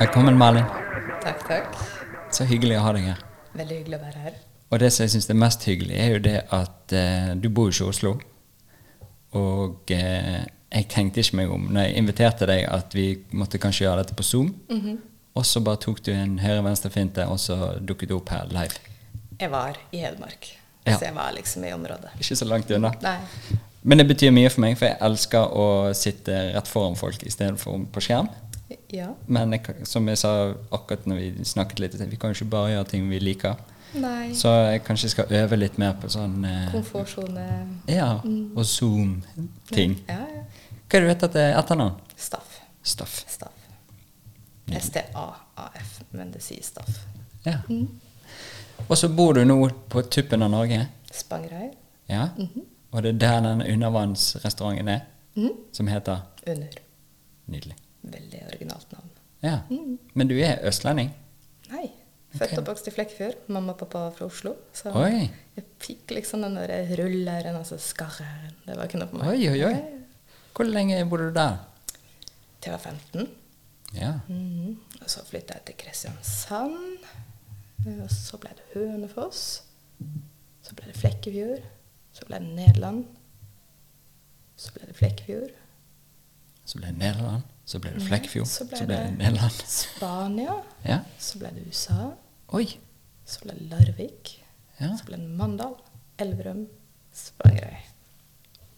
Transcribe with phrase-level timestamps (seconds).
[0.00, 0.64] Velkommen, Malin.
[1.22, 1.74] Takk, takk.
[2.30, 3.18] Så hyggelig å ha deg her.
[3.58, 4.38] Veldig hyggelig å være her.
[4.70, 7.70] Og det som jeg syns er mest hyggelig, er jo det at eh, du bor
[7.70, 8.12] jo ikke i Oslo.
[9.34, 13.88] Og eh, jeg tenkte ikke meg om når jeg inviterte deg, at vi måtte kanskje
[13.88, 14.54] gjøre dette på Zoom.
[15.38, 18.74] Og så bare tok du en høyre-venstre-finte, og så dukket du opp her live.
[19.40, 20.48] Jeg var i Hedmark,
[20.86, 20.96] Ja.
[20.98, 22.10] så jeg var liksom i området.
[22.20, 22.90] Ikke så langt unna.
[23.02, 23.18] Nei.
[23.82, 25.66] Men det betyr mye for meg, for jeg elsker å
[25.96, 28.28] sitte rett foran folk istedenfor på skjerm.
[28.92, 29.14] Ja.
[29.26, 32.72] Men jeg, som jeg sa akkurat når vi snakket litt, vi kan jo ikke bare
[32.74, 33.56] gjøre ting vi liker.
[33.94, 34.32] Nei.
[34.38, 37.46] Så jeg kanskje skal øve litt mer på sånn eh, Komfortsone.
[37.90, 39.96] Ja, og Zoom-ting.
[40.08, 40.44] Ja, ja.
[40.90, 41.96] Hva er det du heter til etternavn?
[42.18, 42.60] Staff.
[42.82, 43.24] Staff.
[43.30, 43.56] Staff.
[44.78, 47.02] S-T-A-A-F, men det sier Staff.
[47.44, 47.58] Ja.
[48.86, 49.58] Og så bor du nå
[49.90, 50.82] på tuppen av Norge.
[51.12, 51.76] Spangereid.
[52.10, 52.28] Ja.
[52.90, 55.06] Og det er der den undervannsrestauranten er,
[55.72, 56.82] som heter Under.
[57.50, 57.76] Nydelig.
[58.02, 59.10] Veldig originalt navn.
[59.42, 59.58] Ja.
[60.14, 61.10] Men du er østlending?
[61.70, 61.88] Nei.
[62.30, 62.58] Født okay.
[62.60, 63.38] og vokst i Flekkefjord.
[63.50, 64.52] Mamma og pappa var fra Oslo.
[64.76, 65.24] Så Oi.
[65.56, 68.54] jeg fikk liksom den der rulleren, altså skarreren.
[68.66, 69.32] Det var ikke noe på meg.
[69.32, 70.38] Oi, oi, oi.
[70.54, 71.58] Hvor lenge bodde du der?
[72.60, 73.26] Til jeg var 15.
[73.94, 74.12] Ja.
[74.28, 74.76] Mm.
[75.02, 76.98] Og så flytta jeg til Kristiansand.
[77.86, 79.62] Eh, Og så ble det Hønefoss.
[80.62, 81.62] Så ble det Flekkefjord.
[82.12, 83.04] Så ble det Nederland.
[84.56, 85.50] Så ble det Flekkefjord.
[86.64, 87.42] Så ble det Nederland.
[87.66, 88.46] Så ble det Flekkefjord.
[88.46, 89.62] Så ble Så ble det det- Nederland.
[89.66, 90.54] Spania.
[90.84, 90.98] Ja.
[91.18, 92.10] Så ble det USA.
[92.48, 92.66] Oi.
[93.26, 94.36] Så ble det Larvik.
[94.80, 94.96] Ja.
[94.96, 95.74] Så ble det Mandal.
[96.18, 96.66] Elverum.
[97.12, 97.88] Spangereid.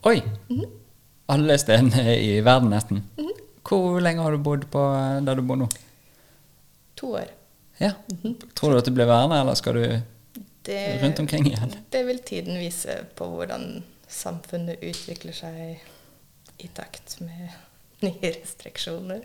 [0.05, 0.23] Oi!
[1.29, 3.03] Alle stedene i verden, nesten.
[3.69, 5.69] Hvor lenge har du bodd på eh, der du bor nå?
[7.01, 7.31] To år.
[7.81, 7.93] Ja.
[8.55, 9.85] Tror du at du blir værende, eller skal du
[10.63, 11.73] Det, rundt omkring igjen?
[11.91, 15.83] det vil tiden vise på hvordan samfunnet utvikler seg
[16.63, 17.49] i takt med
[18.07, 19.25] nye restriksjoner.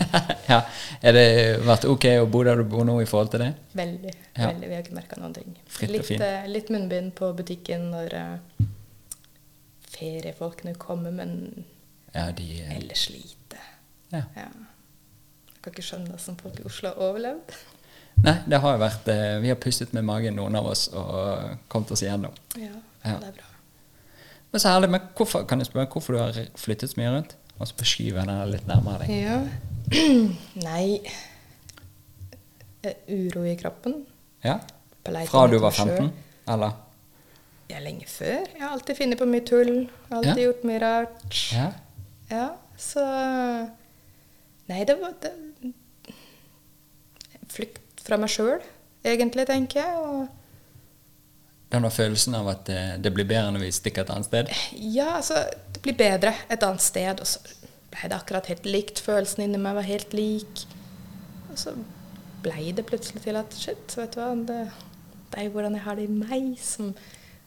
[0.52, 0.62] ja.
[1.02, 1.26] Er det
[1.64, 3.50] vært ok å bo der du bor nå i forhold til det?
[3.76, 4.14] Veldig.
[4.36, 4.46] Ja.
[4.50, 5.56] veldig, Vi har ikke merka noen ting.
[5.92, 8.66] Litt, eh, litt munnbind på butikken når eh,
[9.98, 11.64] feriefolkene kommer, men
[12.14, 13.60] Ja, de ellers lite.
[14.12, 14.22] Ja.
[14.36, 14.48] Ja.
[15.48, 17.56] Jeg kan ikke skjønne hvordan folk i Oslo har overlevd.
[18.24, 21.58] Nei, det har jo vært eh, Vi har pustet med magen, noen av oss, og
[21.70, 22.32] kommet oss igjennom.
[22.56, 22.72] Ja,
[23.04, 23.18] Ja.
[23.20, 23.44] det er bra.
[24.52, 27.36] Men så herlig, men hvorfor, kan jeg spørre hvorfor du har flyttet så mye rundt?
[27.58, 29.10] Og så beskyver jeg den litt nærmere deg.
[29.22, 29.38] Ja.
[30.68, 31.00] Nei
[32.82, 34.04] eh, Uro i kroppen.
[34.44, 34.58] Ja?
[35.28, 35.84] Fra du var sjø.
[35.88, 36.10] 15?
[36.48, 36.72] Eller?
[37.68, 38.46] Ja, lenge før.
[38.54, 39.74] Jeg har alltid funnet på mye tull.
[40.10, 40.44] Alltid Ja.
[40.46, 41.40] gjort mye rart.
[41.52, 41.66] Ja?
[42.30, 42.46] Ja,
[42.78, 43.04] så
[44.68, 45.32] Nei, det var det,
[47.48, 48.60] Flukt fra meg sjøl,
[49.06, 50.02] egentlig, tenker jeg.
[50.02, 54.28] Og Den var følelsen av at det, det blir bedre når vi stikker et annet
[54.28, 54.52] sted?
[54.76, 57.20] ja, altså Det blir bedre et annet sted.
[57.20, 57.40] Og så
[57.92, 59.00] ble det akkurat helt likt.
[59.04, 60.64] Følelsen inni meg var helt lik.
[61.48, 61.74] Og så
[62.44, 64.60] ble det plutselig til at shit, vet du hva Det,
[65.32, 66.92] det er jo hvordan jeg har det i meg, som,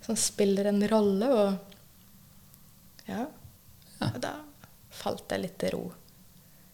[0.06, 1.30] som spiller en rolle.
[1.30, 3.26] Og ja.
[4.02, 4.10] Ja.
[4.16, 4.36] Og da
[4.92, 5.84] falt jeg litt til ro.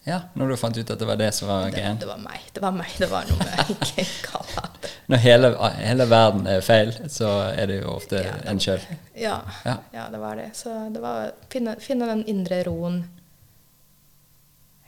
[0.08, 1.98] Ja, når du fant ut at det var det som var Det, greien?
[2.00, 2.40] det var meg.
[2.56, 2.92] Det var meg.
[2.96, 4.64] Det var noe med ikke kalle
[5.12, 5.50] Når hele,
[5.82, 8.80] hele verden er feil, så er det jo ofte Ja, en sjøl.
[9.16, 9.74] Ja, Ja.
[9.92, 10.50] ja, det var det.
[10.56, 13.02] Så det var å finne, finne den indre roen.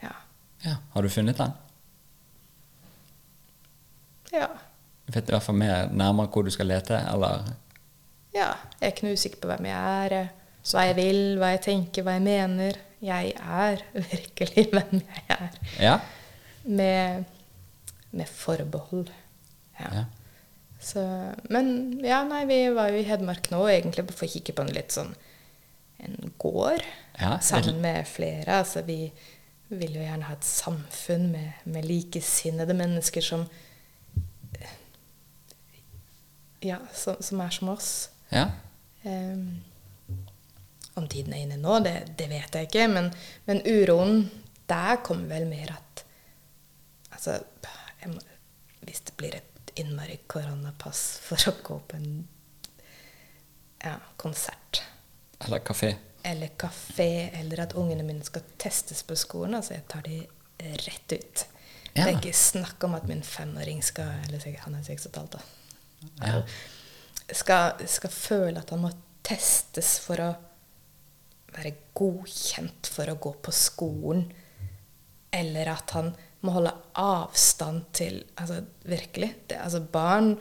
[0.02, 0.12] Ja.
[0.64, 0.74] Ja.
[0.94, 1.52] Har du funnet den?
[4.32, 4.48] Ja.
[5.06, 7.42] Du vet i hvert fall mer nærmere hvor du skal lete, eller
[8.36, 8.52] ja.
[8.78, 10.28] Jeg er ikke noe usikker på hvem jeg er,
[10.70, 12.78] hva jeg vil, hva jeg tenker, hva jeg mener.
[13.00, 15.58] Jeg er virkelig hvem jeg er.
[15.80, 15.98] Ja?
[16.64, 17.24] Med,
[18.10, 19.10] med forbehold.
[19.80, 19.92] Ja.
[19.94, 20.04] Ja.
[20.80, 21.02] Så,
[21.52, 24.72] men ja, nei, vi var jo i Hedmark nå egentlig for å kikke på en
[24.72, 25.12] litt sånn
[26.00, 26.80] en gård
[27.18, 28.62] Ja, sammen med flere.
[28.62, 29.10] Altså vi
[29.68, 33.44] vil jo gjerne ha et samfunn med, med likesinnede mennesker som
[36.60, 37.90] Ja, som, som er som oss.
[38.28, 38.50] Ja?
[39.08, 39.62] Ehm,
[40.98, 42.88] om tiden er inne nå, det, det vet jeg ikke.
[42.90, 43.10] Men,
[43.46, 44.24] men uroen
[44.70, 45.86] der kommer vel mer at
[47.10, 47.34] Altså,
[48.08, 48.20] må,
[48.86, 52.14] hvis det blir et innmari koronapass for å gå på en
[53.82, 54.80] ja, konsert
[55.44, 55.90] Eller kafé?
[56.22, 60.18] eller kafé, eller at ungene mine skal testes på skolen, altså jeg tar de
[60.84, 61.44] rett ut.
[61.94, 65.16] Det er ikke snakk om at min femåring skal Eller han er seks og et
[65.18, 65.40] halvt, da.
[66.20, 66.42] Ja.
[67.34, 68.92] Skal, skal føle at han må
[69.26, 70.28] testes for å
[71.54, 74.24] være godkjent for å gå på skolen.
[75.34, 79.34] Eller at han må holde avstand til Altså virkelig.
[79.50, 80.34] Det, altså barn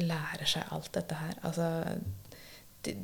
[0.00, 1.34] lærer seg alt dette her.
[1.42, 1.66] Altså
[2.86, 2.94] de,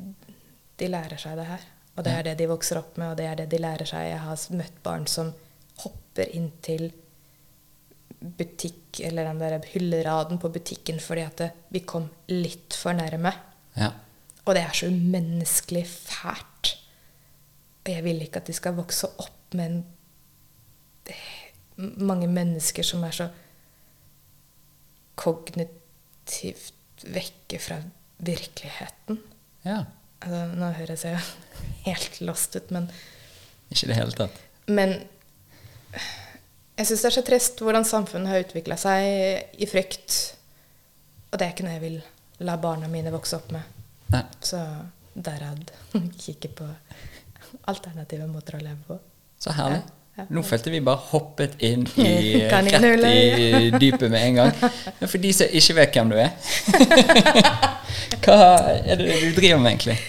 [0.79, 1.67] de lærer seg det her.
[1.95, 4.07] Og det er det de vokser opp med, og det er det de lærer seg.
[4.07, 5.33] Jeg har møtt barn som
[5.83, 6.89] hopper inn til
[8.19, 13.31] butikk, eller den der hylleraden på butikken fordi at det, vi kom litt for nærme.
[13.77, 13.93] Ja.
[14.45, 16.73] Og det er så umenneskelig fælt.
[17.85, 19.85] Og jeg vil ikke at de skal vokse opp med en,
[21.79, 23.29] mange mennesker som er så
[25.19, 27.79] kognitivt vekke fra
[28.17, 29.23] virkeligheten.
[29.65, 29.85] ja.
[30.19, 31.19] Altså, nå høres jeg
[31.87, 32.89] helt lost ut, men,
[33.71, 34.41] Ikke i det hele tatt.
[34.67, 34.97] men
[36.79, 40.15] jeg syns det er så trist hvordan samfunnet har utvikla seg i frykt.
[41.29, 41.99] Og det er ikke noe jeg vil
[42.47, 43.79] la barna mine vokse opp med.
[44.13, 44.23] Nei.
[44.39, 44.61] Så
[45.13, 45.71] derad
[46.23, 46.67] kikke på
[47.67, 48.99] alternative måter å leve på.
[49.39, 49.81] Så herlig.
[49.83, 50.25] Ja, ja.
[50.35, 52.13] Nå følte vi bare hoppet inn i,
[52.51, 54.63] rett i dypet med en gang.
[55.01, 56.31] Men for de som ikke vet hvem du er
[58.23, 58.39] Hva
[58.83, 59.99] er det du driver med, egentlig?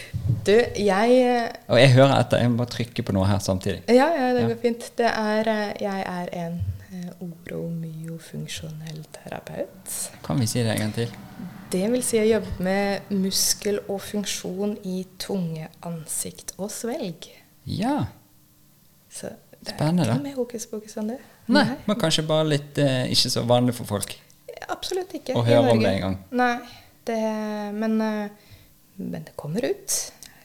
[0.50, 2.40] Du, jeg Og jeg hører etter.
[2.42, 3.84] Jeg må bare trykke på noe her samtidig.
[3.88, 4.48] Ja, ja, det Ja.
[4.50, 4.86] går fint.
[4.98, 6.60] Det er eh, Jeg er en
[6.90, 9.92] eh, oromyofunksjonell terapeut.
[10.26, 11.12] Kan vi si det en gang til?
[11.70, 17.28] Det vil si jeg jobber med muskel og funksjon i tunge, ansikt og svelg.
[17.70, 18.00] Ja.
[19.10, 19.30] Så
[19.60, 20.16] det Spennende, er da.
[20.16, 21.20] ikke mer hokus pokus enn det.
[21.50, 24.16] Nei, men kanskje bare litt eh, ikke så vanlig for folk.
[24.70, 25.34] Absolutt ikke.
[25.38, 26.16] Å høre om det en gang.
[26.38, 26.54] Nei,
[27.06, 27.18] det,
[27.74, 28.56] men, eh,
[28.98, 29.98] men det kommer ut.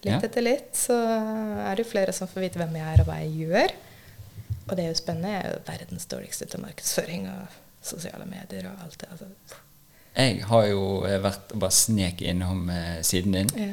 [0.05, 0.19] Litt Ja.
[0.27, 0.95] etter litt så
[1.65, 3.73] er det flere som får vite hvem jeg er og hva jeg gjør.
[4.69, 5.31] Og det er jo spennende.
[5.33, 9.09] Jeg er jo verdens dårligste til markedsføring og sosiale medier og alt det.
[9.11, 9.59] Altså.
[10.15, 13.49] Jeg har jo eh, vært og bare snek innom eh, siden din.
[13.59, 13.71] Ja.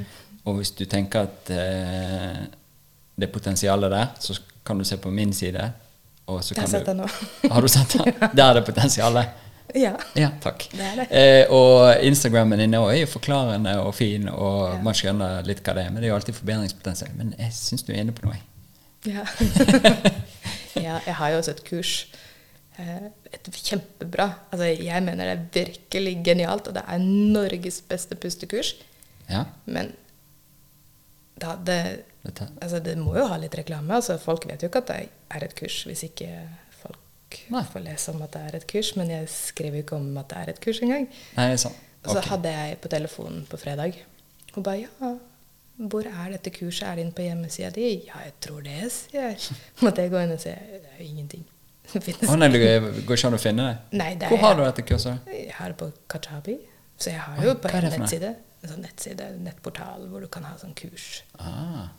[0.49, 2.43] Og hvis du tenker at eh,
[3.15, 4.35] det er potensialet der, så
[4.67, 5.69] kan du se på min side.
[6.27, 7.07] Og så Jeg har sett den nå.
[7.53, 8.15] Har du sett det?
[8.39, 9.27] Der er det potensialet.
[9.75, 9.95] Ja.
[10.19, 10.67] Ja, takk.
[10.73, 11.07] Det det.
[11.17, 14.83] Eh, og Instagrammen din også er jo forklarende og fin, og Ja.
[14.83, 15.91] man skjønner litt hva det er.
[15.91, 17.15] Men det er jo alltid forbedringspotensial.
[17.17, 18.37] Men jeg syns du er inne på noe.
[19.07, 19.25] Ja.
[20.87, 21.95] ja, jeg har jo også et kurs.
[22.79, 24.29] eh, Et kjempebra.
[24.53, 28.75] Altså, jeg mener det er virkelig genialt, og det er Norges beste pustekurs.
[29.31, 29.93] Ja, Men
[31.41, 32.05] da, det,
[32.61, 33.95] altså, det må jo ha litt reklame.
[33.97, 34.99] Altså, folk vet jo ikke at det
[35.33, 36.29] er et kurs hvis ikke
[37.53, 37.65] Nei.
[37.65, 38.95] å lese om at det er et kurs.
[39.01, 41.09] Men jeg skriver ikke om at det er et kurs engang.
[41.39, 41.77] Nei, sånn.
[42.03, 42.15] okay.
[42.15, 43.99] Så hadde jeg på telefonen på fredag.
[44.57, 44.89] og ba ja,
[45.83, 46.85] hvor er dette kurset?
[46.89, 47.89] Er det inne på hjemmesida di?
[48.07, 49.57] Ja, jeg tror det, sier jeg.
[49.85, 50.53] Måtte jeg gå inn og se.
[50.53, 51.47] Det er jo ingenting.
[51.93, 52.29] Det finnes.
[52.31, 52.61] Å nei, det
[53.05, 53.99] går ikke an å finne det?
[53.99, 55.27] Nei, det er, Hvor har du dette kurset?
[55.35, 56.55] Jeg har det på Kajabi.
[56.97, 58.31] Så jeg har jo på er en for nettside.
[58.63, 61.25] En sånn nettside, nettportal, hvor du kan ha sånn kurs.
[61.43, 61.91] Ah,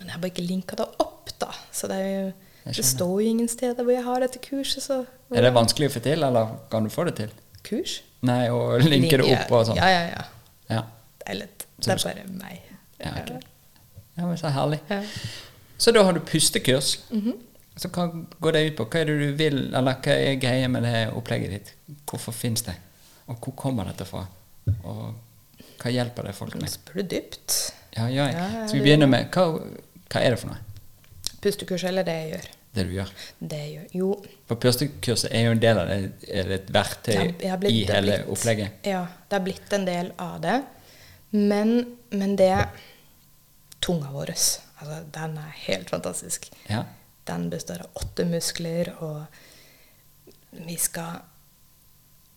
[0.00, 1.52] Men jeg har bare ikke linka det opp, da.
[1.70, 2.32] Så det, er jo,
[2.76, 5.02] det står jo ingen steder hvor jeg har dette kurset, så
[5.34, 7.34] er det vanskelig å få til, eller kan du få det til?
[7.64, 7.98] Kurs?
[8.26, 9.78] Nei, å linke det opp og sånn?
[9.78, 10.24] Ja, ja, ja.
[10.68, 10.82] Ja.
[11.20, 12.64] Det er litt Det er bare meg.
[12.98, 13.40] Ja, okay.
[14.16, 14.80] ja, men så herlig.
[14.90, 15.02] Ja.
[15.78, 16.96] Så da har du pustekurs.
[17.14, 17.44] Mhm.
[17.78, 18.08] Så hva
[18.42, 18.88] går det ut på?
[18.90, 21.68] Hva er det du vil, eller hva er greia med det opplegget ditt?
[22.10, 22.74] Hvorfor fins det?
[23.30, 24.24] Og hvor kommer dette fra?
[24.82, 25.04] Og
[25.78, 26.72] hva hjelper det folk med?
[26.72, 27.54] spør du dypt.
[27.94, 28.26] Ja, ja.
[28.34, 29.46] Ja, Skal vi begynne med hva,
[30.10, 30.58] hva er det for noe?
[31.38, 32.48] Pustekurs eller det jeg gjør.
[32.74, 33.10] Det du gjør?
[33.40, 33.86] Det gjør.
[33.96, 34.08] Jo,
[34.46, 37.84] For pustekurset er jo en del av det, er det et verktøy det blitt- i
[37.88, 38.70] hele blitt- opplegget.
[38.86, 40.58] Ja, det har blitt en del av det.
[41.32, 42.52] Men, men det
[43.80, 46.48] Tunga vår, altså, den er helt fantastisk.
[46.68, 46.84] Ja.
[47.28, 49.26] Den består av åtte muskler, og
[50.66, 51.20] vi skal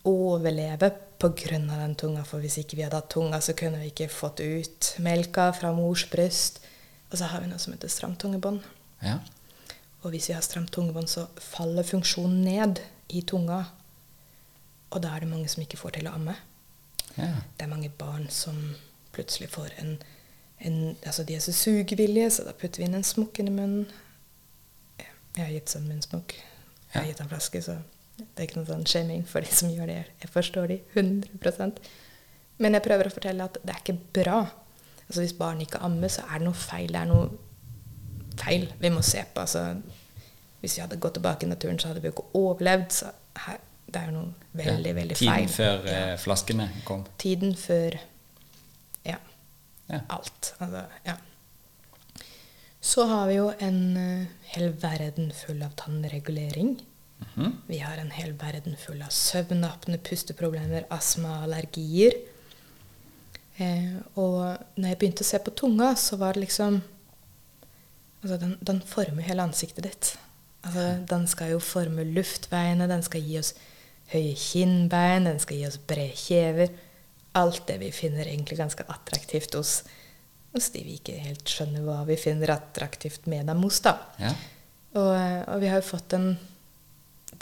[0.04, 1.58] overleve pga.
[1.58, 2.24] den tunga.
[2.24, 5.72] For hvis ikke vi hadde hatt tunga, så kunne vi ikke fått ut melka fra
[5.72, 6.60] mors bryst.
[7.10, 8.60] Og så har vi noe som heter stramtungebånd.
[9.02, 9.18] ja.
[10.02, 13.62] Og hvis vi har stramt tungebånd, så faller funksjonen ned i tunga.
[14.90, 16.34] Og da er det mange som ikke får til å amme.
[17.16, 17.34] ja.
[17.58, 18.74] Det er mange barn som
[19.12, 19.98] plutselig får en,
[20.60, 23.56] en Altså, de er så sugevillige, så da putter vi inn en smokk inn i
[23.56, 23.86] munnen.
[25.36, 26.34] Jeg har gitt sånn smokk.
[26.92, 27.78] Jeg har gitt en flaske, så
[28.18, 30.00] det er ikke noe sånn shaming for de som gjør det.
[30.20, 31.80] Jeg forstår de 100%
[32.60, 34.42] Men jeg prøver å fortelle at det er ikke bra.
[35.06, 36.92] Altså Hvis barn ikke ammer, så er det noe feil.
[36.92, 37.30] Det er noe
[38.44, 39.40] feil vi må se på.
[39.46, 39.80] Altså,
[40.60, 42.92] hvis vi hadde gått tilbake i naturen, så hadde vi jo ikke overlevd.
[42.92, 43.10] Så
[43.46, 43.58] her,
[43.92, 44.32] det er jo noe
[44.62, 44.94] veldig, ja.
[45.00, 47.04] veldig Tiden før Ja eh, flaskene kom.
[47.18, 47.98] tiden før
[49.04, 49.16] ja,
[49.90, 50.00] Ja.
[50.08, 50.54] alt.
[50.60, 51.16] Altså, ja.
[52.82, 56.76] Så har vi jo en eh, hel verden full av tannregulering.
[57.22, 57.52] Mhm.
[57.68, 62.16] Vi har en hel verden full av søvnapne, pusteproblemer, astma, allergier.
[63.58, 66.80] Eh, og når jeg begynte å se på tunga, så var det liksom
[68.22, 70.12] Altså, den, den former hele ansiktet ditt.
[70.62, 73.52] Altså, den skal jo forme luftveiene, den skal gi oss
[74.12, 76.70] høye kinnbein, den skal gi oss brede kjever.
[77.38, 79.80] Alt det vi finner egentlig ganske attraktivt hos,
[80.52, 83.80] hos de vi ikke helt skjønner hva vi finner attraktivt med dem hos.
[83.84, 83.96] da.
[84.20, 84.32] Ja.
[84.92, 85.12] Og,
[85.48, 86.34] og vi har jo fått en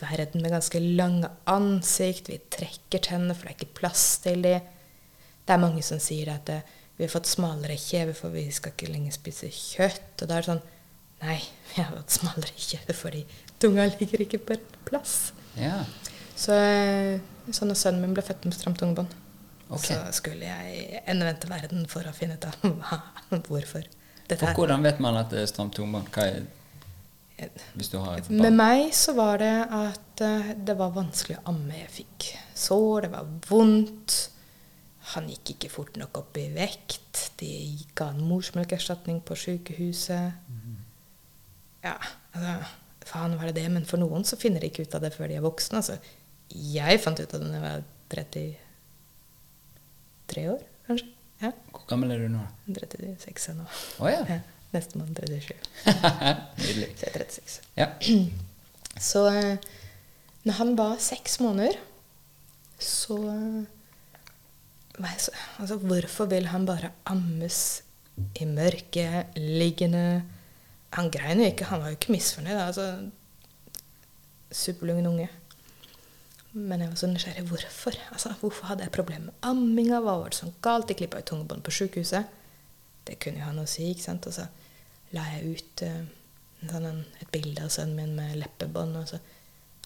[0.00, 2.30] verden med ganske lange ansikt.
[2.30, 4.68] Vi trekker tennene, for det er ikke plass til dem.
[5.44, 8.74] Det er mange som sier at eh, vi har fått smalere kjeve, for vi skal
[8.74, 10.20] ikke lenger spise kjøtt.
[10.20, 10.66] Og da er det sånn
[11.20, 11.36] Nei,
[11.70, 13.22] vi har fått smalere kjeve fordi
[13.60, 15.32] tunga ligger ikke på rett plass.
[15.56, 15.80] ja.
[16.36, 17.20] Så, eh,
[17.52, 19.10] så når sønnen min ble født med stramt tungebånd,
[19.68, 19.92] okay.
[19.92, 23.00] så skulle jeg endevendte verden for å finne ut av hva,
[23.48, 23.84] hvorfor.
[24.24, 26.08] Dette For hvordan vet man at det er stramt tungebånd?
[26.14, 26.48] Hva er
[28.28, 31.76] Med meg så var det at eh, det var vanskelig å amme.
[31.82, 34.20] Jeg fikk sår, det var vondt.
[35.14, 37.30] Han gikk ikke fort nok opp i vekt.
[37.40, 37.50] De
[37.98, 40.26] ga han morsmelkerstatning på sykehuset.
[41.84, 41.96] Ja,
[42.34, 42.52] altså
[43.10, 45.26] Faen var det det, men for noen så finner de ikke ut av det før
[45.30, 45.76] de er voksne.
[45.80, 45.94] Altså,
[46.50, 47.82] jeg fant ut av det da jeg var
[48.14, 51.08] 33 år, kanskje.
[51.40, 52.42] Ja, Hvor gammel er du nå?
[52.68, 53.64] 36 er nå.
[53.98, 54.20] Oh, ja.
[54.28, 54.40] Ja,
[54.74, 55.54] Nestemann 37.
[56.60, 56.90] Nydelig.
[57.00, 57.60] Så jeg er 36.
[57.80, 57.86] Ja.
[59.00, 59.56] Så eh,
[60.44, 61.72] når han var seks måneder,
[62.78, 63.16] så så,
[65.04, 67.82] Altså, hvorfor vil han bare ammes
[68.40, 70.22] i mørket, liggende
[70.90, 72.58] Han grein jo ikke, han var jo ikke misfornøyd.
[72.58, 73.10] Altså,
[74.50, 75.28] Superlungen unge.
[76.52, 77.44] Men jeg var så nysgjerrig.
[77.46, 77.94] Hvorfor?
[78.12, 80.00] Altså, hvorfor hadde jeg problemer med amminga?
[80.00, 80.88] Hva var det som galt?
[80.88, 82.24] De klippa jo tungebånd på sjukehuset.
[83.06, 83.86] Det kunne jo ha noe å si.
[83.92, 84.26] ikke sant?
[84.26, 84.48] Og så
[85.14, 88.98] la jeg ut uh, en, et bilde av sønnen min med leppebånd.
[88.98, 89.22] Og så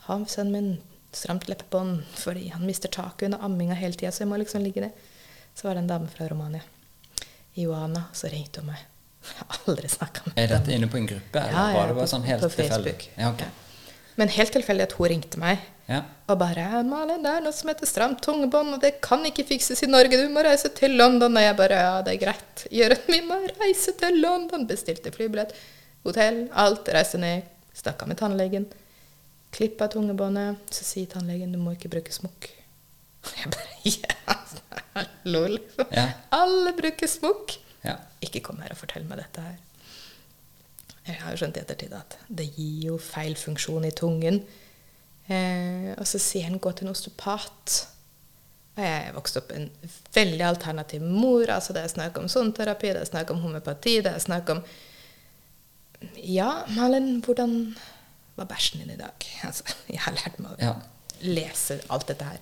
[0.08, 4.10] har sønnen min stramt leppebånd fordi han mister taket under amminga hele tida.
[4.12, 4.92] Så jeg må liksom ligge det.
[5.54, 6.62] Så var det en dame fra Romania,
[7.54, 8.80] Ioana, så ringte hun meg.
[9.24, 10.58] Jeg har aldri snakka med Er dame.
[10.64, 12.50] dette inne på en gruppe, eller Ja, ja, var det bare på- sånn helt på?
[12.50, 13.08] Facebook.
[13.16, 13.46] Ja, okay.
[13.46, 13.50] Ja.
[14.16, 16.02] Men helt tilfeldig at hun ringte meg Ja.
[16.28, 19.82] og bare 'Malin, det er noe som heter stramt tungebånd, og det kan ikke fikses
[19.82, 20.10] i Norge.
[20.10, 22.66] Du må reise til London.' Og jeg bare 'Ja, det er greit.
[22.70, 25.52] Jørund, vi må reise til London.' Bestilte flybillett,
[26.04, 26.84] hotell, alt.
[26.88, 27.42] Reiste ned,
[27.74, 28.66] snakka med tannlegen.
[29.54, 30.62] Klippa tungebåndet.
[30.74, 32.50] Så sier tannlegen 'Du må ikke bruke smokk'.
[33.38, 34.56] Jeg bare yes,
[35.24, 35.60] lol'.
[35.90, 36.08] Ja.
[36.34, 37.56] Alle bruker smokk.
[37.84, 37.96] Ja.
[38.24, 39.56] Ikke kom her og fortell meg dette her.
[41.04, 44.40] Jeg har jo skjønt i ettertid at det gir jo feil funksjon i tungen.
[45.28, 47.84] Eh, og så sier han 'gå til en osteopat'.
[48.74, 49.68] Og jeg vokste opp en
[50.14, 51.46] veldig alternativ mor.
[51.48, 54.62] altså Det er snakk om sonterapi, det er snakk om homøopati, det er snakk om
[56.16, 57.76] Ja, Malin, hvordan
[58.36, 59.26] var bæsjen din i dag?
[59.46, 60.74] Altså, jeg har lært meg å Ja.
[61.24, 62.38] lese alt dette her.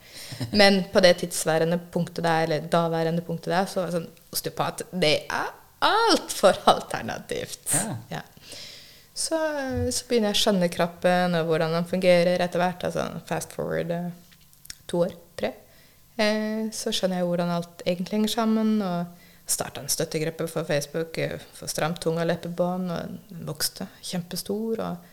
[0.53, 4.83] Men på det tidsværende punktet der, eller daværende punktet der, så var det sånn Osteopat,
[4.93, 5.51] det er
[5.85, 7.75] altfor alternativt.
[7.75, 7.97] Ja.
[8.11, 8.23] Ja.
[9.15, 9.37] Så,
[9.93, 12.85] så begynner jeg å skjønne kroppen og hvordan den fungerer etter hvert.
[12.89, 14.07] Altså fast forward eh,
[14.89, 15.53] to år, tre.
[16.17, 18.73] Eh, så skjønner jeg hvordan alt egentlig henger sammen.
[18.81, 19.19] Og
[19.53, 22.89] starta en støttegruppe for Facebook eh, for stramt tunge og leppebånd.
[22.95, 24.81] Og den vokste kjempestor.
[24.81, 25.12] Og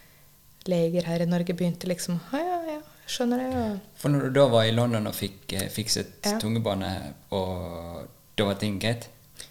[0.70, 3.50] leger her i Norge begynte liksom Ja, ja, ja, skjønner det.
[3.62, 6.38] Og For når du da var i London og fikk eh, fikset Ja.
[6.42, 6.92] tungebane,
[7.36, 8.08] og
[8.38, 9.10] da var ting greit?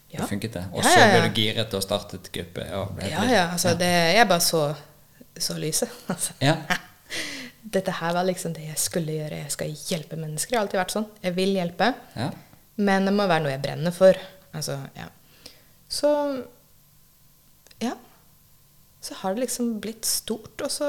[0.08, 0.22] Ja.
[0.22, 0.62] Da funket det?
[0.72, 2.64] Og så ble du giret og startet gruppe?
[2.78, 4.62] Og ja, ja, altså det, jeg bare så,
[5.36, 5.90] så lyset.
[6.08, 6.32] Altså.
[6.40, 6.54] Ja.
[7.78, 9.42] Dette her var liksom det jeg skulle gjøre.
[9.42, 10.54] Jeg skal hjelpe mennesker.
[10.54, 11.08] Jeg har alltid vært sånn.
[11.26, 11.90] Jeg vil hjelpe.
[12.16, 12.30] ja.
[12.78, 14.16] Men det må være noe jeg brenner for.
[14.54, 15.08] Altså, ja.
[15.90, 16.08] Så.
[19.08, 20.52] Så har det liksom blitt stort.
[20.60, 20.86] Og så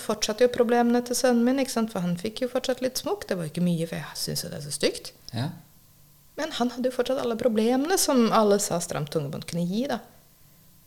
[0.00, 1.62] fortsatte jo problemene til sønnen min.
[1.70, 3.28] For han fikk jo fortsatt litt smokk.
[3.30, 5.12] Det var ikke mye, for jeg syns jo det er så stygt.
[5.34, 5.50] ja.
[6.40, 9.82] Men han hadde jo fortsatt alle problemene som alle sa stramt tungebånd kunne gi.
[9.90, 9.98] da.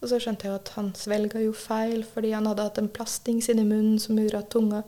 [0.01, 3.51] Og så skjønte jeg at han svelga jo feil fordi han hadde hatt en plastings
[3.51, 4.81] inni munnen som gjorde at tunga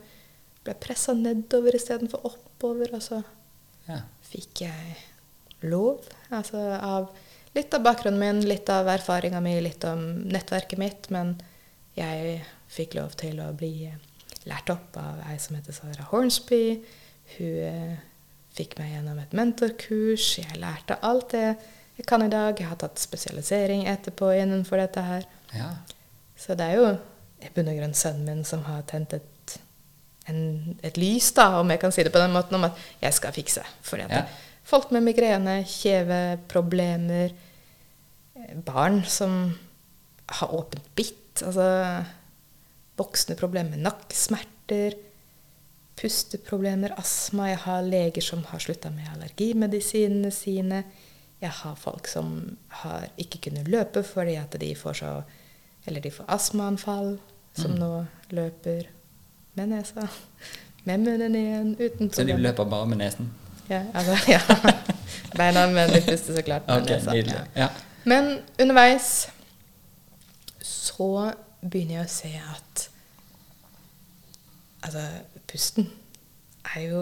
[0.66, 2.96] ble pressa nedover istedenfor oppover.
[2.98, 3.22] Og så
[3.86, 4.02] ja.
[4.26, 4.98] fikk jeg
[5.70, 6.04] lov.
[6.34, 7.12] Altså av
[7.56, 11.12] litt av bakgrunnen min, litt av erfaringa mi, litt av nettverket mitt.
[11.14, 11.38] Men
[11.96, 12.42] jeg
[12.76, 13.90] fikk lov til å bli
[14.46, 16.82] lært opp av ei som heter Sara Hornsby.
[17.38, 17.96] Hun eh,
[18.56, 20.38] fikk meg gjennom et mentorkurs.
[20.42, 21.46] Jeg lærte alt det
[21.98, 22.60] jeg kan i dag.
[22.60, 25.26] Jeg har tatt spesialisering etterpå innenfor dette her.
[25.56, 25.72] ja.
[26.36, 26.88] Så det er jo
[27.46, 29.54] i bunn og grunn sønnen min som har tent et,
[30.28, 33.14] en, et lys, da, om jeg kan si det på den måten, om at jeg
[33.16, 33.64] skal fikse.
[33.82, 34.26] For Ja.
[34.68, 37.32] folk med migrene, kjeveproblemer,
[38.36, 39.58] eh, barn som
[40.28, 42.04] har åpent bitt, altså
[42.98, 44.96] voksne problemer med nakkesmerter,
[46.00, 47.50] pusteproblemer, astma.
[47.50, 50.84] Jeg har leger som har slutta med allergimedisinene sine.
[51.42, 55.16] Jeg har folk som har ikke kunnet løpe fordi at de får så
[55.88, 57.20] Eller de får astmaanfall,
[57.54, 57.80] som Mm.
[57.80, 58.88] nå løper
[59.54, 60.08] med nesa.
[60.84, 63.30] Med munnen igjen, uten Så de løper bare med nesen?
[63.70, 64.40] Ja, altså, ja.
[65.38, 67.14] Beina, men de puster så klart med okay, nesa.
[67.16, 67.44] Ja.
[67.56, 67.68] Ja.
[68.04, 69.28] Men underveis
[70.86, 71.10] så
[71.66, 72.90] begynner jeg å se at
[74.86, 75.02] Altså,
[75.50, 75.88] pusten
[76.76, 77.00] er jo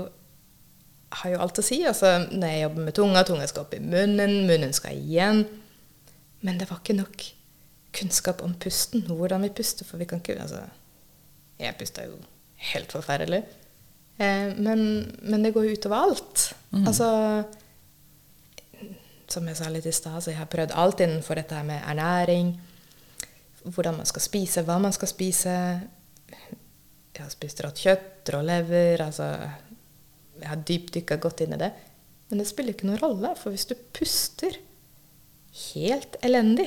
[1.21, 1.79] har jo alt å si.
[1.87, 5.43] Altså, når jeg jobber med tunga, tunga skal opp i munnen, munnen skal igjen.
[6.43, 7.25] Men det var ikke nok
[7.93, 9.87] kunnskap om pusten, hvordan vi puster.
[9.87, 10.63] For vi kan ikke Altså,
[11.61, 12.17] jeg puster jo
[12.73, 13.43] helt forferdelig.
[14.17, 14.87] Eh, men,
[15.21, 16.47] men det går jo utover alt.
[16.71, 16.87] Mm.
[16.87, 17.07] Altså
[19.29, 21.81] Som jeg sa litt i stad, så jeg har prøvd alt innenfor dette her med
[21.81, 22.53] ernæring.
[23.63, 25.53] Hvordan man skal spise, hva man skal spise.
[27.13, 29.03] Jeg har spist rått kjøtt, rå lever.
[29.05, 29.29] Altså,
[30.41, 31.71] jeg har dypdykka godt inn i det.
[32.29, 34.57] Men det spiller ikke noen rolle, for hvis du puster
[35.73, 36.65] helt elendig,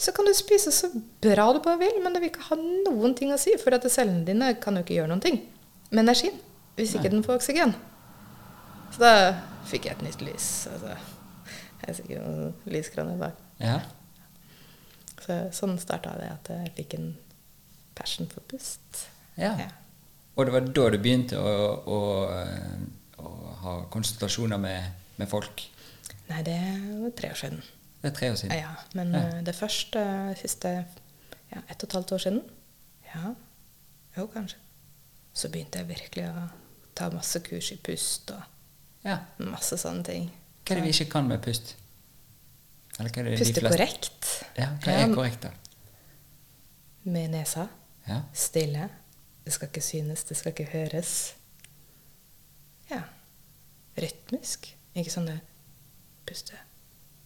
[0.00, 0.88] så kan du spise så
[1.20, 3.84] bra du bare vil, men det vil ikke ha noen ting å si, for at
[3.92, 5.42] cellene dine kan jo ikke gjøre noen ting
[5.90, 6.38] med energien
[6.78, 7.16] hvis ikke Nei.
[7.18, 7.74] den får oksygen.
[8.94, 9.14] Så da
[9.68, 10.46] fikk jeg et nytt lys.
[10.70, 10.94] Altså,
[11.80, 13.42] jeg er sikkert noen lyskrone bak.
[13.60, 13.80] ja.
[15.20, 17.10] Så, sånn starta det at jeg fikk en
[17.94, 19.02] passion for pust.
[19.36, 19.52] Ja.
[20.36, 21.50] Og det var da du begynte å,
[21.84, 21.98] å,
[23.20, 23.32] å
[23.64, 24.86] ha konsultasjoner med,
[25.20, 25.66] med folk?
[26.30, 26.56] Nei, det
[27.02, 27.60] var tre år siden.
[28.00, 28.56] Det er tre år siden.
[28.56, 29.20] Ja, men Ja.
[29.36, 30.02] eh, det første
[30.40, 30.70] siste
[31.50, 32.40] ja, ett og et halvt år siden
[33.10, 33.34] Ja,
[34.16, 34.56] jo, kanskje.
[35.34, 36.46] Så begynte jeg virkelig å
[36.94, 38.40] ta masse kurs i pust og
[39.04, 39.18] Ja.
[39.38, 40.30] masse sånne ting.
[40.64, 41.74] Hva er det vi ikke kan med pust?
[41.74, 44.26] Eller hva er det de Puste korrekt
[44.58, 45.50] Ja, hva er korrekt, da?
[47.04, 47.68] med nesa.
[48.06, 48.22] Ja.
[48.36, 48.88] Stille.
[49.44, 51.12] Det skal ikke synes, det skal ikke høres.
[52.90, 53.00] Ja.
[53.96, 54.68] Rytmisk.
[54.94, 55.38] Ikke sånn det
[56.28, 56.58] puste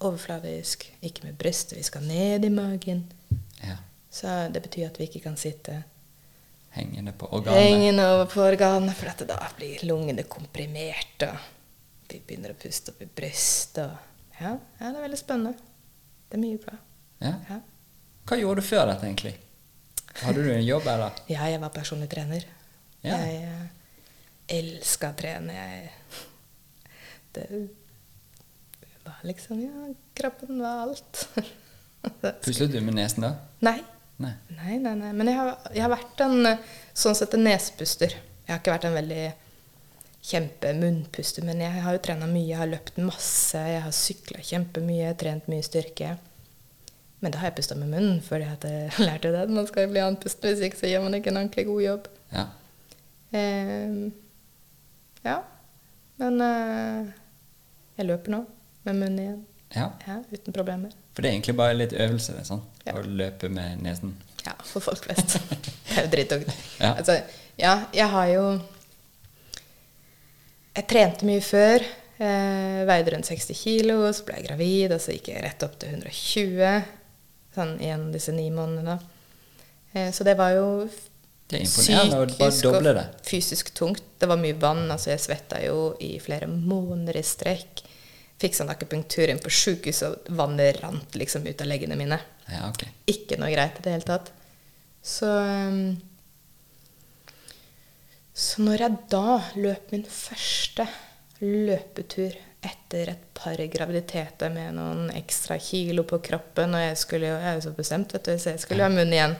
[0.05, 0.87] overfladisk.
[1.03, 1.79] Ikke med brystet.
[1.79, 3.07] Vi skal ned i magen.
[3.63, 3.77] ja.
[4.15, 5.81] Så det betyr at vi ikke kan sitte
[6.71, 7.63] Hengende på organet.
[7.63, 11.37] hengende over på organet, for da blir lungene komprimert, og
[12.09, 13.91] vi begynner å puste opp i brystet.
[13.91, 15.55] Og ja, ja, det er veldig spennende.
[16.29, 16.77] Det er mye bra.
[17.23, 17.33] Ja.
[17.49, 17.61] Ja.
[18.25, 19.35] Hva gjorde du før dette, egentlig?
[20.23, 21.23] Hadde du en jobb, eller?
[21.35, 22.47] Ja, jeg var personlig trener.
[23.05, 23.19] Ja.
[23.21, 23.65] Jeg uh,
[24.59, 25.57] elska å trene.
[25.57, 25.91] Jeg,
[27.37, 27.49] det
[29.05, 31.27] var liksom Ja, kroppen var alt.
[32.45, 33.35] Puslet du med nesen da?
[33.65, 33.81] nei.
[34.23, 34.31] Nei.
[34.55, 35.11] Nei, nei, nei.
[35.17, 36.61] Men jeg har, jeg har vært en eh,
[36.95, 38.13] sånn sett en nesepuster.
[38.45, 39.25] Jeg har ikke vært en veldig
[40.25, 42.47] kjempemunnpuster, men jeg har jo trena mye.
[42.49, 46.15] Jeg har løpt masse, jeg har sykla kjempemye, trent mye styrke.
[47.21, 48.57] Men da har jeg pusta med munnen, for jeg
[49.09, 50.49] lærte det man skal bli andpusten.
[50.51, 52.09] Hvis ikke så gjør man ikke en ordentlig god jobb.
[52.33, 52.47] Ja.
[53.37, 53.99] Eh,
[55.25, 55.39] ja.
[56.23, 57.15] Men eh,
[57.99, 58.45] jeg løper nå
[58.85, 59.41] med munnen igjen.
[59.75, 59.89] ja.
[60.07, 60.93] Ja, uten problemer.
[61.15, 62.63] For det er egentlig bare litt øvelse, det, sånn?
[62.87, 62.97] Ja.
[62.97, 64.17] Å løpe med nesen.
[64.45, 65.37] Ja, for folk flest.
[65.95, 66.49] Det er jo drittungt.
[66.81, 66.95] Ja.
[66.99, 67.15] Altså,
[67.61, 68.45] ja, jeg har jo
[70.75, 71.85] Jeg trente mye før.
[72.15, 75.81] Eh, veide rundt 60 kilo, så ble jeg gravid, og så gikk jeg rett opp
[75.83, 76.85] til 120
[77.55, 78.99] sånn igjen disse ni månedene.
[79.93, 80.69] Eh, så det var jo
[81.51, 84.03] Det psykisk og fysisk tungt.
[84.19, 84.91] Det var mye vann.
[84.91, 87.85] altså Jeg svetta jo i flere måneder i strekk.
[88.41, 92.19] Fikk sånn akupunktur inn på sjukehus, og vannet rant liksom ut av leggene mine.
[92.49, 92.91] Ja, okay.
[93.07, 94.33] Ikke noe greit i det hele tatt.
[95.05, 95.95] Så um,
[98.35, 100.89] Så når jeg da løp min første
[101.39, 107.51] løpetur etter et par graviditeter med noen ekstra kilo på kroppen, og jeg skulle jeg
[107.51, 109.37] er jo så bestemt, vet du, så jeg skulle ha munn igjen.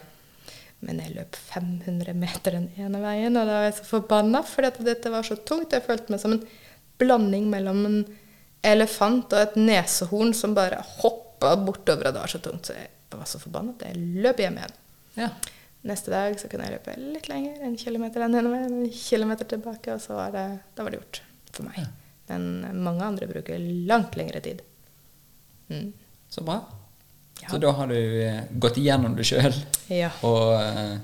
[0.85, 4.79] Men jeg løp 500 meter den ene veien, og da var jeg så forbanna, at
[4.85, 5.73] dette var så tungt.
[5.73, 6.45] Jeg følte meg som en
[7.01, 7.99] blanding mellom en
[8.65, 12.69] elefant og et nesehorn som bare hoppa bortover, og det var så tungt.
[12.69, 14.79] Så jeg var så forbanna at jeg løp hjem igjen.
[15.19, 15.33] Ja.
[15.85, 19.45] Neste dag så kunne jeg løpe litt lenger, en kilometer den ene veien, en kilometer
[19.51, 20.45] tilbake, og så var det,
[20.77, 21.21] da var det gjort
[21.53, 21.83] for meg.
[22.31, 22.47] Men
[22.87, 24.63] mange andre bruker langt lengre tid.
[25.69, 25.91] Mm.
[26.33, 26.63] Så bra.
[27.43, 27.51] Ja.
[27.51, 29.53] Så da har du eh, gått igjennom det sjøl,
[29.93, 30.09] Ja.
[30.25, 30.97] og eh,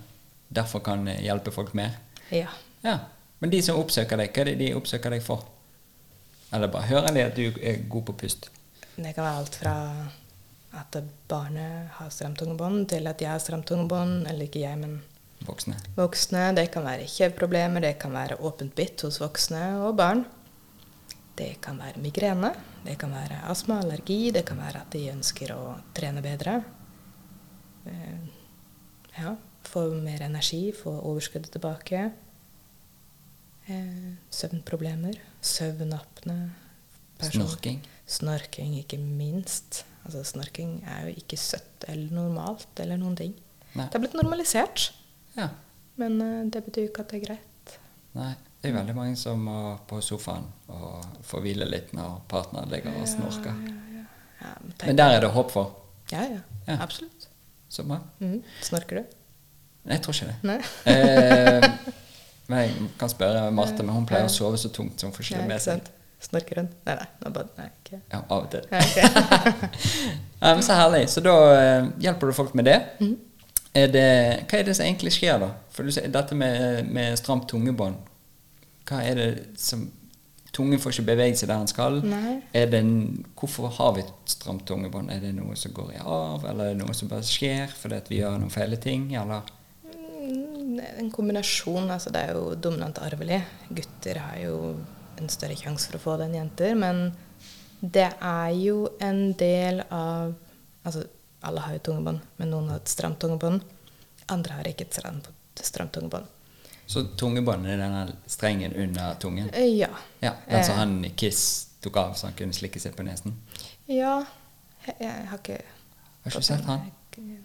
[0.48, 1.98] derfor kan hjelpe folk mer.
[2.32, 2.48] ja.
[2.82, 2.98] Ja.
[3.40, 5.44] Men de som oppsøker deg, hva er det de oppsøker deg for?
[6.52, 8.50] Eller bare hører de at du er god på pust?
[8.96, 9.72] Det kan være alt fra
[10.72, 10.96] at
[11.28, 15.00] barnet har stramt tungebånd, til at jeg har stramt tungebånd, eller ikke jeg, men
[15.46, 15.74] Voksne.
[15.96, 16.54] voksne.
[16.54, 20.24] Det kan være kjeveproblemer, det kan være åpent bitt hos voksne og barn.
[21.36, 22.52] Det kan være migrene,
[22.84, 26.62] det kan være astma, allergi, det kan være at de ønsker å trene bedre.
[27.86, 28.18] Eh,
[29.18, 32.12] Ja, få mer energi, få overskuddet tilbake.
[33.68, 36.50] Eh, Søvnproblemer, søvnapne.
[37.18, 37.80] person- Snorking.
[38.06, 39.84] Snorking, ikke minst.
[40.04, 43.34] Altså, snorking er jo ikke søtt eller normalt eller noen ting.
[43.76, 43.86] Nei.
[43.86, 44.90] Det er blitt normalisert,
[45.36, 45.48] Ja.
[46.00, 47.76] men eh, det betyr jo ikke at det er greit.
[48.14, 48.32] Nei.
[48.60, 52.92] Det er veldig mange som må på sofaen og få hvile litt når partneren ligger
[53.00, 53.54] og snorker.
[54.40, 55.70] Ja, men tenk- Men der er det håp for.
[56.12, 56.76] ja, ja, Ja.
[56.82, 57.28] absolutt.
[57.70, 58.00] Så bra.
[58.20, 58.42] Mm.
[58.60, 59.04] Snorker du?
[59.84, 60.36] Nei, Jeg tror ikke det.
[60.42, 60.58] Nei?
[60.92, 61.70] Eh,
[62.48, 65.24] men jeg kan spørre Marte, men hun pleier å sove så tungt, som hun får
[65.24, 65.80] ikke Ja, med seg.
[66.20, 66.68] Snorker hun?
[66.86, 67.30] Nei, nei.
[67.32, 68.00] Bare, nei ikke.
[68.12, 68.66] Ja, av og til.
[68.70, 70.10] Ja, okay.
[70.42, 71.06] Men så herlig.
[71.12, 72.76] Så da eh, hjelper du folk med det.
[73.00, 73.14] Mm.
[73.80, 74.08] Er det.
[74.50, 75.52] Hva er det som egentlig skjer, da?
[75.72, 77.96] For du sier dette med, med stramt tungebånd.
[78.90, 79.30] Hva er det
[79.60, 79.88] som
[80.50, 82.00] Tungen får ikke bevege seg der den skal.
[82.02, 82.94] Det en,
[83.38, 85.12] hvorfor har vi et stramt tungebånd?
[85.14, 88.00] Er det noe som går i arv, eller er det noe som bare skjer fordi
[88.08, 89.04] vi gjør noen feile ting?
[89.14, 89.46] Eller?
[89.86, 91.86] Mm, En kombinasjon.
[91.90, 93.38] altså Det er jo dominant arvelig.
[93.70, 94.56] Gutter har jo
[95.20, 96.74] en større sjanse for å få det enn jenter.
[96.78, 97.02] Men
[97.80, 100.34] det er jo en del av
[100.84, 101.02] Altså,
[101.44, 103.60] alle har jo tungebånd, men noen har et stramt tungebånd.
[104.32, 105.26] Andre har ikke et stramt,
[105.60, 106.24] stramt tungebånd.
[106.88, 109.50] Så tungebåndet er denne strengen under tungen?
[109.52, 109.90] Eh, Ja.
[110.20, 110.78] Ja, Den som Eh.
[110.78, 113.34] han i Kiss tok av så han kunne slikke seg på nesen?
[113.86, 114.24] Ja.
[114.86, 115.60] Jeg, jeg har ikke
[116.24, 116.90] Har ikke sett han?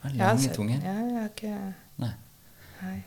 [0.02, 0.82] Han lange tungen?
[0.82, 2.14] Ja, jeg har ikke Nei.
[2.82, 3.04] Nei.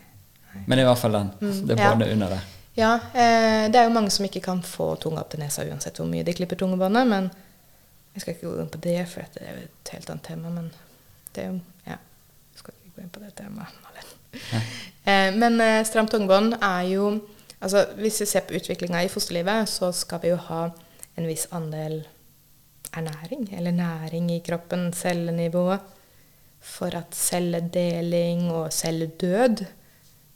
[0.66, 1.30] Men det er i hvert fall den.
[1.40, 1.88] Mm, Det ja.
[1.90, 2.40] båndet under der.
[2.78, 5.98] Ja, eh, det er jo mange som ikke kan få tunga opp til nesa uansett
[5.98, 7.30] hvor mye de klipper tungebåndet, men
[8.14, 10.52] jeg skal ikke gå inn på det, for det er jo et helt annet tema,
[10.54, 10.70] men
[11.34, 13.82] det er jo Ja, jeg skal ikke gå inn på det temaet.
[14.52, 14.62] Ja.
[15.08, 17.04] Eh, men eh, stramt tungebånd er jo
[17.64, 20.68] Altså, hvis vi ser på utviklinga i fosterlivet, så skal vi jo ha
[21.18, 22.02] en viss andel
[22.92, 25.78] ernæring, eller næring i kroppen, cellenivå,
[26.60, 29.64] for at celledeling og celledød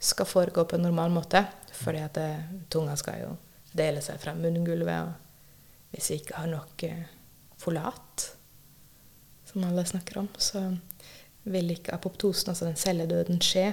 [0.01, 1.45] skal foregå på en normal måte.
[1.73, 3.33] Fordi at eh, tunga skal jo
[3.73, 7.05] dele seg fra munngulvet, og hvis vi ikke har nok eh,
[7.61, 8.27] folat,
[9.49, 10.65] som alle snakker om, så
[11.43, 13.73] vil ikke apoptosen, altså den celledøden, skje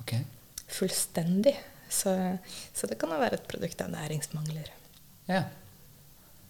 [0.00, 0.22] okay.
[0.66, 1.54] fullstendig.
[1.92, 2.14] Så,
[2.72, 4.70] så det kan jo være et produkt av næringsmangler.
[5.28, 5.42] Ja.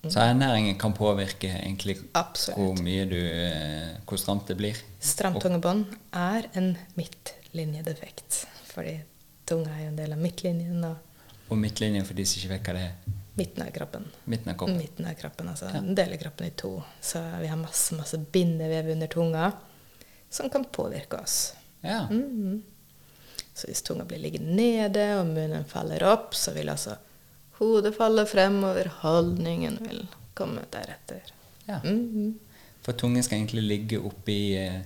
[0.02, 2.58] Så ernæringen kan påvirke egentlig Absolutt.
[2.58, 4.78] hvor mye du eh, Hvor stramt det blir?
[4.98, 8.40] Stramt tungebånd er en midtlinjedefekt.
[8.72, 8.96] Fordi
[9.46, 10.96] tunga er en del av midtlinjen og
[11.52, 12.94] Og midtlinjen, for de som ikke vet hva det er.
[13.36, 14.04] midten av kroppen.
[14.24, 14.76] Midten av kroppen.
[14.78, 15.80] Midten av kroppen, altså Ja.
[15.80, 16.82] Den deler kroppen i to.
[17.00, 19.52] Så vi har masse, masse bindevev under tunga
[20.30, 21.54] som kan påvirke oss.
[21.82, 22.06] Ja.
[22.10, 22.62] Mhm.
[23.54, 26.96] Så hvis tunga blir liggende nede og munnen faller opp, så vil altså
[27.58, 31.20] hodet falle fremover, holdningen vil komme deretter.
[31.68, 31.80] ja.
[31.84, 32.38] Mhm.
[32.82, 34.80] For tungen skal egentlig ligge oppi eh,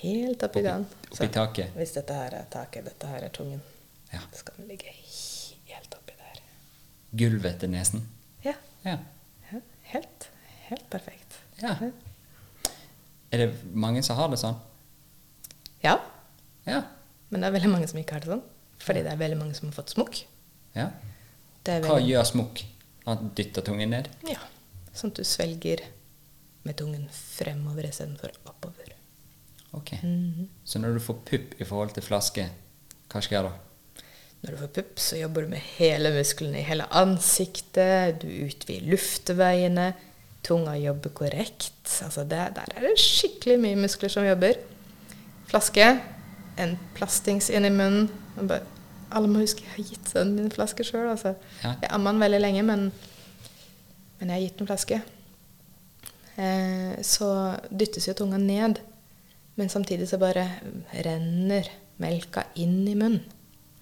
[0.00, 1.74] Helt oppi Oppi- oppi taket.
[1.76, 3.60] Hvis dette her er taket, dette her er tungen,
[4.14, 4.20] Ja.
[4.32, 4.90] så skal den ligge
[5.68, 6.40] helt oppi der.
[7.16, 8.06] gulvet til nesen.
[8.44, 8.54] Ja.
[8.84, 8.98] Ja.
[9.94, 10.28] Helt,
[10.68, 11.38] helt perfekt.
[11.62, 11.76] ja.
[13.34, 14.56] Er det mange som har det sånn?
[15.82, 15.98] Ja,
[16.66, 16.82] Ja.
[17.30, 18.42] men det er veldig mange som ikke har det sånn.
[18.84, 20.24] Fordi det er veldig mange som har fått smokk.
[20.74, 20.90] ja.
[21.64, 22.60] Hva gjør smokk?
[23.06, 24.08] Han dytter tungen ned?
[24.28, 24.36] Ja,
[24.92, 25.80] sånn at du svelger
[26.64, 28.92] med tungen fremover istedenfor oppover.
[29.72, 29.92] Ok.
[30.02, 30.48] Mhm.
[30.64, 32.50] Så når du får pupp i forhold til flaske,
[33.08, 33.52] hva skjer da?
[34.44, 38.18] Når du får pupp, så jobber du med hele musklene i hele ansiktet.
[38.20, 39.86] Du utvider luftveiene.
[40.44, 41.88] Tunga jobber korrekt.
[42.04, 44.58] Altså det, der er det skikkelig mye muskler som jobber.
[45.48, 45.86] Flaske.
[46.60, 48.10] En plastings inn i munnen.
[48.36, 48.66] Bare,
[49.16, 51.06] alle må huske jeg har gitt sønnen min flaske sjøl.
[51.14, 51.32] Altså.
[51.62, 51.72] Ja.
[51.80, 52.90] Jeg amma han veldig lenge, men,
[54.18, 54.98] men jeg har gitt en flaske.
[56.36, 57.30] Eh, så
[57.72, 58.82] dyttes jo tunga ned.
[59.56, 60.44] Men samtidig så bare
[61.06, 63.24] renner melka inn i munnen.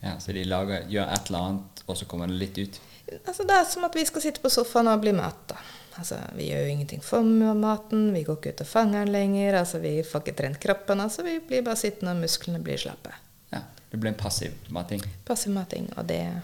[0.03, 2.81] Ja, Så de lager, gjør et eller annet, og så kommer det litt ut?
[3.27, 5.59] Altså, det er som at vi skal sitte på sofaen og bli mata.
[6.01, 7.23] Altså, vi gjør jo ingenting for
[7.55, 9.59] maten, vi går ikke ut og fanger den lenger.
[9.61, 11.03] Altså, vi får ikke trent kroppen.
[11.05, 13.13] Altså, vi blir bare sittende, og musklene blir slappe.
[13.53, 13.61] Ja,
[13.93, 15.03] Det blir en passiv mating.
[15.29, 16.41] Passiv mating, og det er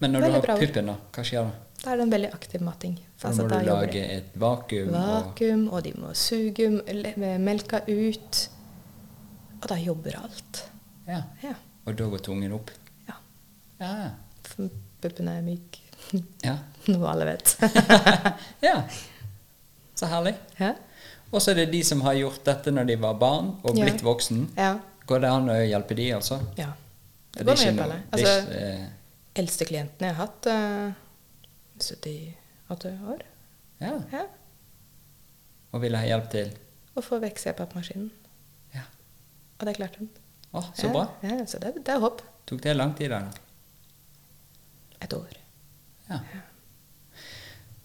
[0.00, 0.58] Men når du har ord.
[0.60, 1.50] puppen, da, hva skjer da?
[1.84, 2.98] Da er det en veldig aktiv mating.
[3.22, 4.90] Altså, da må du lage et vakuum.
[4.92, 6.66] Vakuum, og de må suge
[7.38, 8.48] melka ut.
[9.62, 10.64] Og da jobber alt.
[11.06, 11.22] Ja.
[11.44, 11.54] Ja.
[11.86, 12.70] Og da går tungen opp?
[13.80, 13.90] Ja.
[14.04, 14.10] Ja.
[14.50, 15.80] For puppen er myk.
[16.42, 16.56] Ja.
[16.88, 17.56] Noe alle vet.
[18.68, 18.76] ja.
[19.94, 20.34] Så herlig.
[20.58, 20.74] ja.
[21.30, 23.84] Og så er det de som har gjort dette når de var barn og Ja.
[23.86, 24.48] blitt voksen.
[24.56, 24.78] ja.
[25.06, 26.36] Går det an å hjelpe de, altså?
[26.58, 26.68] ja.
[27.34, 27.98] Det går an med hjelpe alle.
[28.14, 28.88] Altså, ikke, eh,
[29.42, 30.92] eldste klienten jeg har hatt, uh,
[31.78, 33.22] 78 år.
[33.80, 33.92] ja.
[34.12, 34.24] Ja.
[35.72, 36.48] Og ville ha hjelp til?
[36.98, 38.08] Å få vekk CPAP-maskinen.
[38.74, 38.82] Ja.
[39.60, 40.08] Og det klarte hun.
[40.52, 41.04] Å, så ja, bra.
[41.22, 42.22] Ja, så det, det er håp.
[42.50, 43.20] Tok det lang tid, da?
[45.00, 45.36] Et år.
[46.10, 46.20] Ja.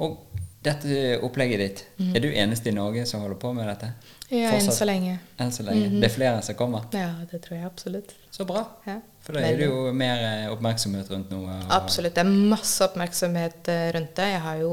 [0.03, 0.17] Og
[0.65, 1.81] Dette opplegget ditt,
[2.15, 3.91] er du eneste i Norge som holder på med dette?
[4.33, 5.19] Ja, enn så lenge.
[5.37, 5.91] Enn så lenge.
[6.01, 6.87] Det er flere som kommer?
[6.95, 8.15] Ja, det tror jeg absolutt.
[8.33, 8.63] Så bra.
[8.87, 8.95] Ja.
[9.21, 11.59] For da er det jo mer eh, oppmerksomhet rundt noe.
[11.73, 12.15] Absolutt.
[12.17, 14.29] Det er masse oppmerksomhet eh, rundt det.
[14.31, 14.71] Jeg har jo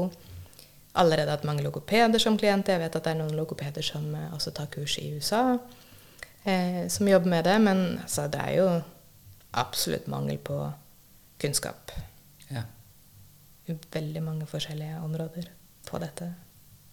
[1.03, 2.73] allerede hatt mange logopeder som klienter.
[2.73, 5.43] Jeg vet at det er noen logopeder som eh, også tar kurs i USA,
[6.41, 7.59] eh, som jobber med det.
[7.69, 8.67] Men altså, det er jo
[9.61, 10.57] absolutt mangel på
[11.43, 11.93] kunnskap
[13.67, 15.51] veldig mange forskjellige områder
[15.87, 16.33] på dette.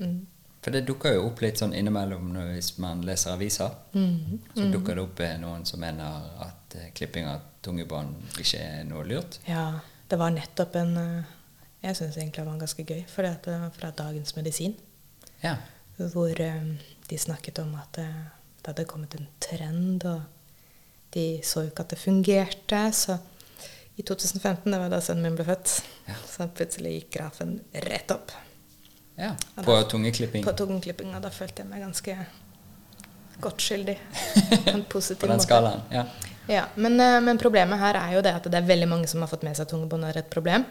[0.01, 0.27] Mm.
[0.61, 3.73] For det dukker jo opp litt sånn innimellom hvis man leser aviser.
[3.97, 4.41] Mm.
[4.53, 8.83] Så dukker det opp eh, noen som mener at eh, klipping av tungebånd ikke er
[8.89, 9.39] noe lurt.
[9.49, 9.81] Ja,
[10.11, 11.37] det var nettopp en eh,
[11.81, 14.77] Jeg syns egentlig det var ganske gøy, for det var fra Dagens Medisin.
[15.41, 15.57] Ja.
[15.97, 18.05] hvor de snakket om at det,
[18.61, 20.21] det hadde kommet en trend, og
[21.15, 22.83] de så jo ikke at det fungerte.
[22.93, 23.17] Så
[24.01, 25.75] i 2015, det var da sønnen min ble født,
[26.09, 26.17] Ja.
[26.33, 28.33] så plutselig gikk grafen rett opp
[29.21, 29.35] ja.
[29.61, 30.45] På da- tungeklipping.
[30.47, 31.11] på tungeklipping.
[31.15, 32.15] Og Da følte jeg meg ganske
[33.41, 33.99] godt skyldig.
[34.65, 35.47] På en positiv På den måte.
[35.47, 35.83] skalaen.
[35.93, 36.05] Ja.
[36.49, 39.21] Ja, men, eh, men problemet her er jo det at det er veldig mange som
[39.21, 40.65] har fått med seg tungebånd er et problem.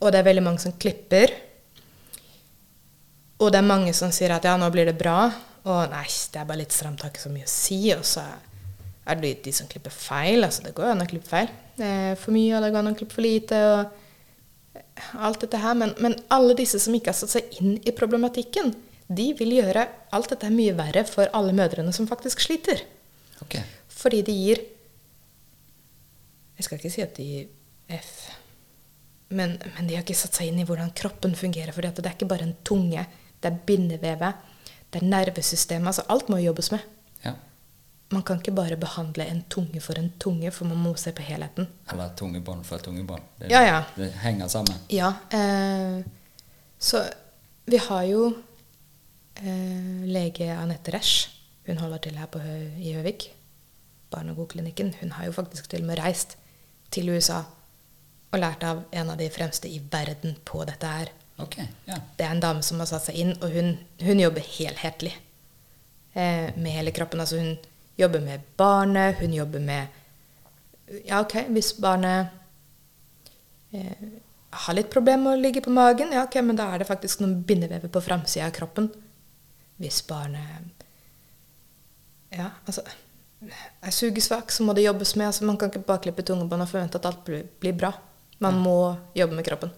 [0.00, 1.34] Og det er veldig mange som klipper.
[3.38, 5.28] Og det er mange som sier at ja, nå blir det bra.
[5.68, 7.80] Og nei, det er bare litt stramt, har ikke så mye å si.
[7.94, 8.22] Og så
[9.08, 10.44] er det de som klipper feil.
[10.46, 11.50] Altså, det går jo an å klippe feil.
[11.78, 13.62] Eh, for mye, og det går an å klippe for lite.
[13.72, 14.04] og
[15.18, 15.76] alt dette her.
[15.78, 18.74] Men, men alle disse som ikke har satt seg inn i problematikken,
[19.08, 22.82] de vil gjøre alt dette mye verre for alle mødrene som faktisk sliter.
[23.44, 23.64] Okay.
[23.88, 24.64] Fordi de gir
[26.58, 27.44] Jeg skal ikke si at de gir
[27.94, 28.14] F,
[29.30, 31.70] men, men de har ikke satt seg inn i hvordan kroppen fungerer.
[31.70, 33.04] For det er ikke bare en tunge,
[33.38, 34.40] det er bindevevet,
[34.90, 35.86] det er nervesystemet.
[35.92, 36.82] Altså alt må jobbes med.
[37.22, 37.36] Ja.
[38.10, 41.22] Man kan ikke bare behandle en tunge for en tunge, for man må se på
[41.26, 41.66] helheten.
[41.92, 43.22] Eller tungebånd for tungebånd.
[43.38, 43.82] Det, Ja, ja.
[43.96, 44.78] det henger sammen.
[44.88, 45.98] Ja, eh,
[46.78, 47.02] så
[47.68, 48.22] vi har jo
[49.42, 51.28] eh, lege Anette Resch.
[51.66, 52.40] Hun holder til her på
[52.80, 53.28] i Høvik.
[54.10, 54.94] Barnegodklinikken.
[55.02, 56.38] Hun har jo faktisk til og med reist
[56.90, 57.42] til USA
[58.32, 61.10] og lært av en av de fremste i verden på dette her.
[61.38, 61.96] Okay, ja.
[62.16, 65.12] Det er en dame som har satt seg inn, og hun, hun jobber helhetlig
[66.16, 67.20] eh, med hele kroppen.
[67.22, 67.54] Altså hun
[67.98, 69.86] jobber med barnet, hun jobber med
[71.04, 72.30] Ja, ok, hvis barnet
[73.76, 74.06] eh,
[74.50, 77.20] har litt problemer med å ligge på magen, ja, ok, men da er det faktisk
[77.20, 78.88] noen bindevever på framsida av kroppen.
[79.78, 80.84] Hvis barnet
[82.32, 82.86] Ja, altså
[83.80, 85.28] er sugesvak, så må det jobbes med.
[85.30, 87.92] Altså, man kan ikke bare klippe tungebånd og forvente at alt blir, blir bra.
[88.42, 89.70] Man må jobbe med kroppen.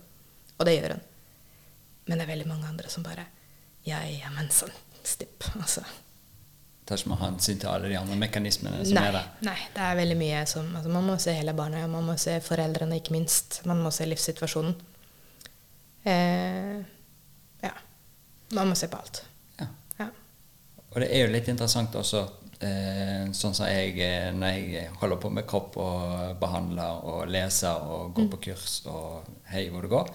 [0.56, 1.02] Og det gjør hun.
[2.06, 3.26] Men det er veldig mange andre som bare
[3.86, 4.72] Ja, ja, men sånn
[5.04, 5.44] stipp.
[5.56, 5.84] Altså.
[6.90, 9.26] Tar ikke man hensyn til alle de andre mekanismene som Nei, er der.
[9.46, 12.16] nei, det er veldig mye som altså, Man må se hele barnet, og man må
[12.18, 13.60] se foreldrene, ikke minst.
[13.70, 14.74] Man må se livssituasjonen.
[16.02, 16.80] Eh,
[17.62, 17.72] ja.
[18.58, 19.22] Man må se på alt.
[19.60, 19.68] Ja.
[20.00, 20.08] Ja.
[20.90, 22.24] Og det er jo litt interessant også,
[22.58, 27.86] eh, sånn som jeg eh, når jeg holder på med kropp og behandler og leser
[27.86, 30.12] og går på kurs og hei hvor det går,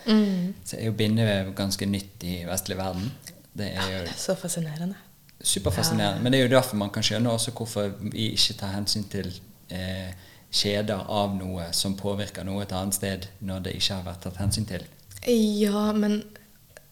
[0.65, 3.11] så er jo bindevev ganske nytt i vestlig verden.
[3.55, 4.99] Det er jo Det er så fascinerende.
[5.45, 6.23] Superfascinerende.
[6.23, 9.29] Men det er jo derfor man kan skjønne også hvorfor vi ikke tar hensyn til
[9.73, 10.11] eh,
[10.55, 14.39] kjeder av noe som påvirker noe et annet sted, når det ikke har vært tatt
[14.41, 14.85] hensyn til.
[15.25, 16.21] Ja, men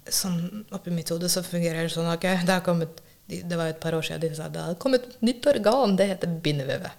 [0.10, 2.42] sånn oppi mitt hode så fungerer det sånn Okay?
[2.44, 5.22] det kommet Det var jo et par år siden de sa det hadde kommet et
[5.24, 6.92] nytt organ, det heter bindevevet.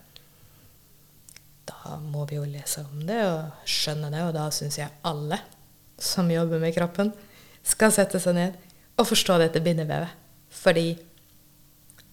[1.68, 5.38] Da må vi jo lese om det og skjønne det, og da syns jeg alle
[6.00, 7.12] som jobber med kroppen,
[7.64, 8.56] skal sette seg ned
[8.96, 10.16] og forstå dette bindevevet.
[10.54, 10.94] Fordi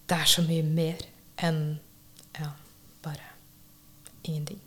[0.09, 1.03] det er så mye mer
[1.41, 1.61] enn
[2.39, 2.51] ja,
[3.03, 3.33] bare
[4.23, 4.61] ingenting.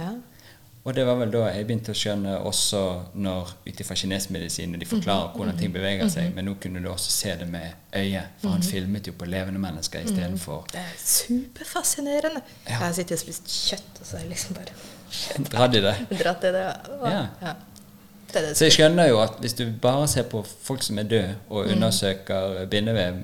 [0.85, 2.79] Og det var vel da jeg begynte å skjønne også
[3.13, 7.11] når ut ifra kinesmedisin de forklarer hvordan ting beveger seg, men nå kunne du også
[7.11, 12.41] se det med øyet, for han filmet jo på levende mennesker istedenfor Det er superfascinerende.
[12.65, 12.69] Ja.
[12.71, 14.73] Jeg har sittet og spist kjøtt, og så har jeg liksom bare
[15.49, 15.95] Dratt i det.
[16.19, 16.65] dratt i det.
[17.01, 17.27] Og, Ja.
[17.41, 17.53] ja.
[18.33, 21.65] Så jeg skjønner jo at hvis du bare ser på folk som er døde, og
[21.73, 23.15] undersøker bindevev,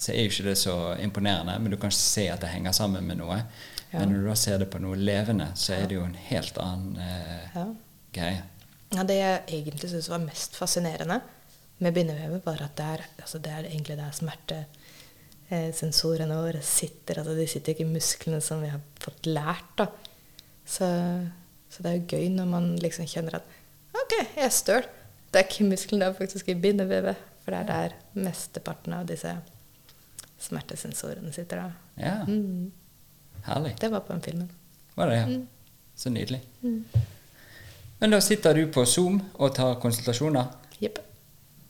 [0.00, 3.04] så er jo ikke det så imponerende, men du kan se at det henger sammen
[3.06, 3.38] med noe.
[3.92, 3.98] Ja.
[3.98, 6.56] Men når du da ser det på noe levende, så er det jo en helt
[6.62, 7.64] annen eh, Ja.
[8.14, 8.42] greie.
[8.94, 11.20] Ja, det jeg egentlig syns var mest fascinerende
[11.78, 17.14] med bindevevet, var at det er, altså det er egentlig der smertesensorene våre sitter.
[17.22, 19.70] Altså de sitter ikke i musklene som vi har fått lært.
[19.78, 19.86] da.
[20.66, 20.86] Så,
[21.70, 23.46] så det er jo gøy når man liksom kjenner at
[23.94, 24.82] OK, jeg er støl.
[25.30, 27.16] Det er ikke musklene, det er faktisk i bindevevet.
[27.44, 29.32] For det er der mesteparten av disse
[30.40, 31.56] smertesensorene sitter.
[31.56, 31.70] da.
[31.96, 32.70] Ja, Mm.
[33.46, 33.76] herlig.
[33.80, 34.50] Det var på den filmen.
[34.96, 35.26] Var det, ja.
[35.26, 35.46] Mm.
[35.96, 36.40] Så nydelig.
[38.00, 40.46] Men da sitter du på Zoom og tar konsultasjoner,
[40.80, 40.98] Jepp.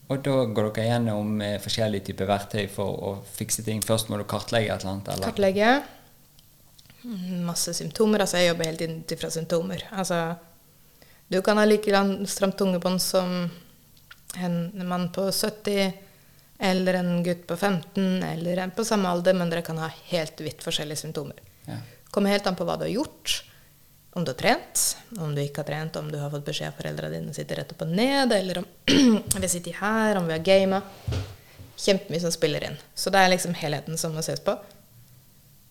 [0.08, 3.80] og da går dere gjennom eh, forskjellige typer verktøy for å fikse ting.
[3.82, 5.26] Først må du kartlegge et eller annet, eller?
[5.26, 5.82] Kartlegge.
[7.04, 8.20] Mm, Masse symptomer.
[8.20, 9.82] Altså, jeg jobber helt inn ut ifra symptomer.
[9.92, 10.36] Altså,
[11.30, 13.50] du kan ha like lang- stramt tungebånd som
[14.36, 14.56] en
[14.88, 15.92] mann på 70,
[16.60, 20.40] eller en gutt på 15, eller en på samme alder, men dere kan ha helt
[20.44, 21.38] vidt forskjellige symptomer.
[21.66, 21.78] Ja.
[22.10, 23.36] Kommer helt an på hva du har gjort.
[24.12, 24.82] Om du har trent,
[25.22, 27.72] om du ikke har trent, om du har fått beskjed av foreldrene dine sitter rett
[27.72, 28.58] opp og ned, eller
[29.36, 30.82] om vi sitter her, om vi har gama.
[31.80, 32.76] Kjempemye som spiller inn.
[32.94, 34.56] Så det er liksom helheten som må ses på.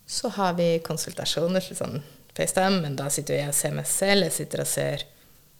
[0.10, 2.00] Så har vi konsultasjoner, sånn
[2.34, 4.26] FaceTime, men da sitter jeg og ser meg selv.
[4.30, 5.04] Jeg sitter og ser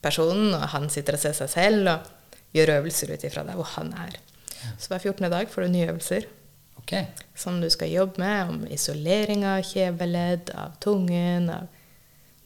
[0.02, 3.70] personen, og han sitter og ser seg selv, og gjør øvelser ut ifra der hvor
[3.76, 4.18] han er.
[4.80, 5.30] Så hver 14.
[5.32, 6.26] dag får du nye øvelser
[6.78, 7.06] okay.
[7.36, 11.68] som du skal jobbe med, om isolering av kjeveledd, av tungen, av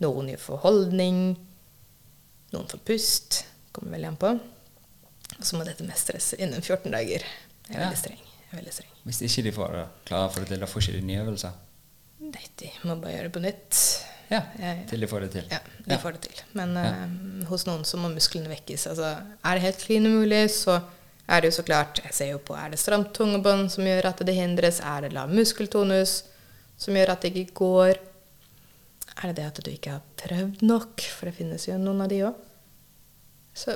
[0.04, 1.22] noen gjør forholdning,
[2.54, 3.44] noen får pust.
[3.74, 4.34] Kommer veldig an på.
[5.40, 7.24] Og så må dette mestres innen 14 dager.
[7.24, 7.88] Jeg er Ja.
[7.88, 8.20] veldig streng.
[8.20, 8.90] Jeg er veldig streng.
[9.04, 11.54] Hvis ikke de får klare klarer å få det da får ikke de nye øvelser?
[12.20, 14.06] Nei, de må bare gjøre det på nytt.
[14.34, 14.42] Ja,
[14.90, 15.48] til de får det til.
[15.52, 16.00] Ja, de Ja.
[16.02, 16.42] får det til.
[16.58, 18.88] Men uh, hos noen så må musklene vekkes.
[18.92, 19.12] Altså,
[19.46, 20.80] er det helt klin umulig, så
[21.30, 24.10] er det jo så klart Jeg ser jo på er det stramt tungebånd som gjør
[24.10, 24.82] at det hindres.
[24.84, 26.24] Er det lav muskeltonus
[26.78, 28.02] som gjør at det ikke går?
[29.22, 31.00] Er det det at du ikke har prøvd nok?
[31.14, 32.42] For det finnes jo noen av de òg.
[33.54, 33.76] Så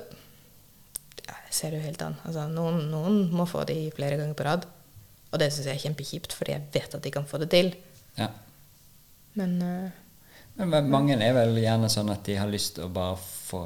[1.28, 2.16] ja, jeg ser jo helt an.
[2.26, 4.66] Altså, noen, noen må få de flere ganger på rad.
[5.32, 7.74] Og det syns jeg er kjempekjipt, fordi jeg vet at de kan få det til.
[8.18, 8.30] Ja.
[9.38, 9.90] Men eh,
[10.58, 13.62] Men mange er vel gjerne sånn at de har lyst til å bare få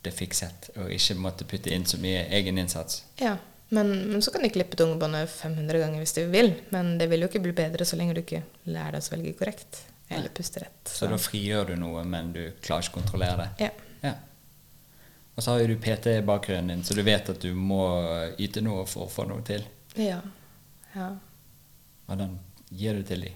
[0.00, 3.02] det fikset, og ikke måtte putte inn så mye egen innsats.
[3.20, 3.34] Ja,
[3.68, 6.54] men, men så kan de klippe tungebåndet 500 ganger hvis de vil.
[6.74, 9.34] Men det vil jo ikke bli bedre så lenge du ikke lærer deg å svelge
[9.38, 9.82] korrekt.
[10.10, 10.90] Eller puste rett.
[10.90, 13.68] Så da frigjør du noe, men du klarer ikke å kontrollere det.
[13.68, 13.70] ja.
[14.00, 14.14] Ja.
[15.36, 17.84] Og så har jo du PT-bakgrunnen din, så du vet at du må
[18.42, 19.62] yte noe for å få noe til.
[19.96, 20.18] ja.
[20.96, 21.10] ja.
[22.08, 22.32] Hvordan
[22.74, 23.30] gir du til de?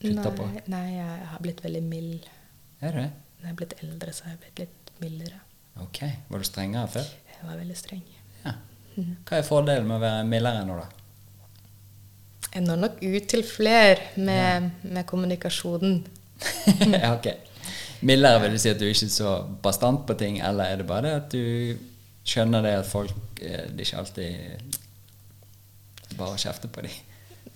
[0.00, 0.44] Putter på?
[0.54, 2.28] Nei, nei, jeg har blitt veldig mild.
[2.80, 3.02] Er du?
[3.40, 5.40] Når jeg er blitt eldre, så har jeg blitt litt mildere.
[5.84, 6.00] Ok.
[6.28, 7.10] Var du strengere før?
[7.34, 8.06] Jeg var veldig streng.
[8.44, 8.54] Ja.
[8.96, 10.88] Hva er fordelen med å være mildere nå, da?
[12.50, 16.00] Jeg når nok ut til fler med, med kommunikasjonen.
[16.96, 17.28] ja, ok.
[18.08, 20.88] Mildere vil du si at du ikke er så bastant på ting, eller er det
[20.88, 21.44] bare det at du
[22.30, 24.32] skjønner det at folk eh, Det ikke alltid
[26.16, 26.96] bare kjefter på dem?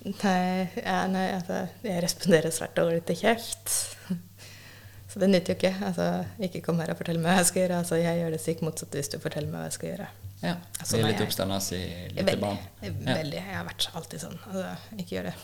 [0.04, 3.72] Nei, ja, nei altså, jeg responderer svært dårlig til kjeft.
[5.14, 5.70] Så det nytter jo ikke.
[5.86, 6.04] Altså,
[6.42, 7.76] ikke kom her og fortell meg hva jeg skal gjøre.
[7.84, 10.08] Altså, jeg gjør det stikk motsatt hvis du forteller meg hva jeg skal gjøre.
[10.40, 10.54] Ja.
[10.80, 11.82] Altså, er litt oppstanders i
[12.16, 12.58] lite barn.
[12.82, 12.90] Ja.
[13.06, 13.38] Veldig.
[13.38, 14.34] Jeg har vært alltid sånn.
[14.48, 15.36] Altså, ikke gjør det.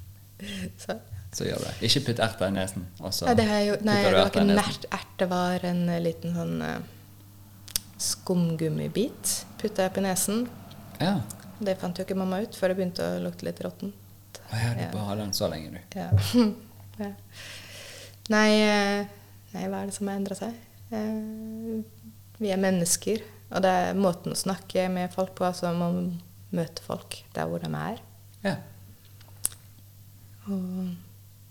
[0.86, 0.96] Så.
[1.36, 1.74] Så gjør det.
[1.90, 2.88] Ikke putt erter i nesen.
[3.04, 4.72] Nei, det har jeg jo, nei, det var ikke nært, en nesen.
[4.72, 5.12] ert, ert.
[5.20, 10.46] Det var en eh, liten sånn uh, skumgummibit putta jeg på nesen.
[11.04, 11.18] Ja.
[11.60, 14.40] Det fant jo ikke mamma ut før det begynte å lukte litt råttent.
[14.48, 14.90] Å ja, du Ja.
[14.96, 16.00] bare har den så lenge, du.
[16.00, 16.08] Ja.
[17.04, 17.12] ja.
[18.28, 19.06] Nei, eh,
[19.54, 20.54] nei, hva er det som har endra seg?
[20.92, 21.82] Eh,
[22.40, 26.26] Vi er mennesker, og det er måten å snakke med folk på, altså man møter
[26.56, 28.00] møte folk der hvor de er.
[28.44, 28.54] Ja.
[30.50, 30.94] Og,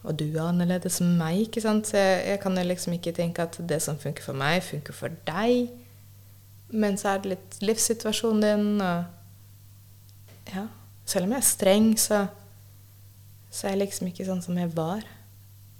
[0.03, 1.89] og du er annerledes enn meg, ikke sant?
[1.91, 4.95] Så jeg, jeg kan jo liksom ikke tenke at det som funker for meg, funker
[4.95, 5.69] for deg.
[6.69, 10.67] Men så er det litt livssituasjonen din, og ja.
[11.09, 12.25] Selv om jeg er streng, så,
[13.49, 15.05] så er jeg liksom ikke sånn som jeg var.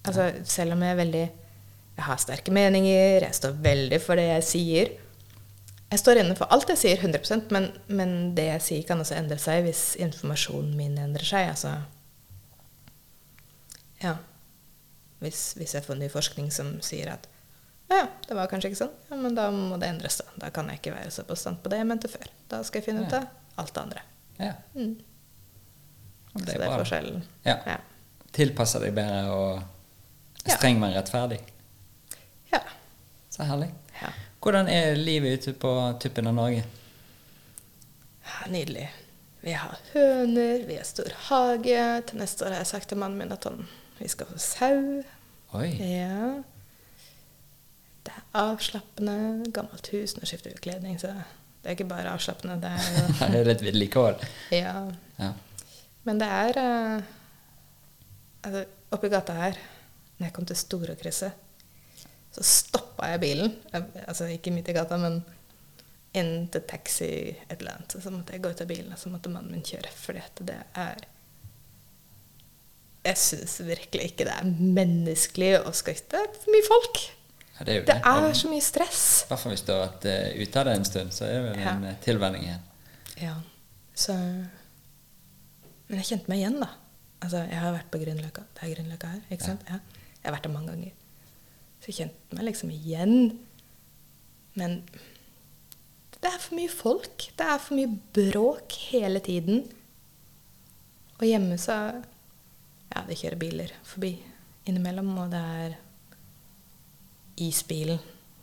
[0.07, 1.23] Altså, selv om jeg er veldig
[1.99, 4.91] Jeg har sterke meninger, jeg står veldig for det jeg sier.
[5.91, 9.17] Jeg står inne for alt jeg sier, 100% men, men det jeg sier, kan også
[9.17, 11.49] endre seg hvis informasjonen min endrer seg.
[11.51, 11.73] Altså,
[14.03, 14.13] ja.
[15.19, 17.27] Hvis, hvis jeg får ny forskning som sier at
[17.89, 18.91] Ja, det var kanskje ikke sånn.
[19.09, 20.29] Ja, men da må det endres, da.
[20.45, 22.27] Da kan jeg ikke være så bastant på det jeg mente før.
[22.51, 23.23] Da skal jeg finne ut Ja.
[23.25, 24.03] av alt det andre.
[24.37, 24.51] Ja.
[24.75, 24.91] Mm.
[26.35, 26.77] Det så det er da.
[26.77, 27.23] forskjellen.
[27.43, 27.55] Ja.
[27.65, 27.77] Ja.
[28.31, 29.63] Tilpasser deg bedre og.
[30.45, 31.39] Streng, men rettferdig.
[32.51, 32.61] ja.
[33.29, 33.69] Så herlig.
[34.01, 34.11] ja.
[34.39, 36.63] Hvordan er livet ute på tuppen av Norge?
[38.23, 38.87] Ja, Nydelig.
[39.41, 41.83] Vi har høner, vi har stor hage.
[42.07, 43.61] Til neste år har jeg sagt til mannen min at han,
[43.99, 44.79] vi skal få sau.
[45.55, 45.69] Oi.
[45.79, 46.41] Ja.
[48.03, 49.45] Det er avslappende.
[49.55, 52.59] Gammelt hus, nå skifter vi kledning, så det er ikke bare avslappende.
[52.63, 54.27] Det er jo det er litt vedlikehold.
[54.55, 54.75] Ja.
[55.19, 55.31] Ja.
[56.07, 57.01] Men det er uh,
[58.43, 58.65] altså,
[58.95, 59.57] Oppi gata her,
[60.19, 61.45] når jeg kom til Storekrysset,
[62.35, 63.53] så stoppa jeg bilen.
[64.05, 65.21] Altså ikke midt i gata, men
[66.19, 67.95] inn til taxi et eller annet.
[68.03, 69.89] Så måtte jeg gå ut av bilen, og så måtte mannen min kjøre.
[69.95, 71.07] Fordi at det er
[73.05, 76.09] Jeg syns virkelig ikke det er menneskelig å skøyte.
[76.11, 76.99] Det er for mye folk.
[77.55, 78.11] Ja, det er jo Det det.
[78.11, 79.03] er så mye stress.
[79.23, 81.31] I hvert fall hvis du har vært uh, ute av det en stund, så er
[81.37, 81.71] det vel Ja.
[81.77, 82.65] en uh, tilvenning igjen.
[83.23, 83.35] Ja,
[83.95, 84.13] så
[85.89, 86.67] Men jeg kjente meg igjen, da.
[87.23, 88.43] Altså, jeg har vært på Grünerløkka.
[88.53, 89.63] Det er Grünerløkka her, ikke sant?
[89.67, 89.79] Ja.
[90.19, 90.95] Jeg har vært der mange ganger.
[91.79, 93.15] Så jeg kjente meg liksom igjen.
[94.59, 94.81] Men
[96.19, 97.29] det er for mye folk.
[97.39, 99.63] Det er for mye bråk hele tiden.
[101.19, 101.79] Og hjemme så
[102.89, 104.15] Ja, det kjører biler forbi
[104.65, 105.75] innimellom, og det er
[107.37, 107.99] isbilen.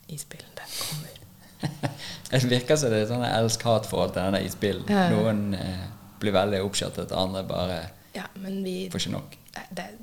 [0.08, 1.22] Isbilen, den kommer.
[2.30, 4.84] Det virker som det er sånn elsk-hat-forhold til denne isbilen.
[4.90, 5.06] Ja.
[5.10, 5.86] Noen eh,
[6.20, 7.78] blir veldig oppskjøttet, andre bare
[8.14, 9.36] Ja, men vi får ikke nok.
[9.56, 9.96] Det er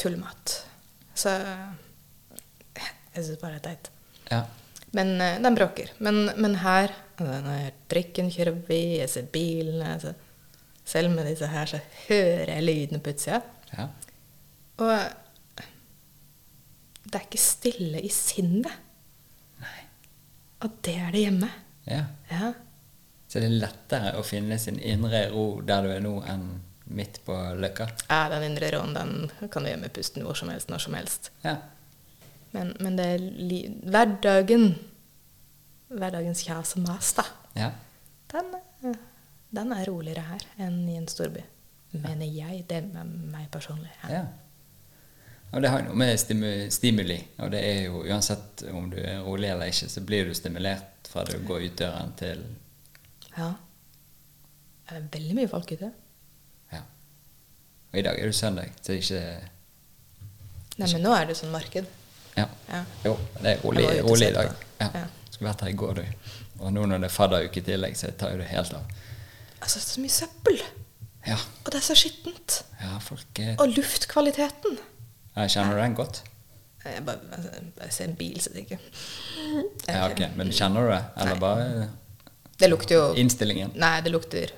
[0.00, 0.54] tullmat.
[1.18, 1.32] Så
[3.14, 3.90] jeg syns bare det er teit.
[4.30, 4.42] Ja.
[4.96, 5.90] Men eh, den bråker.
[6.04, 10.12] Men, men her Når jeg trikken kjører forbi, jeg ser bilene altså,
[10.86, 13.42] Selv med disse her, så hører jeg lydene på utsida.
[13.74, 13.88] ja.
[14.78, 14.92] Og
[17.08, 18.72] det er ikke stille i sinnet.
[19.62, 19.82] Nei.
[20.64, 21.48] Og det er det hjemme.
[21.88, 22.02] Ja.
[22.30, 22.50] Ja.
[23.28, 26.44] Så det er lettere å finne sin indre ro der du er nå, enn
[26.88, 27.88] midt på løkka.
[28.08, 30.96] ja, den indre råen den kan du gjøre med pusten hvor som helst, når som
[30.98, 31.30] helst.
[31.44, 31.56] Ja.
[32.52, 33.26] Men, men det er
[33.92, 34.70] hverdagen
[35.88, 37.24] Hverdagens kjas og mas, da.
[37.56, 37.70] ja.
[38.28, 38.50] Den,
[38.84, 38.98] eh,
[39.56, 41.40] den er roligere her enn i en storby.
[41.96, 42.66] Mener jeg.
[42.68, 43.94] Det er meg personlig.
[44.10, 44.26] ja.
[45.48, 46.18] Og det har noe med
[46.68, 50.34] stimuli, og det er jo uansett om du er rolig eller ikke, så blir du
[50.36, 52.42] stimulert fra du går ut døren til
[53.32, 53.54] ja.
[54.88, 55.88] Det er veldig mye folk ute.
[57.88, 57.94] Ja.
[57.94, 59.48] Og i dag er det søndag, så det er ikke
[60.78, 61.86] Nei, men nå er det sånn marked.
[62.36, 62.44] Ja.
[62.70, 62.82] Ja.
[63.02, 64.50] Jo, det er rolig, rolig i dag.
[64.52, 64.66] det.
[64.84, 64.90] Ja.
[64.94, 65.06] Ja.
[65.32, 66.34] Skulle vært her i går, du.
[66.60, 68.92] Og nå når det er fadderuke i tillegg, så tar jo det helt av.
[69.58, 70.60] Altså, så mye søppel!
[71.26, 71.34] Ja.
[71.64, 72.60] Og det er så skittent.
[72.80, 74.78] ja, folk er Og luftkvaliteten.
[75.34, 76.22] Ja, kjenner du den godt?
[76.84, 77.50] Jeg bare, altså,
[77.82, 80.22] jeg ser en bil, så tenker jeg Ja, ok.
[80.38, 81.00] Men kjenner du det?
[81.18, 81.40] Eller Nei.
[81.42, 81.88] bare
[82.62, 83.74] Det lukter jo innstillingen?
[83.74, 84.54] Nei, det lukter,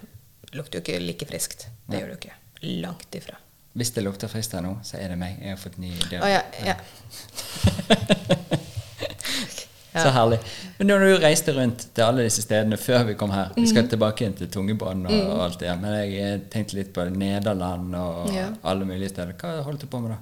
[0.52, 1.66] lukter jo ikke like friskt.
[1.88, 2.02] Det Nei.
[2.02, 2.36] gjør det jo ikke.
[2.60, 3.36] Langt ifra.
[3.72, 5.38] Hvis det lukter frist her nå, så er det meg.
[5.40, 6.24] Jeg har fått ny dør.
[6.24, 6.42] Oh, ja.
[6.64, 6.74] ja.
[6.74, 6.76] Ja.
[9.90, 10.38] Så herlig.
[10.78, 13.88] Men når du reiste rundt til alle disse stedene før vi kom her Vi skal
[13.90, 17.96] tilbake igjen til Tungebanen og, og alt det der, men jeg tenkte litt på Nederland
[17.98, 19.34] og alle mulige steder.
[19.40, 20.20] Hva holdt du på med da?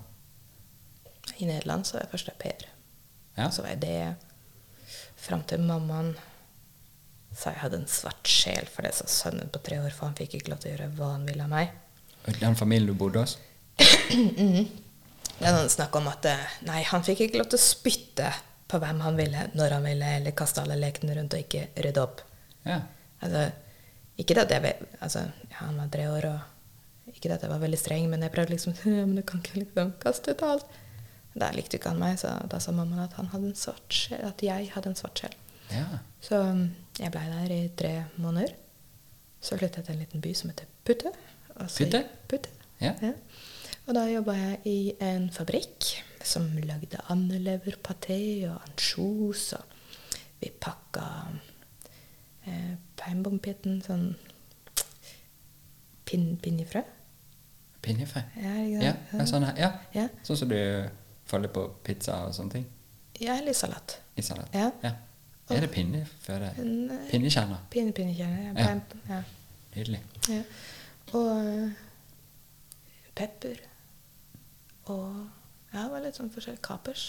[1.37, 2.65] I Nederland så var jeg først au pair.
[3.37, 3.51] Ja.
[3.53, 6.15] Så var jeg det fram til mammaen
[7.39, 10.17] sa jeg hadde en svart sjel, for det sa sønnen på tre år, for han
[10.19, 11.77] fikk ikke lov til å gjøre hva han ville av meg.
[12.41, 13.39] Den familien du bodde hos?
[15.39, 18.33] Det er noen snakk om at eh, nei, han fikk ikke lov til å spytte
[18.69, 22.03] på hvem han ville, når han ville, eller kaste alle lekene rundt og ikke rydde
[22.03, 22.25] opp.
[22.67, 22.81] Ja.
[23.23, 23.45] Altså,
[24.19, 25.23] ikke at jeg altså,
[25.61, 28.75] Han var tre år, og ikke at jeg var veldig streng, men jeg prøvde liksom
[28.85, 30.79] «Ja, Men du kan ikke liksom kaste ut alt.
[31.39, 34.25] Da likte ikke han meg, så da sa mammaen at, han hadde en svart sjel,
[34.27, 35.35] at jeg hadde en svart sjel.
[35.71, 35.87] ja.
[36.25, 36.65] Så um,
[36.99, 38.57] jeg blei der i tre måneder.
[39.39, 41.13] Så flytta jeg til en liten by som heter Putte.
[41.67, 42.05] Putte?
[42.29, 42.49] Putte.
[42.81, 42.95] Ja.
[43.89, 45.87] Og da jobba jeg i en fabrikk
[46.25, 49.53] som lagde andeleverpaté og ansjos.
[49.57, 49.65] Og
[50.43, 51.07] vi pakka
[52.47, 54.11] eh, peinbompitten, sånn
[56.09, 56.83] pin, pinjefrø.
[57.83, 58.23] Pinjefrø?
[58.43, 59.73] Ja, Ja, ja, sånn, ja.
[59.95, 60.09] Ja.
[60.27, 60.59] sånn som du
[61.29, 62.67] faller på pizza og sånne ting?
[63.21, 63.99] Ja, eller salat.
[64.17, 64.53] I salat?
[64.55, 64.71] Ja.
[65.49, 66.51] Er det pinjefrø?
[67.11, 67.63] Pinnekjerner?
[67.73, 68.53] Pinne, pinnekjerner.
[68.53, 68.75] Ja.
[68.75, 68.99] Ja.
[69.09, 69.23] ja.
[69.75, 70.03] Nydelig.
[70.29, 70.43] Ja.
[71.17, 71.69] Og eh,
[73.19, 73.59] pepper.
[74.89, 75.07] Og
[75.73, 76.63] ja, det var litt sånn forskjellig.
[76.65, 77.05] Kapers.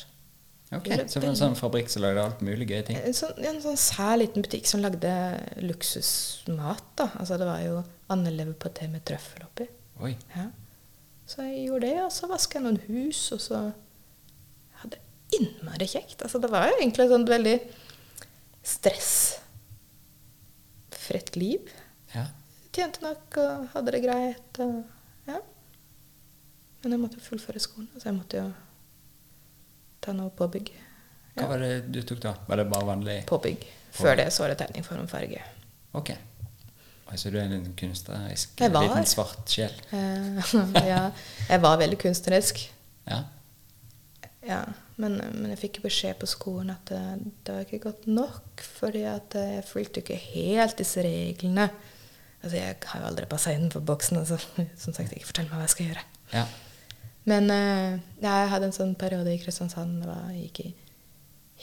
[0.69, 2.97] Ok, Så det var en sånn fabrikk som lagde alt mulig gøye ting?
[3.01, 5.11] En sånn, ja, en sånn sær liten butikk som lagde
[5.65, 6.83] luksusmat.
[6.99, 7.07] da.
[7.17, 7.75] Altså Det var jo
[8.13, 9.65] andeleverpaté med trøffel oppi.
[10.05, 10.13] Oi.
[10.35, 10.45] Ja.
[11.29, 13.57] Så jeg gjorde det, og så vaska jeg noen hus, og så
[14.81, 15.05] hadde jeg
[15.39, 16.19] innmari kjekt.
[16.25, 17.57] Altså, det var jo egentlig et sånt veldig
[18.65, 21.61] stressfritt liv.
[22.69, 22.83] Ja.
[22.83, 24.59] Tjente nok og hadde det greit.
[24.61, 24.83] Og,
[25.27, 25.39] ja.
[26.83, 28.49] Men jeg måtte jo fullføre skolen, så jeg måtte jo
[30.05, 30.71] ta noe påbygg.
[31.39, 32.35] Hva var det du tok da?
[32.47, 33.65] Var det bare vanlig Påbygg.
[33.95, 35.41] Før det så var det tegning, form, farge.
[35.97, 36.13] Ok.
[37.09, 38.83] Altså du er en kunstnerisk var.
[38.85, 39.73] liten svart sjel?
[39.89, 40.53] Eh,
[40.91, 41.07] ja,
[41.49, 42.61] jeg var veldig kunstnerisk.
[43.09, 43.23] Ja.
[44.45, 44.61] Ja,
[45.01, 47.01] men, men jeg fikk beskjed på skolen at det,
[47.45, 51.69] det var ikke godt nok, fordi at jeg fulgte ikke helt disse reglene.
[52.39, 54.21] Altså, jeg har jo aldri passa inn for boksen.
[54.21, 54.39] Altså.
[54.83, 56.05] Som sagt, ikke fortell meg hva jeg skal gjøre.
[56.35, 56.47] ja.
[57.29, 60.69] Men uh, jeg hadde en sånn periode i Kristiansand da jeg gikk i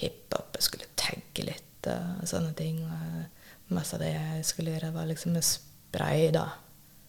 [0.03, 0.53] hiphop.
[0.55, 2.83] Jeg skulle tagge litt og sånne ting.
[2.85, 6.45] Og masse av det jeg skulle gjøre, var liksom med spray, da.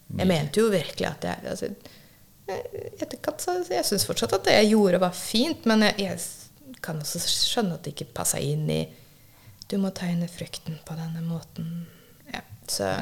[0.07, 1.67] Jeg mente jo virkelig at jeg altså,
[2.47, 6.77] i etterkant så Jeg syns fortsatt at det jeg gjorde, var fint, men jeg, jeg
[6.83, 8.85] kan også skjønne at det ikke passa inn i
[9.67, 11.87] Du må tegne frykten på denne måten.
[12.31, 12.39] Ja,
[12.71, 12.93] så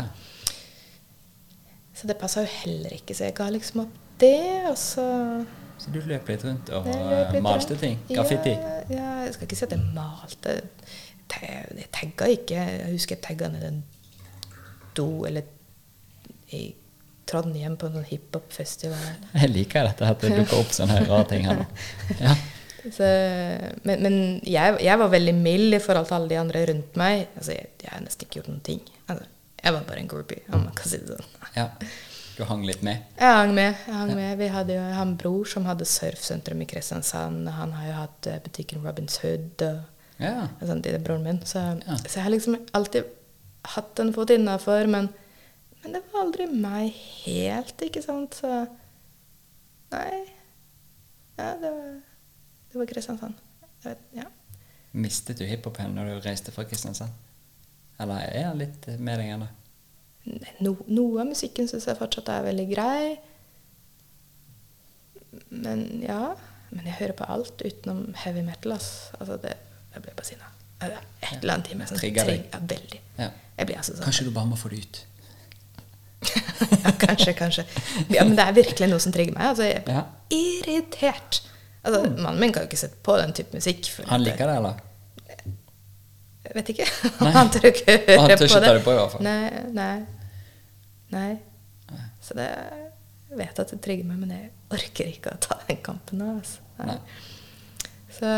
[2.06, 4.38] så det passa jo heller ikke, så jeg ga liksom opp det,
[4.70, 5.06] og så
[5.82, 7.82] Så du løp litt rundt og litt malte rundt.
[7.82, 7.98] ting?
[8.08, 8.54] Graffiti?
[8.54, 10.54] Ja, ja, jeg skal ikke si at jeg malte.
[11.42, 12.56] Jeg tagga ikke.
[12.56, 13.82] Jeg husker jeg tagga ned en
[14.96, 15.44] do eller
[16.56, 16.70] i
[17.28, 19.08] Trondheim på en hiphopfestival.
[19.42, 21.66] Jeg liker dette at det dukker opp sånne rare ting her nå.
[22.22, 22.36] Ja.
[22.86, 23.08] Så,
[23.82, 27.24] men men jeg, jeg var veldig mild i forhold til alle de andre rundt meg.
[27.36, 28.84] Altså, jeg, jeg har nesten ikke gjort noen ting.
[29.10, 29.26] Altså,
[29.66, 31.48] jeg var bare en groupie, om man kan si det sånn.
[31.58, 31.70] ja.
[32.36, 33.00] Du hang litt med?
[33.16, 33.78] Jeg hang med.
[33.88, 34.38] jeg hang med.
[34.42, 37.48] Vi hadde jo en bror som hadde surfsentrum i Kristiansand.
[37.56, 39.78] Han har jo hatt eh, butikken Robins Hood og,
[40.20, 40.50] Ja.
[40.60, 41.40] og sånt, det er broren min.
[41.48, 41.96] Så, Ja.
[41.96, 43.06] så jeg har liksom alltid
[43.78, 45.08] hatt en fot innafor, men,
[45.82, 46.92] men det var aldri meg
[47.24, 48.36] helt, ikke sant.
[48.36, 48.52] Så
[49.96, 50.26] nei.
[51.40, 51.94] Ja, det var,
[52.72, 53.40] det var Kristiansand.
[53.84, 54.28] Vet, ja.
[54.92, 57.12] Mistet du hiphopen når du reiste fra Kristiansand?
[58.00, 59.48] Eller er han litt med deg ennå?
[60.66, 63.16] No, noe av musikken syns jeg fortsatt er veldig grei.
[65.50, 66.36] Men ja.
[66.76, 68.74] Men jeg hører på alt utenom heavy metal.
[68.76, 69.12] ass.
[69.20, 69.54] Altså det,
[69.94, 70.50] jeg blir bare sinna.
[70.84, 73.02] Er Et eller annet i meg som Trigger trigger veldig.
[73.22, 73.30] Ja.
[73.64, 74.98] Altså sånn Kanskje du bare må få det ut?
[76.84, 77.64] ja, kanskje, kanskje.
[78.12, 79.52] Ja, men det er virkelig noe som trigger meg.
[79.54, 80.04] Altså, jeg er Ja.
[80.36, 81.40] irritert.
[81.86, 83.88] Altså, Mannen min kan jo ikke sette på den type musikk.
[84.10, 84.82] Han liker det, eller?
[86.56, 86.86] Vet ikke.
[87.36, 88.68] Han tør ikke høre Han tør ikke det.
[88.70, 89.24] ta det på i hvert fall.
[89.26, 89.96] Nei, nei.
[91.12, 91.32] nei.
[92.24, 92.48] Så det,
[93.30, 96.30] jeg vet at det trigger meg, men jeg orker ikke å ta den kampen nå.
[96.40, 96.64] Altså.
[96.80, 96.98] Nei.
[98.16, 98.30] Så,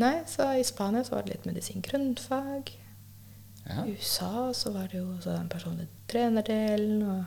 [0.00, 2.72] nei, så i Spania så var det litt medisin grunnfag.
[3.68, 3.84] Ja.
[3.84, 7.20] I USA så var det jo også den personlige trenerdelen og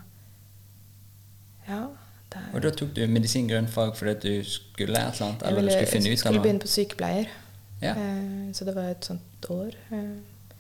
[1.70, 1.84] Ja.
[2.34, 2.48] Der.
[2.58, 5.44] Og da tok du medisin-grunnfag fordi du skulle eller annet?
[5.44, 7.28] Jeg Eller du skulle finne ut Jeg skulle begynne på sykepleier.
[7.84, 7.94] Ja.
[8.00, 9.76] Eh, så det var et sånt år.
[9.92, 10.58] Eh,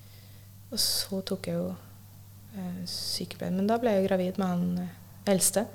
[0.73, 3.53] og så tok jeg jo eh, sykepleier.
[3.55, 4.89] Men da ble jeg jo gravid med han
[5.29, 5.65] eldste.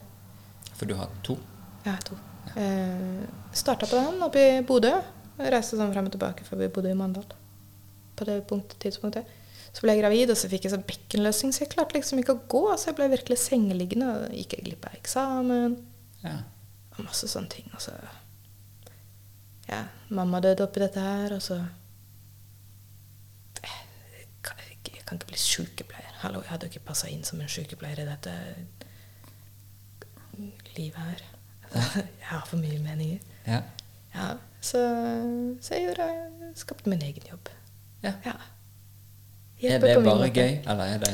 [0.79, 1.39] For du har to?
[1.87, 2.19] Har to.
[2.59, 3.25] Eh,
[3.57, 4.93] Starta på den oppe i Bodø.
[5.39, 7.27] Reiste sånn frem og tilbake før vi bodde i Mandal.
[8.19, 9.27] På det punkt, tidspunktet.
[9.71, 12.35] Så ble jeg gravid, og så fikk jeg sånn bekkenløsning, så jeg klarte liksom ikke
[12.35, 12.63] å gå.
[12.75, 15.77] Så jeg ble virkelig sengeliggende og gikk jeg glipp av eksamen.
[16.25, 16.39] Ja.
[16.97, 17.69] Og masse sånne ting.
[17.77, 17.95] Og så
[19.69, 21.55] Ja, mamma døde oppi dette her, og så
[23.63, 26.13] jeg kan, ikke- jeg kan ikke bli sykepleier.
[26.23, 28.33] Hallo, jeg hadde jo ikke passa inn som en sykepleier i dette
[30.77, 31.23] livet her.
[32.21, 33.19] Jeg har for mye meninger.
[33.47, 33.61] ja.
[34.15, 34.29] Ja,
[34.61, 34.79] så,
[35.61, 37.49] så jeg gjorde skapte min egen jobb.
[38.03, 38.13] Ja.
[38.25, 38.33] Ja.
[39.63, 40.31] Er det bare måte.
[40.35, 41.11] gøy, eller er det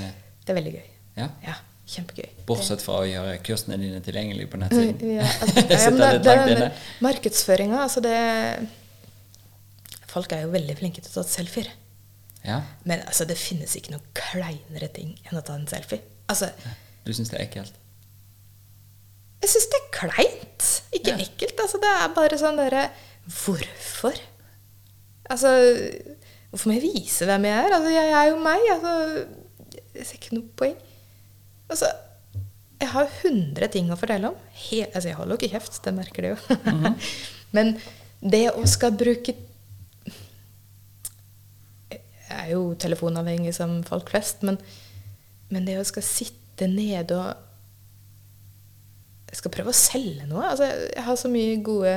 [0.46, 0.86] Det er veldig gøy.
[1.16, 1.26] Ja?
[1.42, 1.54] Ja,
[1.90, 2.30] kjempegøy.
[2.48, 5.14] Bortsett fra å gjøre kursene dine tilgjengelige på nettsiden?
[5.18, 6.68] Ja, altså, ja, men det, det.
[7.04, 8.16] Markedsføringa, altså det
[10.14, 11.68] Folk er jo veldig flinke til å ta selfier.
[12.44, 12.60] Ja.
[12.86, 16.04] Men altså, det finnes ikke noe kleinere ting enn å ta en selfie.
[16.30, 16.52] Altså,
[17.04, 17.80] Du syns det er ekkelt?
[19.44, 20.68] jeg syns det er kleint.
[20.96, 21.58] Ikke ekkelt.
[21.60, 22.86] Altså, det er bare sånn derre
[23.28, 24.16] Hvorfor?
[25.32, 25.50] Altså,
[26.52, 27.74] hvorfor må jeg vise hvem jeg er?
[27.76, 28.64] Altså, jeg er jo meg.
[28.72, 28.94] Altså,
[29.98, 30.74] jeg ser ikke noe poeng.
[31.70, 31.88] Altså,
[32.80, 34.38] jeg har hundre ting å fortelle om.
[34.66, 36.38] He altså, jeg holder jo ikke kjeft, det merker du jo.
[36.72, 36.96] Mhm.
[37.54, 37.76] Men
[38.24, 39.34] det å skal bruke
[41.94, 44.56] Jeg er jo telefonavhengig som folk flest, men,
[45.54, 47.28] men det å skal sitte nede og
[49.30, 50.42] Jeg skal prøve å selge noe.
[50.48, 51.94] Altså, jeg har så mye gode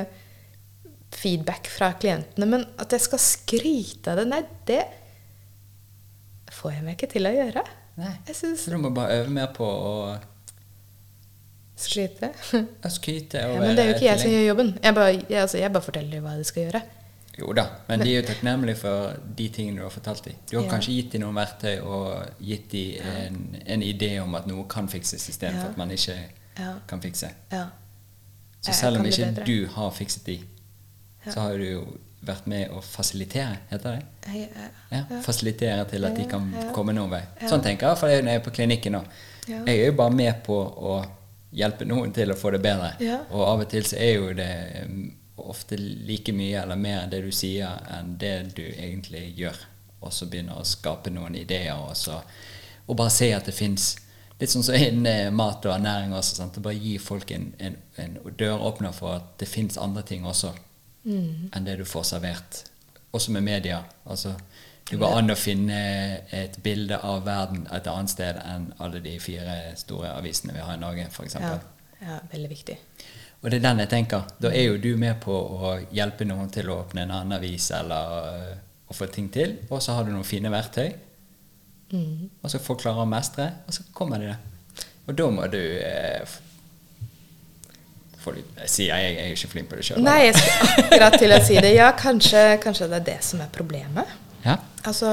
[1.16, 4.82] feedback fra klientene, men at jeg skal skryte av det, nei, det
[6.54, 7.64] får jeg meg ikke til å gjøre.
[7.98, 8.12] Nei.
[8.28, 10.18] Jeg syns du må bare øve mer på å
[11.78, 12.32] Skryte?
[12.82, 14.70] å skryte og Ja, men det er jo ikke jeg som gjør jobben.
[14.82, 16.80] Jeg bare, jeg, altså, jeg bare forteller hva de skal gjøre.
[17.38, 20.34] Jo da, men de er jo takknemlige for de tingene du har fortalt dem.
[20.50, 20.70] Du har Ja.
[20.72, 23.36] kanskje gitt dem noen verktøy og gitt dem en,
[23.76, 25.70] en idé om at noe kan fikses istedenfor Ja.
[25.70, 26.16] at man ikke
[26.58, 26.72] Ja.
[26.88, 27.30] kan fikse.
[27.52, 27.66] Ja.
[28.60, 29.44] Så selv om ikke bedre.
[29.46, 30.40] du har fikset de,
[31.30, 31.86] så har du jo
[32.20, 34.32] vært med å fasilitere, heter det?
[34.34, 37.22] Ja, Ja, Fasilitere til at de kan komme noen vei.
[37.48, 39.04] Sånn tenker jeg for jeg når jeg er på klinikken nå.
[39.48, 40.98] Jeg er jo bare med på å
[41.56, 42.90] hjelpe noen til å få det bedre.
[43.30, 44.50] Og av og til så er jo det
[44.84, 44.98] um,
[45.48, 49.56] ofte like mye eller mer det du sier, enn det du egentlig gjør.
[50.02, 52.20] Og så begynner å skape noen ideer, og, så,
[52.86, 53.96] og bare se at det fins
[54.38, 56.36] Litt sånn som innen eh, mat og ernæring også.
[56.38, 56.60] Sant?
[56.60, 60.52] Og bare gi folk en, en, en døråpner for at det fins andre ting også
[61.08, 61.50] Mm.
[61.56, 62.62] enn det du får servert.
[63.16, 63.78] Også med media.
[64.04, 64.34] Altså,
[64.90, 65.78] det går an å finne
[66.32, 70.76] et bilde av verden et annet sted enn alle de fire store avisene vi har
[70.76, 71.34] i Norge, f.eks.
[71.40, 71.54] ja.
[72.02, 72.76] ja, veldig viktig.
[73.40, 74.24] Og det er den jeg tenker.
[74.42, 77.70] Da er jo du med på å hjelpe noen til å åpne en annen avis
[77.76, 78.54] eller øh,
[78.90, 80.92] å få ting til, og så har du noen fine verktøy,
[81.88, 82.28] Mm.
[82.44, 84.82] og så folk klarer å mestre, og så kommer de det.
[85.08, 86.34] Og da må du eh,
[88.18, 90.02] f- får jeg sier jeg, jeg er ikke flink på det sjøl.
[90.04, 91.70] Nei, jeg skulle akkurat til å si det.
[91.76, 94.10] Ja, kanskje, kanskje det er det som er problemet.
[94.44, 94.56] Ja?
[94.86, 95.12] Altså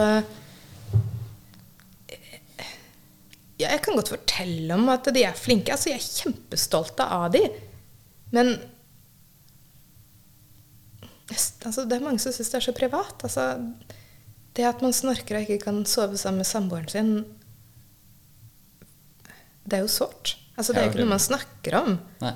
[3.57, 5.71] ja, Jeg kan godt fortelle om at de er flinke.
[5.71, 7.43] Altså, Jeg er kjempestolt av de.
[8.35, 8.55] Men
[11.65, 13.23] altså, det er mange som syns det er så privat.
[13.23, 13.45] Altså,
[14.55, 17.13] det at man snorker og ikke kan sove sammen med samboeren sin,
[19.65, 20.35] det er jo sårt.
[20.55, 21.95] Altså, det er jo ikke noe man snakker om.
[22.21, 22.35] Nei.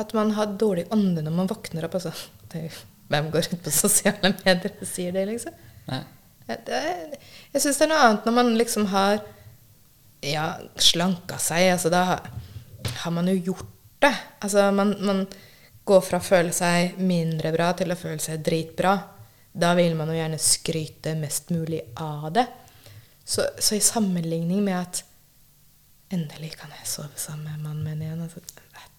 [0.00, 1.98] At man har dårlig ånde når man våkner opp.
[1.98, 2.14] Altså.
[2.50, 2.68] Det
[3.10, 5.54] hvem går ut på sosiale medier og sier det, liksom?
[5.90, 6.04] Nei.
[6.50, 7.14] Er,
[7.52, 9.20] jeg syns det er noe annet når man liksom har
[10.26, 10.46] ja,
[10.78, 11.72] slanka seg.
[11.74, 12.30] Altså, da har,
[13.02, 13.72] har man jo gjort
[14.02, 14.12] det.
[14.38, 15.24] Altså, man, man
[15.86, 18.94] går fra å føle seg mindre bra til å føle seg dritbra.
[19.50, 22.46] Da vil man jo gjerne skryte mest mulig av det.
[23.26, 25.02] Så, så i sammenligning med at
[26.14, 28.42] endelig kan jeg sove sammen med mannen min igjen altså,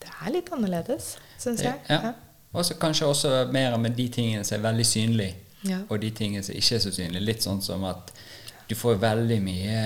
[0.02, 1.78] Det er litt annerledes, syns jeg.
[1.90, 2.14] Ja.
[2.54, 5.78] Og så kanskje også mer med de tingene som er veldig synlige, Ja.
[5.90, 7.22] og de tingene som ikke er så synlige.
[7.26, 8.12] Litt sånn som at
[8.70, 9.78] du får veldig mye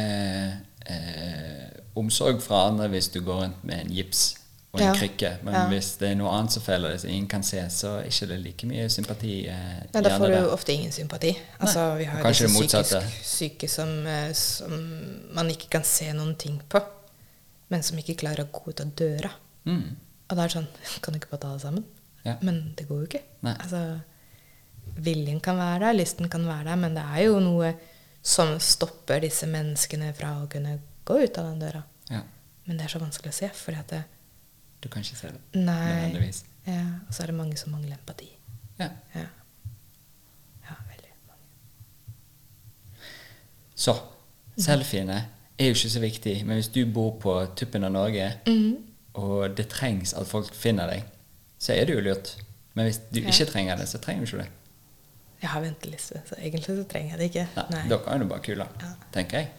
[0.88, 4.36] eh, omsorg fra andre hvis du går rundt med en gips
[4.74, 4.94] og en Ja.
[4.94, 5.38] krykke.
[5.44, 5.68] Men Ja.
[5.70, 8.28] hvis det er noe annet som feiler deg som ingen kan se, så er ikke
[8.28, 9.48] det like mye sympati.
[9.48, 10.50] Eh, Ja, da får du der.
[10.52, 11.38] ofte ingen sympati.
[11.60, 14.72] Altså, vi har kanskje disse psykisk syke som, eh, som
[15.34, 16.82] man ikke kan se noen ting på,
[17.70, 19.32] men som ikke klarer å gå ut av døra.
[19.66, 19.96] Mm.
[20.30, 20.68] Og da er det sånn
[21.04, 21.86] Kan du ikke bare ta det sammen?
[22.26, 22.38] Ja.
[22.42, 23.22] Men det går jo ikke.
[23.46, 23.54] Nei.
[23.62, 23.82] Altså,
[25.06, 27.74] viljen kan være der, lysten kan være der, men det er jo noe
[28.26, 31.84] som stopper disse menneskene fra å kunne gå ut av den døra.
[32.10, 32.24] Ja.
[32.66, 34.04] Men det er så vanskelig å se, fordi at det,
[34.82, 36.32] Du kan ikke se det Nei.
[36.66, 38.28] Ja, og så er det mange som mangler empati.
[38.80, 38.88] Ja.
[39.14, 39.28] Ja.
[40.66, 41.46] ja, veldig mange.
[43.76, 43.94] Så
[44.58, 45.20] selfiene
[45.60, 48.76] er jo ikke så viktig, men hvis du bor på tuppen av Norge, Mhm.
[49.16, 51.04] Og det trengs at folk finner deg,
[51.62, 52.34] så er det jo lurt.
[52.76, 54.50] Men hvis du ikke trenger det, så trenger du ikke det.
[55.42, 57.48] Jeg har venteliste, så egentlig så trenger jeg det ikke.
[57.72, 58.90] Nei, Da kan du bare kule, Ja.
[59.14, 59.50] tenker jeg.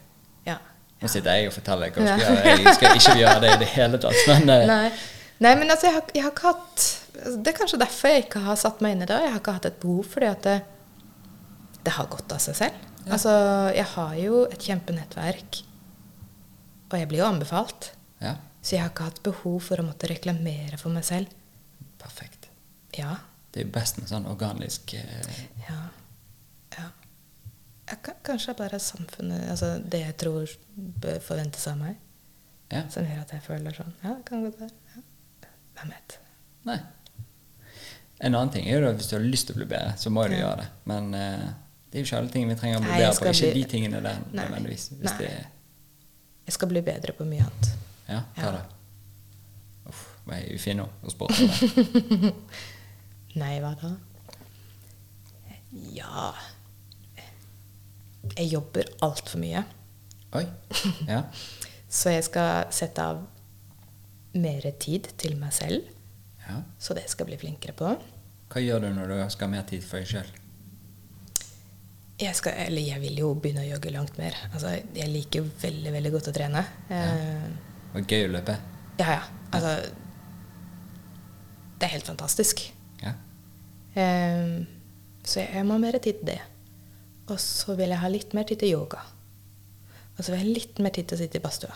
[0.46, 0.56] Ja.
[1.00, 2.56] Nå sitter jeg og forteller hva jeg skal gjøre.
[2.64, 4.20] Jeg skal ikke gjøre det i det hele tatt.
[4.32, 4.90] Men eh, Nei.
[5.44, 6.84] Nei, men altså, jeg har, jeg har ikke hatt
[7.20, 9.18] altså, Det er kanskje derfor jeg ikke har satt meg inn i det.
[9.20, 10.54] Jeg har ikke hatt et behov, fordi at det,
[11.84, 12.86] det har gått av seg selv.
[13.04, 13.10] Ja.
[13.18, 13.34] Altså,
[13.76, 15.58] jeg har jo et kjempenettverk,
[16.88, 17.90] og jeg blir jo anbefalt.
[18.24, 18.32] ja,
[18.66, 21.30] Så jeg har ikke hatt behov for å måtte reklamere for meg selv.
[22.02, 22.48] perfekt.
[22.98, 23.12] Ja.
[23.52, 25.38] Det er jo best med sånn organisk eh,
[25.68, 25.76] Ja.
[26.78, 26.88] ja.
[27.88, 31.96] Jeg, kan- kanskje bare samfunnet Altså det jeg tror bør forventes av meg,
[32.72, 32.82] Ja.
[32.90, 34.70] som gjør at jeg føler sånn Ja, det kan godt være.
[34.94, 35.02] Ja.
[35.76, 36.18] Hvem vet.
[36.64, 36.78] Nei.
[38.20, 40.10] En annen ting er jo at hvis du har lyst til å bli bedre, så
[40.10, 40.40] må du Ja.
[40.48, 40.68] gjøre det.
[40.86, 41.46] Men eh,
[41.90, 43.26] det er jo ikke alle ting vi trenger å bli Nei, bedre på.
[43.32, 44.44] Ikke bli- de tingene der Nei.
[44.44, 44.88] nødvendigvis.
[44.90, 45.18] Hvis Nei.
[45.18, 45.46] det er
[46.46, 47.72] Jeg skal bli bedre på mye annet.
[48.08, 48.50] Ja, hva Ja.
[48.52, 48.64] da?
[49.90, 50.88] Uff, var jeg ufin nå?
[51.02, 52.32] og spurte.
[53.36, 53.90] Nei, hva da?
[55.92, 56.32] Ja
[58.36, 59.64] Jeg jobber altfor mye.
[60.36, 60.44] Oi.
[61.08, 61.22] Ja.
[61.96, 63.20] Så jeg skal sette av
[64.36, 65.86] mer tid til meg selv.
[66.48, 66.58] ja.
[66.78, 67.92] Så det skal jeg bli flinkere på.
[68.52, 70.28] Hva gjør du når du skal ha mer tid for deg sjøl?
[72.18, 74.36] Jeg, skal, eller jeg vil jo begynne å jogge langt mer.
[74.52, 76.62] Altså, jeg liker veldig veldig godt å trene.
[76.88, 77.48] Eh,
[77.96, 78.58] Var gøy å løpe.
[79.00, 79.22] ja, ja.
[79.56, 79.70] Altså
[81.80, 82.60] Det er helt fantastisk.
[83.02, 83.12] Ja.
[83.96, 84.66] Um,
[85.24, 86.40] så jeg, må ha mer tid til det.
[87.28, 89.00] Og så vil jeg ha litt mer tid til yoga.
[90.16, 91.74] Og så vil jeg ha litt mer tid til å sitte i badstua.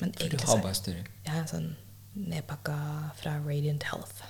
[0.00, 1.04] Men For du har badstue?
[1.26, 1.44] Ja.
[1.48, 1.70] Sånn
[2.18, 2.74] nedpakka
[3.20, 4.24] fra Radiant Health.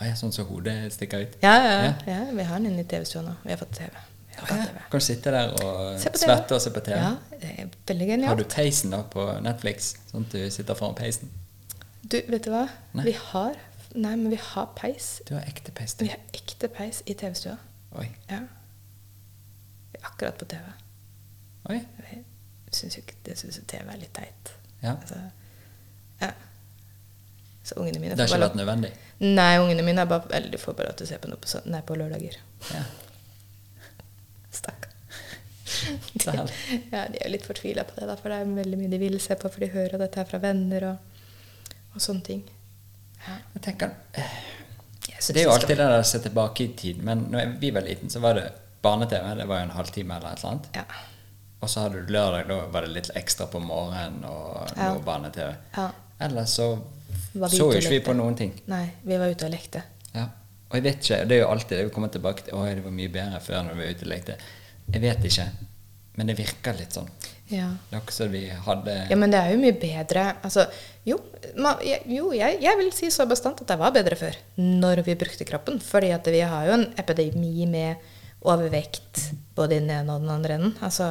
[0.00, 1.36] Å ja, sånn så hodet stikker ut?
[1.44, 1.92] Ja, ja, Ja.
[2.06, 2.20] ja.
[2.32, 3.34] vi har den inne i TV-stua nå.
[3.44, 3.92] Vi har fått TV.
[4.32, 4.46] Ja.
[4.90, 6.96] Kan du sitte der og svette og se på TV?
[6.98, 7.12] Ja,
[7.42, 8.30] det er veldig genialt.
[8.30, 11.30] Har du peisen da på Netflix, sånn at du sitter foran peisen?
[12.02, 12.66] Du, vet du hva?
[12.96, 13.06] Nei.
[13.10, 13.60] Vi har
[13.92, 15.20] Nei, men vi har peis.
[15.28, 15.92] Du har ekte peis.
[16.00, 17.58] Vi har ekte peis i TV-stua.
[18.00, 18.06] Oi.
[18.30, 18.38] Ja.
[19.92, 20.70] Vi er akkurat på TV.
[21.68, 21.76] Oi.
[22.08, 24.54] Jeg syns jo ikke det synes TV er litt teit.
[24.80, 24.94] Ja.
[24.94, 25.20] Altså,
[26.22, 26.30] ja.
[27.62, 28.94] Så ungene mine Det har ikke vært nødvendig?
[29.22, 31.82] Nei, ungene mine er bare får bare lov til å se på noe på, nei,
[31.86, 32.40] på lørdager.
[32.72, 32.82] Ja.
[34.52, 34.88] Stakkar.
[36.92, 39.16] Ja, de er litt fortvila på det, da, for det er veldig mye de vil
[39.22, 41.22] se på, for de hører at dette er fra venner og,
[41.96, 42.42] og sånne ting.
[43.24, 43.38] Ja.
[43.56, 44.34] Jeg tenker, eh,
[45.08, 47.00] Jeg det er jo alltid det der å se tilbake i tid.
[47.06, 48.44] Men når vi var liten, så var det
[48.84, 49.32] barne-TV.
[49.40, 50.68] Det var jo en halvtime eller et eller annet.
[50.76, 50.84] Ja.
[51.62, 54.92] Og så hadde du lørdag, da var det litt ekstra på morgenen og Ja.
[55.06, 55.52] barne-TV.
[55.76, 55.88] Ja.
[56.20, 56.68] Ellers så
[57.32, 58.52] så jo ikke vi på noen ting.
[58.68, 59.82] Nei, vi var ute og lekte.
[60.12, 60.26] Ja.
[60.72, 62.56] Og jeg vet ikke, det er jo alltid det vi kommer tilbake til.
[62.56, 64.36] Å, det var mye bedre før når vi var ute og lekte.
[64.88, 65.44] Jeg vet ikke,
[66.16, 67.10] men det virker litt sånn.
[67.52, 67.66] Ja.
[67.90, 70.62] Det er ikke som vi hadde Ja, men det er jo mye bedre Altså,
[71.04, 71.18] jo,
[71.60, 71.74] ma,
[72.08, 74.38] jo jeg, jeg vil si så bastant at det var bedre før.
[74.56, 75.76] Når vi brukte kroppen.
[75.84, 78.08] Fordi at vi har jo en epidemi med
[78.48, 80.72] overvekt både i den ene og den andre enden.
[80.80, 81.10] Altså,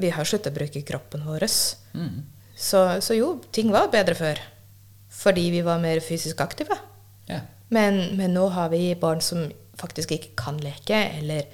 [0.00, 1.44] vi har sluttet å bruke kroppen vår.
[1.92, 2.18] mm.
[2.58, 4.40] Så, så jo, ting var bedre før.
[5.14, 6.74] Fordi vi var mer fysisk aktive.
[7.28, 7.44] Ja.
[7.74, 9.46] Men, men nå har vi barn som
[9.78, 11.46] faktisk ikke kan leke, eller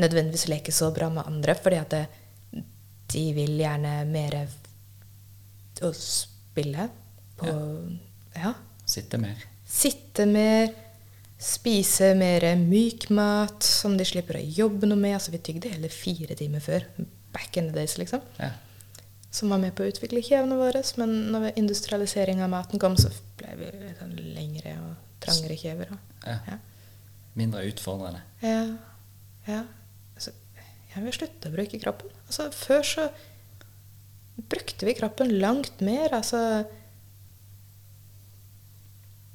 [0.00, 2.04] nødvendigvis leke så bra med andre, fordi at det,
[3.12, 4.36] de vil gjerne mer
[5.84, 6.88] å spille
[7.40, 7.50] på
[8.36, 8.52] ja.
[8.90, 9.42] Sitte mer.
[9.70, 10.72] Sitte mer,
[11.40, 15.16] spise mer myk mat som de slipper å jobbe noe med.
[15.18, 16.86] Altså, vi tygde hele fire timer før.
[17.34, 18.22] Back in the days, liksom.
[18.40, 18.50] Ja.
[19.30, 20.82] Som var med på å utvikle kjevene våre.
[20.98, 24.89] Men når industrialisering av maten kom, så ble vi litt sånn lengre og
[25.20, 25.92] trangere kjever.
[26.24, 26.36] Ja.
[26.48, 26.58] ja.
[27.38, 28.22] Mindre utfordrende.
[28.42, 28.62] Ja.
[29.46, 29.64] ja.
[30.16, 30.32] Altså,
[30.94, 32.14] jeg vil slutte å bruke kroppen.
[32.26, 33.08] Altså, før så
[34.50, 36.14] brukte vi kroppen langt mer.
[36.16, 36.64] Altså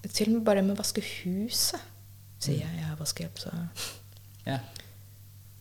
[0.05, 1.81] Til og med bare med å vaske huset,
[2.39, 2.73] sier jeg.
[2.77, 3.51] Jeg har vaskehjelp, så
[4.45, 4.59] Ja.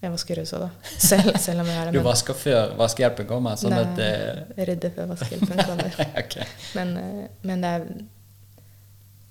[0.03, 0.69] jeg vasker huset da.
[1.01, 1.95] Selv, selv om jeg er det.
[1.97, 4.61] Du vasker før vaskehjelpen kommer, sånn at uh...
[4.69, 5.97] rydder før vaskehjelpen kommer.
[6.23, 6.45] okay.
[6.77, 7.89] Men, eh, men det er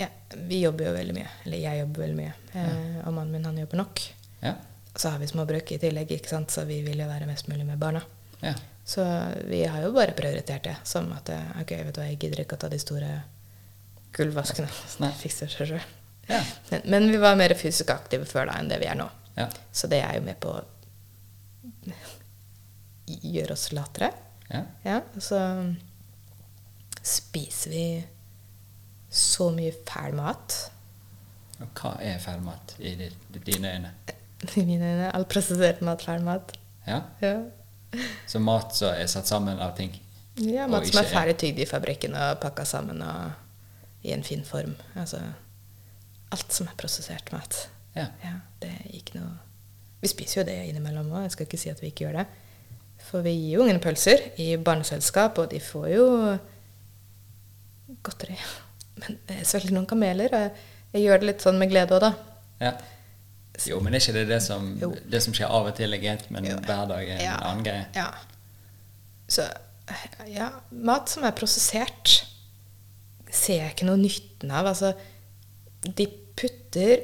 [0.04, 1.32] ja, Vi jobber jo veldig mye.
[1.46, 2.34] Eller jeg jobber veldig mye.
[2.54, 4.04] Eh, og mannen min han jobber nok.
[4.44, 4.54] Ja.
[4.96, 6.54] Så har vi småbruk i tillegg, ikke sant?
[6.54, 8.04] så vi vil jo være mest mulig med barna.
[8.44, 8.54] ja.
[8.86, 9.04] Så
[9.48, 12.42] vi har jo bare prioritert det som at eh, ok, vet du hva, jeg gidder
[12.44, 13.12] ikke å ta de store
[14.18, 14.68] gulvvaskene.
[15.22, 15.94] Fikser seg selv.
[16.28, 16.42] Ja.
[16.70, 19.08] Men, men vi var mer fysisk aktive før da enn det vi er nå.
[19.38, 19.48] Ja.
[19.72, 20.60] Så det er jo med på å
[23.08, 24.12] gjøre oss latere.
[24.52, 24.66] ja.
[24.84, 25.40] Ja, og så
[27.04, 27.86] spiser vi
[29.14, 30.56] så mye fæl mat.
[31.62, 32.96] Og hva er fæl mat i
[33.46, 33.92] dine øyne?
[34.58, 35.12] I mine øyne.
[35.16, 36.56] All prosessert mat, fæl mat.
[36.88, 37.02] Ja.
[37.22, 37.36] Ja.
[38.28, 39.94] Så mat som er satt sammen av ting?
[40.42, 43.34] ja mat som er ferdig tygd i fabrikken og pakka sammen og
[44.04, 44.74] i en fin form.
[44.98, 45.22] Altså
[46.34, 47.68] alt som er prosessert mat.
[47.94, 48.08] Ja.
[48.24, 49.36] Ja, det er ikke noe
[50.02, 52.26] Vi spiser jo det innimellom òg, jeg skal ikke si at vi ikke gjør det.
[53.08, 56.08] For vi gir jo ungene pølser i barneselskap, og de får jo
[58.04, 58.36] godteri.
[59.02, 60.52] Men jeg svelger noen kameler, og jeg,
[60.94, 62.14] jeg gjør det litt sånn med glede òg, da.
[62.62, 62.74] ja.
[63.70, 64.64] Jo, men er ikke det det som,
[65.14, 66.56] det som skjer av og til, er greit, men Jo.
[66.66, 67.36] hver dag er en Ja.
[67.46, 67.84] annen greie?
[67.94, 68.08] Ja.
[69.30, 69.46] Så
[70.28, 72.24] ja, mat som er prosessert,
[73.30, 74.66] ser jeg ikke noe nytten av.
[74.72, 74.94] Altså,
[75.86, 77.04] de putter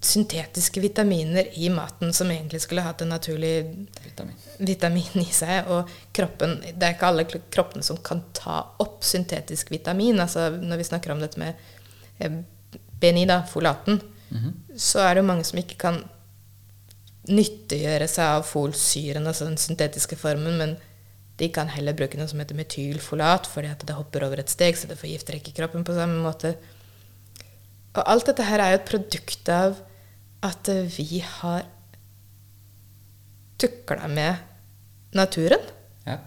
[0.00, 4.34] syntetiske vitaminer i maten som egentlig skulle hatt en naturlig Vitamin.
[4.58, 9.70] vitamin i seg, og kroppen Det er ikke alle kroppene som kan ta opp syntetisk
[9.70, 10.18] vitamin.
[10.20, 11.54] Altså når vi snakker om dette med
[12.20, 12.38] eh,
[13.00, 14.52] BNI, da, folaten, Mhm.
[14.76, 16.00] så er det jo mange som ikke kan
[17.28, 20.76] nyttiggjøre seg av folsyren, altså den syntetiske formen, men
[21.38, 24.74] de kan heller bruke noe som heter metylfolat, fordi at det hopper over et steg,
[24.78, 26.54] så det forgifter ikke kroppen på samme måte.
[27.96, 29.78] Og alt dette her er jo et produkt av
[30.44, 31.64] at vi har
[33.58, 34.36] tukla med
[35.16, 35.62] naturen.
[36.06, 36.18] Ja.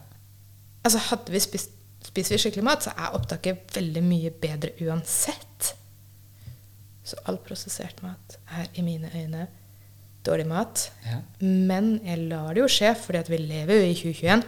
[0.83, 1.75] Altså hadde vi spist,
[2.09, 5.73] Spiser vi skikkelig mat, så er opptaket veldig mye bedre uansett.
[7.05, 9.43] Så all prosessert mat er i mine øyne
[10.25, 10.87] dårlig mat.
[11.05, 11.19] ja.
[11.43, 14.43] Men jeg lar det jo skje, fordi at vi lever jo i 2021.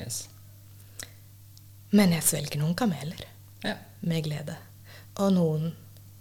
[0.00, 0.18] Yes.
[1.92, 3.22] Men jeg svelger noen kameler
[3.64, 3.76] Ja.
[4.00, 4.56] med glede.
[5.20, 5.70] Og noen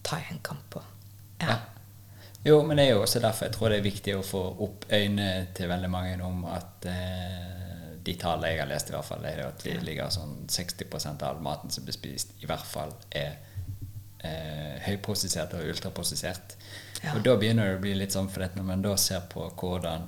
[0.08, 0.84] tar jeg en kamp på.
[1.41, 1.49] Ja.
[1.49, 1.58] Ja.
[2.47, 4.86] Jo, men det er jo også derfor jeg tror det er viktig å få opp
[4.93, 7.58] øynene til veldig mange om at eh,
[8.08, 11.34] de tallene jeg har lest, i hvert fall, er at vi ligger sånn 60% av
[11.34, 13.36] all maten som blir spist, i hvert fall er
[14.24, 16.55] eh, høyprosessert og ultraprosessert.
[17.03, 17.18] Ja.
[17.18, 20.08] Og da begynner det å bli litt sånn for når man da ser på hvordan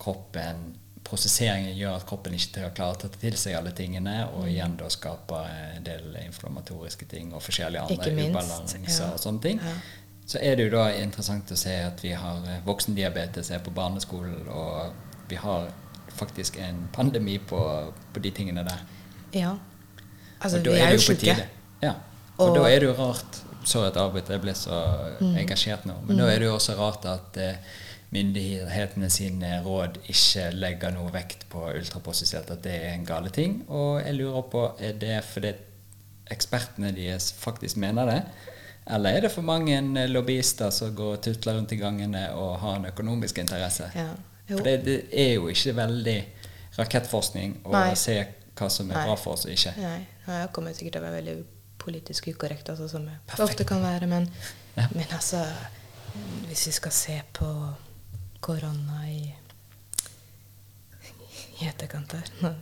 [0.00, 0.64] kroppen
[1.06, 4.34] Prosesseringen gjør at kroppen ikke klarer å ta til seg alle tingene, Mm.
[4.40, 5.46] og igjen da skaper
[5.76, 9.12] en del inflammatoriske ting og forskjellige andre ubalanser ja.
[9.12, 9.60] og sånne ting.
[9.62, 9.74] Ja.
[10.26, 13.70] Så er det jo da interessant å se at vi har eh, voksendiabetes er på
[13.70, 14.92] barneskolen, og
[15.30, 15.68] vi har
[16.16, 18.82] faktisk en pandemi på, på de tingene der.
[19.32, 19.54] Ja.
[20.40, 21.36] Altså, vi det er jo sjuke.
[21.82, 21.94] Ja.
[22.38, 24.76] Og, Og- da er det jo rart Sorry at jeg ble så
[25.20, 25.36] Mm.
[25.40, 25.94] engasjert nå.
[26.06, 27.56] Men da er det jo også rart at eh,
[28.16, 33.58] myndighetene sine råd ikke legger noe vekt på ultraprosessert, at det er en gale ting.
[33.68, 35.52] Og jeg lurer på, er det fordi
[36.32, 38.20] ekspertene deres faktisk mener det?
[38.94, 42.56] Eller er det for mange eh, lobbyister som går og tutler rundt i gangene og
[42.62, 43.88] har en økonomisk interesse?
[43.98, 44.12] Ja.
[44.46, 46.18] For det, det er jo ikke veldig
[46.78, 47.94] rakettforskning å Nei.
[47.98, 48.14] se
[48.56, 49.06] hva som er Nei.
[49.08, 49.72] bra for oss og ikke.
[49.82, 49.96] Nei,
[50.28, 51.34] jeg kommer sikkert til å være veldig
[51.82, 53.42] politisk ukorrekt, altså, som jeg Perfekt.
[53.48, 54.30] ofte kan være, men,
[54.76, 54.86] Ja.
[54.94, 55.42] men altså
[56.48, 57.46] Hvis vi skal se på
[58.46, 59.20] korona i,
[61.60, 62.54] i etterkant her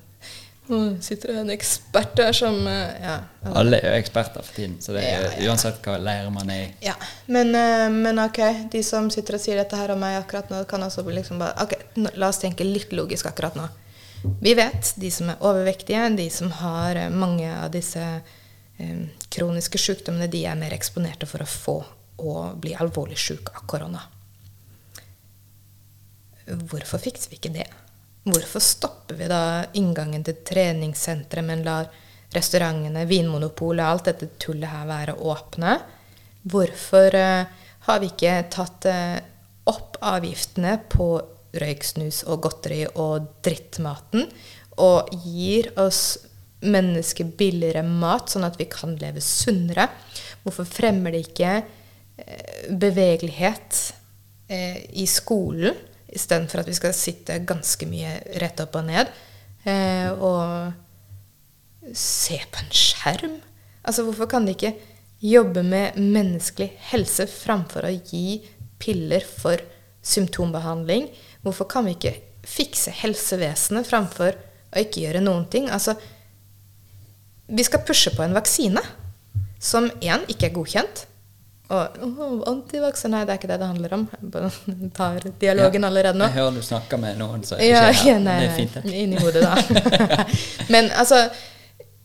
[0.66, 3.18] Nå sitter det en ekspert der som eh, Ja.
[3.52, 5.50] Alle er jo eksperter for tiden, så det er Ja, ja.
[5.50, 6.70] uansett hva leir man er i.
[6.86, 6.94] Ja,
[7.26, 8.40] men, eh, men ok,
[8.72, 11.66] de som sitter og sier dette her om meg akkurat nå, kan også liksom bare
[11.66, 11.76] Ok,
[12.16, 13.68] la oss tenke litt logisk akkurat nå.
[14.40, 19.04] Vi vet de som er overvektige, de som har eh, mange av disse eh,
[19.36, 21.76] kroniske sykdommene, de er mer eksponerte for å få
[22.24, 24.00] og bli alvorlig syk av korona.
[26.44, 27.68] Hvorfor fikser vi ikke det?
[28.24, 31.90] Hvorfor stopper vi da inngangen til treningssenteret, men lar
[32.34, 35.76] restaurantene, Vinmonopolet, alt dette tullet her være åpne?
[36.48, 37.46] Hvorfor eh,
[37.86, 39.18] har vi ikke tatt eh,
[39.68, 41.08] opp avgiftene på
[41.60, 44.28] røyksnus og godteri og drittmaten,
[44.80, 46.18] og gir oss
[46.64, 49.86] mennesker billigere mat, sånn at vi kan leve sunnere?
[50.44, 53.84] Hvorfor fremmer de ikke eh, bevegelighet
[54.44, 55.72] i skolen,
[56.14, 59.10] istedenfor at vi skal sitte ganske mye rett opp og ned
[59.68, 60.72] eh, og
[61.92, 63.38] se på en skjerm?
[63.84, 64.74] Altså, hvorfor kan de ikke
[65.24, 68.40] jobbe med menneskelig helse framfor å gi
[68.80, 69.60] piller for
[70.04, 71.08] symptombehandling?
[71.44, 75.70] Hvorfor kan vi ikke fikse helsevesenet framfor å ikke gjøre noen ting?
[75.72, 75.96] Altså,
[77.46, 78.80] vi skal pushe på en vaksine
[79.60, 81.04] som én ikke er godkjent.
[81.74, 84.04] Og oh, antivakser Nei, det er ikke det det handler om.
[84.22, 86.28] Jeg tar dialogen allerede nå.
[86.30, 88.94] Jeg hører du snakker med noen som Ja, ikke ja, nei, det er fint, det.
[89.02, 90.26] Inni hodet, da.
[90.74, 91.24] Men altså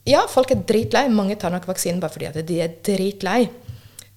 [0.08, 1.06] Ja, folk er dritlei.
[1.12, 3.42] Mange tar nok vaksinen bare fordi at de er dritlei.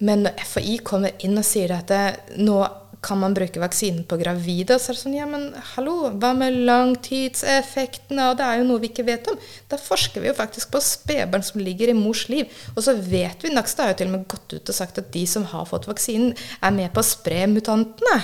[0.03, 2.57] Men når FHI kommer inn og sier at det, nå
[3.03, 6.33] kan man bruke vaksinen på gravide, Og så er det sånn Ja, men hallo, hva
[6.37, 8.29] med langtidseffektene?
[8.31, 9.39] Og det er jo noe vi ikke vet om.
[9.71, 12.51] Da forsker vi jo faktisk på spedbarn som ligger i mors liv.
[12.75, 15.11] Og så vet vi Nakstad har jo til og med gått ut og sagt at
[15.13, 16.33] de som har fått vaksinen,
[16.63, 18.21] er med på å spre mutantene.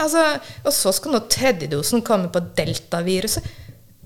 [0.00, 0.22] Altså,
[0.66, 3.46] og så skal nå tredjedosen komme på deltaviruset.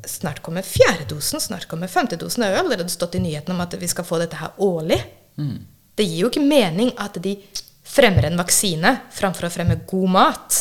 [0.07, 2.43] Snart kommer fjerdedosen, snart kommer femtedosen.
[2.43, 5.01] Det har jo allerede stått i nyhetene om at vi skal få dette her årlig.
[5.41, 5.65] Mm.
[5.99, 7.35] Det gir jo ikke mening at de
[7.97, 10.61] fremmer en vaksine framfor å fremme god mat.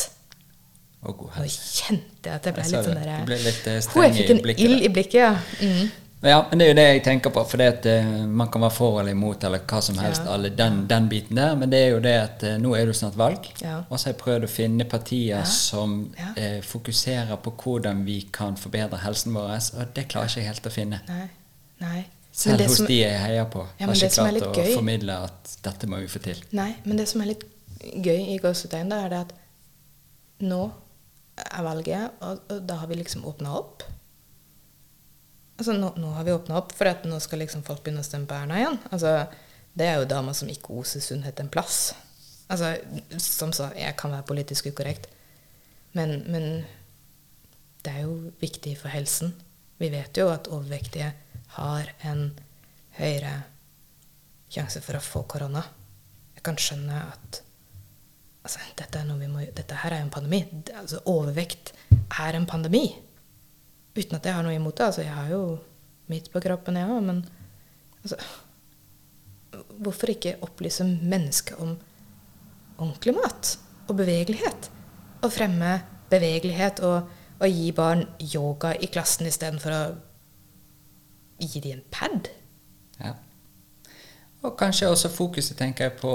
[1.06, 1.84] Og god Nå helse.
[1.84, 4.16] kjente jeg at jeg ble Jeg litt så sånn derre der Du litt, eh, jeg
[4.16, 5.36] fikk i en blikket ild i blikket, ja.
[5.62, 5.92] Mm.
[6.26, 7.44] Ja, men det er jo det jeg tenker på.
[7.46, 10.24] For det at eh, man kan være for eller imot eller hva som helst.
[10.26, 10.34] Ja.
[10.34, 12.96] alle den, den biten der, Men det er jo det at uh, nå er det
[12.98, 13.46] snart valg.
[13.62, 13.84] Ja.
[13.90, 16.32] Og så har jeg prøvd å finne partier som Ja.
[16.36, 19.54] eh, fokuserer på hvordan vi kan forbedre helsen vår.
[19.78, 21.02] Og det klarer ikke jeg helt å finne.
[21.08, 21.28] Nei.
[21.84, 22.06] Nei.
[22.36, 23.62] Selv det hos som- de jeg heier på.
[23.80, 26.42] Ja, har ikke klart å gøy- formidle at dette må vi få til.
[26.52, 27.44] Nei, men det som er litt
[27.80, 29.34] gøy i gåsetegn, da er det at
[30.42, 30.72] nå
[31.38, 33.84] er valget, og, og da har vi liksom åpna opp.
[35.58, 38.08] Altså, nå, nå har vi åpna opp for at nå skal liksom folk begynne å
[38.08, 38.80] stemme på Erna igjen.
[38.92, 39.14] Altså,
[39.76, 41.94] det er jo damer som ikke oser sunnhet en plass.
[42.52, 42.74] Altså,
[43.18, 45.08] som sa, jeg kan være politisk ukorrekt,
[45.96, 46.66] men, men
[47.86, 49.32] det er jo viktig for helsen.
[49.80, 51.14] Vi vet jo at overvektige
[51.56, 52.28] har en
[52.98, 53.34] høyere
[54.52, 55.64] sjanse for å få korona.
[56.36, 57.42] Jeg kan skjønne at
[58.46, 60.44] altså, dette, må, dette her er en pandemi.
[60.76, 61.74] Altså, overvekt
[62.22, 62.88] er en pandemi.
[63.96, 64.90] Uten at jeg har noe imot det.
[64.90, 65.44] Altså, jeg har jo
[66.12, 67.24] mitt på kroppen, jeg òg, men
[68.04, 68.20] altså,
[69.76, 71.74] Hvorfor ikke opplyse mennesket om
[72.76, 73.54] ordentlig mat
[73.88, 74.68] og bevegelighet?
[75.24, 75.78] Og fremme
[76.12, 79.82] bevegelighet og, og gi barn yoga i klassen istedenfor å
[81.40, 82.30] gi dem en pad?
[83.00, 83.14] Ja.
[84.46, 86.12] Og kanskje også fokuset tenker jeg på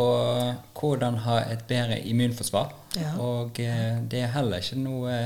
[0.81, 2.75] hvordan ha et bedre immunforsvar.
[2.97, 3.15] Ja.
[3.19, 5.17] Og eh, det er heller ikke noe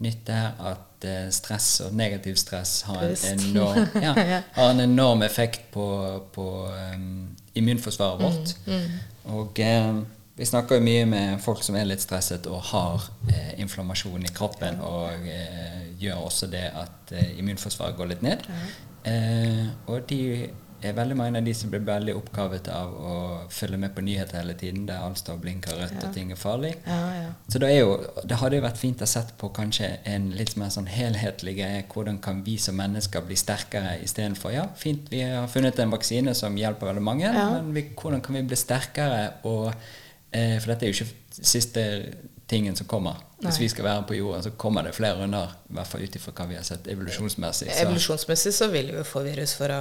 [0.00, 4.14] nytt der at eh, stress og negativ stress har en enorm, ja,
[4.56, 5.86] har en enorm effekt på,
[6.32, 6.46] på
[6.94, 8.56] um, immunforsvaret vårt.
[9.24, 10.00] Og eh,
[10.40, 14.30] vi snakker jo mye med folk som er litt stresset og har eh, inflammasjon i
[14.32, 18.46] kroppen, og eh, gjør også det at eh, immunforsvaret går litt ned.
[19.04, 23.14] Eh, og de er veldig mange av de som blir veldig oppgavet av å
[23.52, 26.40] følge med på nyheter hele tiden, der alt står og blinker rødt og ting er
[26.40, 26.70] farlig.
[26.86, 27.30] Ja, ja.
[27.52, 30.72] Så det, jo, det hadde jo vært fint å sett på kanskje en litt mer
[30.72, 31.84] sånn helhetlig greie.
[31.92, 36.34] Hvordan kan vi som mennesker bli sterkere istedenfor Ja, fint, vi har funnet en vaksine
[36.34, 37.50] som hjelper veldig mange, Ja.
[37.58, 39.34] men vi, hvordan kan vi bli sterkere?
[39.44, 39.74] Og,
[40.32, 41.84] eh, for dette er jo ikke siste
[42.48, 43.20] tingen som kommer.
[43.40, 43.62] Hvis Nei.
[43.62, 45.54] vi skal være på jorden, så kommer det flere runder.
[45.70, 47.70] I hvert fall ut ifra hva vi har sett evolusjonsmessig.
[47.70, 49.80] Så, Evolusjonsmessig så vil vi jo få virus for å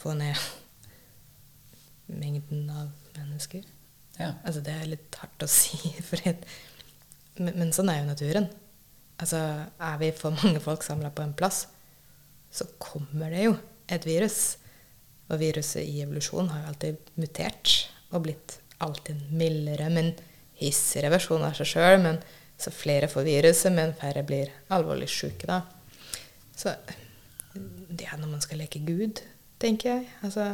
[0.00, 0.40] få ned
[2.08, 3.66] mengden av mennesker.
[4.16, 4.32] ja.
[4.44, 5.76] Altså, det er litt hardt å si,
[6.08, 6.48] for et,
[7.36, 8.48] men, men sånn er jo naturen.
[9.20, 9.42] Altså,
[9.76, 11.66] er vi for mange folk samla på en plass,
[12.50, 13.54] så kommer det jo
[13.92, 14.40] et virus.
[15.30, 17.74] Og viruset i evolusjon har jo alltid mutert
[18.10, 20.14] og blitt alltid mildere, men
[20.58, 22.00] hissigere versjon av seg sjøl.
[22.02, 22.18] Men
[22.62, 25.62] så flere får viruset, men færre blir alvorlig syke, da.
[26.56, 26.74] Så
[27.54, 29.22] det er når man skal leke Gud,
[29.60, 30.10] tenker jeg.
[30.26, 30.46] Altså,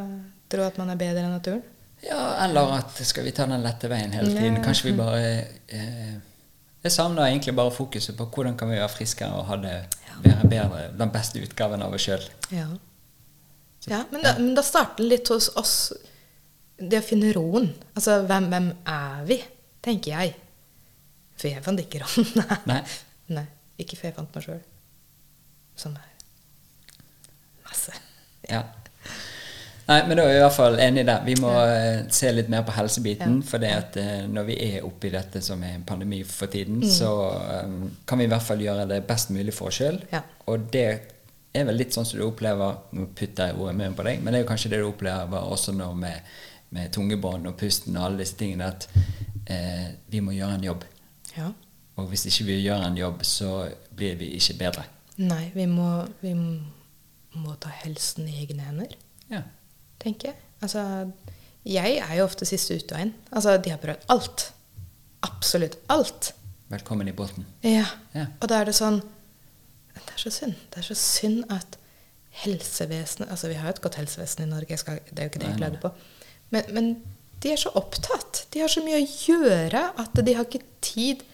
[0.51, 1.65] tro at man er bedre enn naturen.
[2.05, 4.61] Ja, eller at skal vi ta den lette veien hele tiden?
[4.65, 5.21] Kanskje vi bare
[5.73, 6.17] eh,
[6.85, 9.77] Jeg savner egentlig bare fokuset på hvordan kan vi være friskere og ha det,
[10.23, 12.27] være bedre, den beste utgaven av oss sjøl.
[12.53, 12.69] Ja.
[13.91, 15.77] ja men, da, men da starter det litt hos oss
[16.77, 17.71] det å finne roen.
[17.97, 19.41] Altså, hvem, hvem er vi,
[19.83, 20.37] tenker jeg.
[21.37, 22.49] For jeg fant ikke roen.
[22.71, 22.83] Nei.
[23.37, 23.47] Nei.
[23.83, 24.61] Ikke før jeg fant meg sjøl.
[25.77, 26.13] Som er
[27.67, 27.95] masse.
[28.49, 28.63] Ja.
[29.87, 31.21] Nei, men da er vi i hvert fall enig der.
[31.23, 31.99] Vi må ja.
[32.11, 33.37] se litt mer på helsebiten.
[33.47, 36.81] For det at eh, når vi er oppi dette som er en pandemi for tiden,
[36.91, 37.11] så
[37.63, 40.01] um, kan vi i hvert fall gjøre det best mulig for oss sjøl.
[40.11, 40.25] Ja.
[40.51, 40.89] Og det
[41.57, 44.19] er vel litt sånn som du opplever Nå putter jeg ordet i munnen på deg,
[44.21, 46.35] men det er jo kanskje det du opplever også nå med,
[46.77, 48.89] med tungebånd og pusten og alle disse tingene, at
[49.47, 50.85] eh, vi må gjøre en jobb.
[51.37, 51.51] Ja.
[51.97, 54.85] Og hvis ikke vi gjør en jobb, så blir vi ikke bedre.
[55.19, 58.93] Nei, vi må, vi må ta helsen i egne hender,
[59.31, 59.43] Ja.
[60.01, 60.37] tenker jeg.
[60.63, 60.83] Altså,
[61.65, 63.15] jeg er jo ofte siste utveien.
[63.33, 64.53] Altså, de har prøvd alt.
[65.23, 66.35] Absolutt alt.
[66.69, 67.47] Velkommen i båten.
[67.65, 67.87] Ja.
[68.15, 68.27] Ja.
[68.41, 69.01] Og da er det sånn
[69.97, 70.55] Det er så synd.
[70.71, 71.77] Det er så synd at
[72.45, 75.41] helsevesenet Altså, vi har jo et godt helsevesen i Norge, skal, det er jo ikke
[75.43, 75.91] det jeg klager på.
[76.51, 76.91] Men, men
[77.43, 78.47] de er så opptatt.
[78.53, 81.25] De har så mye å gjøre at de har ikke tid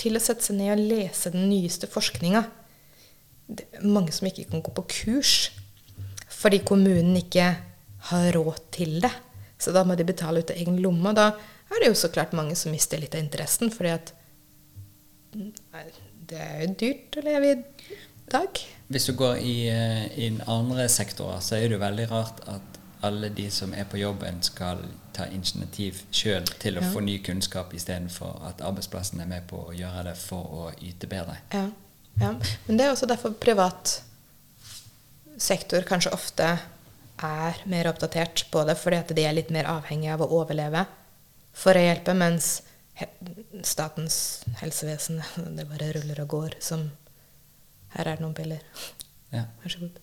[0.00, 2.44] til å sette seg ned og lese den nyeste forskninga.
[3.84, 5.36] Mange som ikke kan gå på kurs
[6.34, 7.44] fordi kommunen ikke
[8.10, 9.12] har råd til det.
[9.60, 11.12] Så da må de betale ut av egen lomme.
[11.12, 11.30] Og da
[11.72, 14.14] er det jo så klart mange som mister litt av interessen, fordi at
[16.24, 17.56] Det er jo dyrt å leve i
[18.32, 18.60] dag.
[18.88, 22.78] Hvis du går i, eh, i andre sektorer, så er det jo veldig rart at
[23.04, 24.80] alle de som er på jobben, skal
[25.14, 26.90] ta initiativ sjøl til å Ja.
[26.94, 31.06] få ny kunnskap, istedenfor at arbeidsplassen er med på å gjøre det for å yte
[31.10, 31.36] bedre.
[31.52, 31.68] Ja,
[32.20, 32.32] ja.
[32.66, 34.00] Men det er også derfor privat
[35.38, 36.48] sektor kanskje ofte
[37.22, 40.86] er mer oppdatert på det, fordi at de er litt mer avhengige av å overleve
[41.54, 42.62] for å hjelpe, mens
[43.66, 44.16] statens
[44.60, 45.22] helsevesen
[45.56, 46.90] det bare ruller og går som
[47.94, 48.62] Her er det noen piller.
[49.30, 49.44] Ja.
[49.62, 49.98] Vær så god.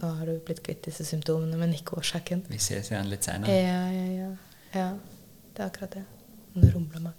[0.00, 2.44] Nå har du blitt kvitt disse symptomene, men ikke årsaken.
[2.48, 3.58] Vi ses igjen litt Ja, seinere.
[3.58, 4.30] ja, ja.
[4.80, 4.86] ja.
[5.52, 6.04] Det er akkurat det.
[6.54, 7.18] Nå rumler magen.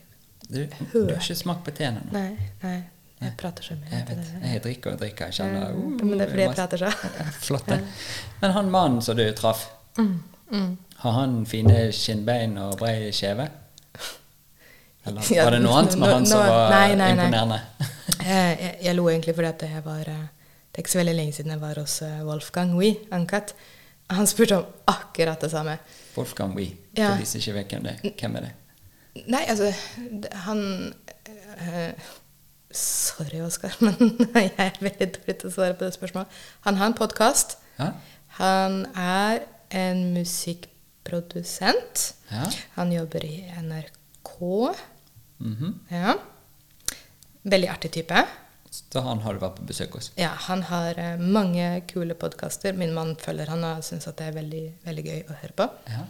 [0.50, 0.60] Du,
[0.94, 2.02] du har ikke smakt på teen nå.
[2.12, 2.80] Nei, nei.
[3.24, 3.88] Jeg prater så mye.
[3.94, 4.18] Jeg vet.
[4.20, 4.40] det.
[4.52, 5.30] Jeg drikker og drikker.
[5.30, 6.90] Jeg kjenner uh, men det er fordi jeg prater så.
[7.48, 7.78] Flott, det.
[8.42, 10.78] Men han mannen som du traff, Mm, mm.
[11.04, 13.46] har han fine skinnbein og brei kjeve?
[15.06, 17.60] Eller var det noe annet med han som var nei, nei, imponerende?
[18.24, 20.24] Jeg, jeg, jeg lo egentlig fordi at jeg var eh,
[20.74, 23.52] Det er ikke så veldig lenge siden jeg var hos eh, Wolfgang Wee, Ankat.
[24.10, 25.78] Han spurte om akkurat det samme.
[26.16, 26.56] Wolfgang.
[26.98, 27.12] Ja.
[27.12, 28.00] For de som ikke vet hvem det er.
[28.18, 28.54] Hvem er det?
[29.30, 29.70] Nei, altså
[30.48, 30.64] Han
[31.30, 31.94] uh,
[32.74, 33.94] Sorry, Oskar, men
[34.34, 36.42] jeg er veldig dårlig til å svare på det spørsmålet.
[36.66, 37.60] Han har en podkast.
[37.78, 37.92] Ja?
[38.40, 39.46] Han er
[39.78, 42.16] en musikkprodusent.
[42.34, 42.50] Ja?
[42.80, 44.40] Han jobber i NRK.
[45.38, 45.78] Mhm.
[45.94, 46.18] Ja.
[47.46, 48.26] Veldig artig type.
[48.74, 50.10] Så han har du vært på besøk hos?
[50.18, 52.74] Ja, han har eh, mange kule podkaster.
[52.74, 55.68] Min mann følger han og syns at det er veldig, veldig gøy å høre på.
[55.94, 56.06] Ja.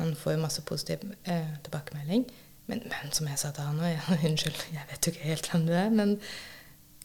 [0.00, 2.24] Han får masse positiv eh, tilbakemelding.
[2.66, 5.66] Men, men som jeg sa til han òg, unnskyld, jeg vet jo ikke helt hvem
[5.68, 6.16] du er, men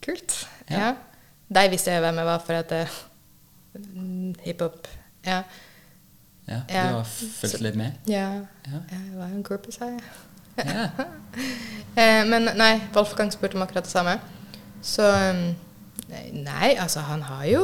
[0.06, 0.40] kult.
[0.72, 0.80] Ja.
[0.82, 0.90] Ja.
[1.60, 2.96] Deg visste jeg hvem jeg var, for at eh,
[3.78, 4.90] mm, hiphop
[5.28, 5.44] ja.
[6.48, 6.62] ja.
[6.70, 8.02] Du har fulgt litt med?
[8.10, 8.30] ja.
[8.66, 8.82] Ja.
[8.92, 10.02] Jeg var jo en groupie, sa jeg.
[10.58, 10.90] Ja.
[11.98, 14.12] Eh, men nei, Wolfgang spurte om akkurat det samme.
[14.86, 15.42] Så um,
[16.08, 17.64] Nei, altså han har jo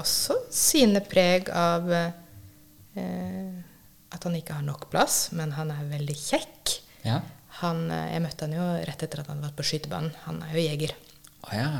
[0.00, 3.52] også sine preg av eh,
[4.14, 6.74] at han ikke har nok plass, men han er veldig kjekk.
[7.04, 7.20] Ja.
[7.60, 10.14] Han, eh, jeg møtte han jo rett etter at han hadde vært på skytebanen.
[10.26, 10.94] Han er jo jeger.
[11.46, 11.70] Oh, ja.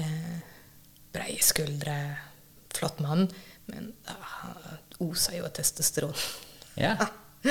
[0.00, 0.36] Eh,
[1.12, 1.96] breie skuldre,
[2.72, 3.26] flott mann.
[3.70, 6.16] Men ah, han osa jo av testosteron.
[6.80, 6.96] Ja.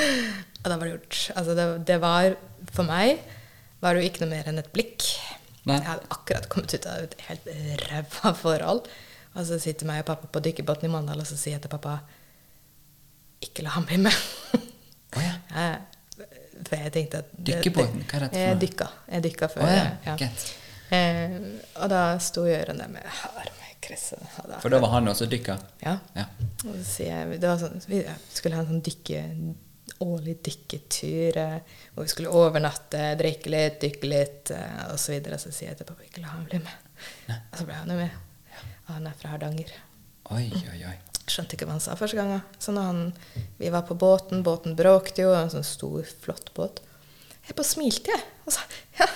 [0.62, 1.20] Og da var det gjort.
[1.36, 2.34] Altså det, det var
[2.70, 3.22] For meg
[3.80, 5.06] var det jo ikke noe mer enn et blikk.
[5.68, 5.76] Nei.
[5.76, 7.48] Jeg hadde akkurat kommet ut av et helt
[7.90, 8.86] ræva forhold.
[9.34, 11.70] Og så sitter meg og pappa på dykkerbåten i Mandal, og så sier jeg til
[11.70, 11.98] pappa
[13.44, 14.16] Ikke la ham bli med.
[15.16, 15.34] Oh, ja.
[16.60, 18.02] Jeg, for jeg tenkte at det- Dykkerbåten?
[18.10, 18.48] Hva er dette for noe?
[18.50, 18.88] Jeg dykka.
[19.14, 19.62] Jeg dykka før.
[19.64, 20.28] Oh, ja, ja.
[20.90, 21.36] Eh,
[21.80, 24.20] og da sto Jørund der med harmkrysset.
[24.42, 25.56] og For da var han også dykka?
[25.82, 25.94] Ja.
[26.18, 26.26] Ja.
[26.66, 28.02] Og så sier jeg, det var sånn, vi
[28.34, 29.22] skulle ha en sånn dykke,
[30.04, 35.38] årlig dykketur eh, hvor vi skulle overnatte, drikke litt, dykke litt eh, og så videre.
[35.42, 36.88] Så sier jeg til pappa ikke la han bli med.
[37.36, 38.18] Og så ble han jo med.
[38.86, 39.72] Og han er fra Hardanger.
[40.30, 40.96] Oi, oi, oi.
[41.30, 42.40] Skjønte ikke hva han sa første gangen.
[42.62, 43.02] Så når han,
[43.60, 46.80] vi var på båten, båten bråkte jo, en sånn stor, flott båt.
[47.46, 48.24] Jeg bare smilte, jeg.
[48.46, 48.64] Og sa
[48.98, 49.06] ja.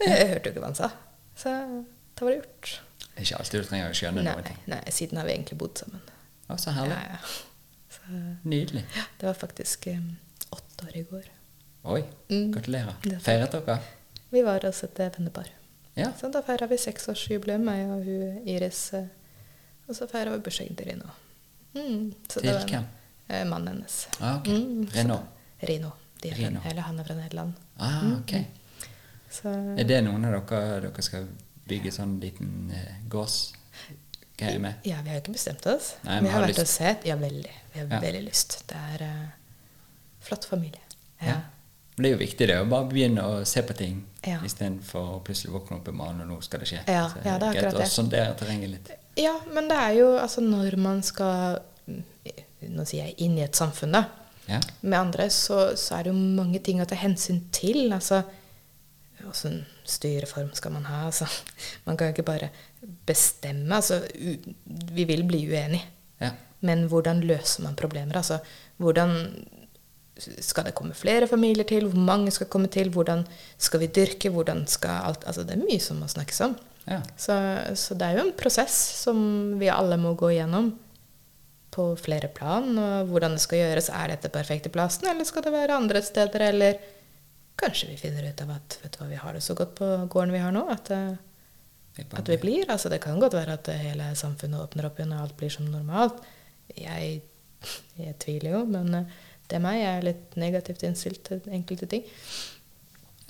[0.00, 0.88] Jeg hørte jo ikke hva han sa.
[1.36, 2.72] Så da var det gjort.
[3.20, 4.56] Ikke alltid du trenger å skjønne Nei, noe.
[4.72, 6.00] nei, siden har vi egentlig bodd sammen.
[6.48, 6.96] Å, så herlig.
[6.96, 7.49] Ja, ja.
[8.10, 8.84] Så, Nydelig.
[8.96, 10.16] ja, det var faktisk um,
[10.50, 11.24] åtte år i går.
[11.84, 12.52] Oi, Mm.
[12.52, 12.94] gratulerer.
[13.06, 13.78] Er Feiret dere?
[14.30, 15.46] Vi var hos et eh, vennepar.
[15.96, 16.12] Ja.
[16.20, 18.92] Så da feira vi seksårsjubileum, jeg og hun Iris.
[18.94, 19.06] eh,
[19.88, 21.08] Og så feira vi bursdagen til Rino.
[21.74, 22.84] Mm, så Til det var hvem?
[23.28, 24.08] Eh, mannen hennes.
[24.20, 24.58] Ah, okay.
[24.58, 25.02] Mm, da-
[25.68, 25.90] Rino.
[26.22, 26.60] De er fra- Rino.
[26.70, 27.52] Eller han er fra Nederland.
[27.78, 28.44] Ah, Mm.
[29.30, 29.48] Så
[29.78, 31.26] Er det noen av dere dere skal
[31.68, 32.94] bygge sånn liten eh,
[34.40, 34.74] gårdsgreie med?
[34.88, 35.94] Ja, vi har jo ikke bestemt oss.
[36.04, 36.60] Nei, vi vi har har vært lyst.
[36.60, 37.06] og sett.
[37.06, 37.54] Ja, veldig.
[37.72, 38.00] Vi har Ja.
[38.00, 38.62] veldig lyst.
[38.68, 39.26] Det er uh,
[40.20, 40.80] flott familie.
[41.20, 41.40] Ja.
[41.96, 44.38] Men det er jo viktig det, å bare begynne å se på ting Ja.
[44.44, 46.80] istedenfor å plutselig våkne opp i morgen og nå skal det skje.
[46.88, 47.80] Ja, Så ja, det er akkurat det.
[47.84, 47.88] det.
[47.90, 48.90] sondere terrenget litt.
[49.16, 52.02] Ja, men det er jo altså når man skal mm,
[52.70, 54.04] Nå sier jeg inn i et samfunn, da.
[54.46, 54.60] Ja.
[54.82, 57.90] Med andre så, så er det jo mange ting å ta hensyn til.
[57.92, 58.22] Altså
[59.28, 61.06] Åssen styreform skal man ha?
[61.06, 61.26] Altså,
[61.86, 62.50] man kan jo ikke bare
[63.06, 63.74] bestemme.
[63.76, 64.00] Altså,
[64.92, 65.84] vi vil bli uenige.
[66.20, 66.30] Ja.
[66.60, 68.16] Men hvordan løser man problemer?
[68.20, 68.38] Altså,
[68.80, 69.14] hvordan
[70.20, 71.86] skal det komme flere familier til?
[71.88, 72.90] Hvor mange skal komme til?
[72.92, 73.24] Hvordan
[73.58, 74.28] skal vi dyrke?
[74.30, 76.56] Hvordan skal alt Altså, det er mye som må snakkes om.
[76.88, 77.00] ja.
[77.16, 77.34] Så,
[77.74, 80.72] så det er jo en prosess som vi alle må gå igjennom
[81.72, 82.72] på flere plan.
[82.78, 83.88] Og hvordan det skal gjøres.
[83.94, 86.40] Er dette perfekte plassen, eller skal det være andre steder?
[86.50, 86.80] Eller
[87.60, 89.88] kanskje vi finner ut av at vet du hva, vi har det så godt på
[90.10, 91.26] gården vi har nå, at, eh, Det er bare-
[91.98, 92.70] at vi blir.
[92.70, 95.66] Altså, det kan godt være at hele samfunnet åpner opp igjen, og alt blir som
[95.68, 96.22] normalt.
[96.76, 97.20] Jeg,
[97.98, 99.18] jeg tviler jo, men eh,
[99.50, 99.80] det er meg.
[99.80, 102.06] Jeg er litt negativt innstilt til enkelte ting.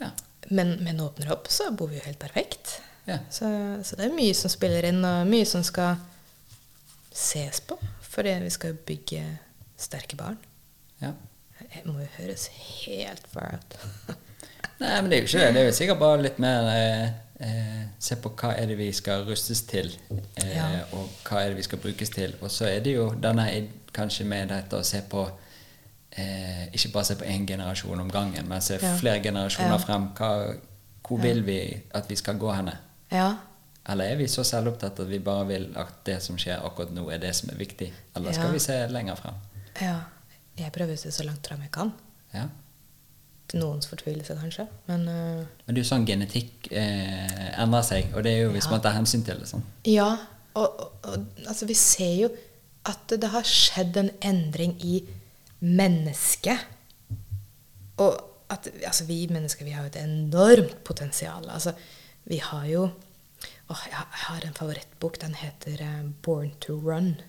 [0.00, 0.12] Ja.
[0.48, 2.78] Men, men åpner opp, så bor vi jo helt perfekt.
[3.08, 3.18] Ja.
[3.32, 3.48] Så,
[3.84, 5.98] så det er mye som spiller inn, og mye som skal
[7.10, 7.78] ses på.
[8.10, 9.24] For vi skal jo bygge
[9.80, 10.38] sterke barn.
[11.02, 11.14] ja.
[11.60, 13.74] Det må jo høres helt far out.
[14.80, 15.50] Nei, men det er jo ikke det.
[15.54, 17.10] Det er jo sikkert bare litt mer eh,
[17.40, 19.90] eh, Se på hva er det vi skal rustes til,
[20.36, 20.84] eh, Ja.
[20.92, 22.34] og hva er det vi skal brukes til.
[22.40, 25.30] Og så er det jo denne kanskje med dette å se på
[26.12, 28.96] eh, Ikke bare se på én generasjon om gangen, men se Ja.
[28.96, 29.78] flere generasjoner Ja.
[29.78, 30.08] frem.
[30.14, 30.56] Hva,
[31.08, 32.76] hvor vil vi at vi skal gå henne?
[33.12, 33.34] Ja.
[33.88, 37.08] Eller er vi så selvopptatt at vi bare vil at det som skjer akkurat nå,
[37.12, 37.92] er det som er viktig?
[38.16, 39.34] Eller skal vi se lenger frem?
[39.80, 40.00] ja.
[40.58, 41.92] Jeg prøver å se så langt frem jeg kan.
[42.34, 42.48] Ja.
[43.50, 44.66] Til noens fortvilelse, kanskje.
[44.86, 48.70] Men uh, Men jo sånn genetikk eh, endrer seg, og det er jo hvis Ja.
[48.70, 49.48] man tar hensyn til det.
[49.50, 49.64] sånn.
[49.90, 50.10] Ja,
[50.54, 52.30] og, og, og altså, vi ser jo
[52.86, 55.02] at det har skjedd en endring i
[55.60, 56.62] mennesket.
[58.00, 58.16] Og
[58.50, 61.44] at altså, vi mennesker vi har jo et enormt potensial.
[61.50, 61.74] Altså,
[62.24, 62.86] vi har jo
[63.70, 65.20] åh, jeg, har, en favorittbok.
[65.20, 67.20] Den heter eh, 'Born to Run'.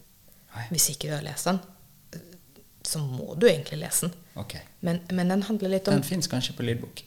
[0.70, 1.60] Hvis ikke du har lest den,
[2.82, 4.18] så må du egentlig lese den.
[4.41, 4.62] Okay.
[4.80, 7.03] Men, men den handler litt om Den fins kanskje på lydbok?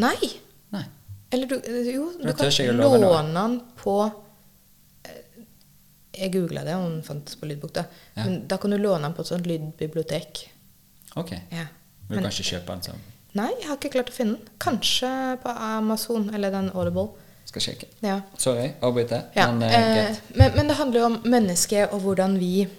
[0.00, 0.30] Nei!
[0.74, 0.84] Nei.
[1.34, 1.56] Eller du,
[1.90, 5.40] jo, du kan låne den på eh,
[6.14, 7.74] Jeg googla det, og den fantes på lydbok.
[7.74, 8.24] Da Ja.
[8.24, 10.44] Men da kan du låne den på et sånt lydbibliotek.
[11.16, 11.34] Ok.
[11.50, 11.66] Ja.
[12.08, 13.04] Men du kan ikke kjøpe den sånn?
[13.34, 14.54] nei, jeg har ikke klart å finne den.
[14.62, 15.10] Kanskje
[15.42, 17.08] på Amazon eller den Audible.
[17.48, 17.88] Skal sjekke.
[18.04, 18.20] Ja.
[18.38, 19.26] Sorry, avbryter.
[19.34, 22.70] Ja, Men eh, eh, men, men det handler jo om mennesket og hvordan vi eh,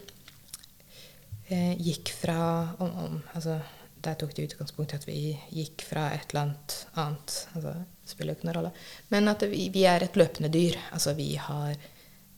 [1.46, 2.38] gikk fra
[2.82, 3.60] om, om, altså,
[4.02, 5.20] Der tok det utgangspunkt i at vi
[5.54, 7.36] gikk fra et eller annet annet.
[7.56, 8.72] Altså, det spiller jo ikke noen rolle.
[9.14, 10.78] Men at vi, vi er et løpende dyr.
[10.94, 11.76] Altså vi har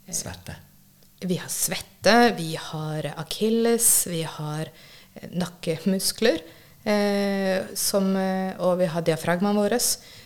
[0.08, 0.56] Svette.
[1.20, 6.40] vi har svette, vi har akilles, vi har eh, nakkemuskler.
[6.88, 9.76] Eh, som, eh, og vi har diafragmaen vår,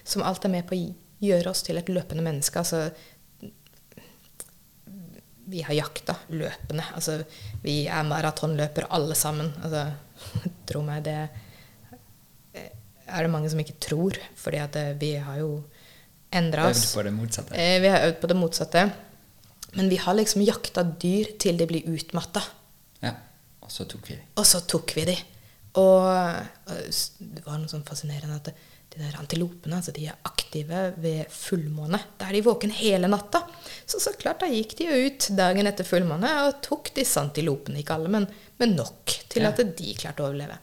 [0.03, 0.91] som alt er med på å
[1.21, 2.61] gjøre oss til et løpende menneske.
[2.61, 2.91] Altså,
[5.51, 6.85] vi har jakta løpende.
[6.95, 7.19] Altså,
[7.63, 9.51] vi er maratonløpere alle sammen.
[9.61, 9.85] Altså,
[10.69, 11.17] tro meg, det
[13.11, 14.17] er det mange som ikke tror.
[14.35, 15.51] fordi at eh, vi har jo
[16.31, 17.55] endra Øvd på det motsatte.
[17.55, 18.85] Eh, vi har øvd på det motsatte.
[19.73, 22.41] Men vi har liksom jakta dyr til de blir utmatta.
[23.01, 23.15] Ja.
[23.61, 24.25] Og så tok vi dem.
[24.35, 25.21] Og så tok vi dem.
[25.79, 26.07] Og
[26.67, 28.55] det var noe sånn fascinerende at det,
[28.91, 31.99] de der antilopene altså de er aktive ved fullmåne.
[32.19, 33.39] Da er de våken hele natta.
[33.88, 37.80] Så så klart, da gikk de jo ut dagen etter fullmåne og tok disse antilopene,
[37.80, 38.27] ikke alle, men,
[38.59, 39.53] men nok til Ja.
[39.53, 40.57] at de klarte å overleve.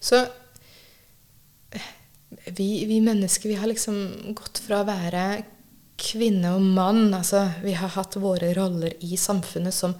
[0.00, 0.22] Så
[1.76, 1.90] eh,
[2.56, 5.26] vi, vi mennesker vi har liksom gått fra å være
[6.00, 7.10] kvinne og mann.
[7.16, 9.94] Altså, vi har hatt våre roller i samfunnet som,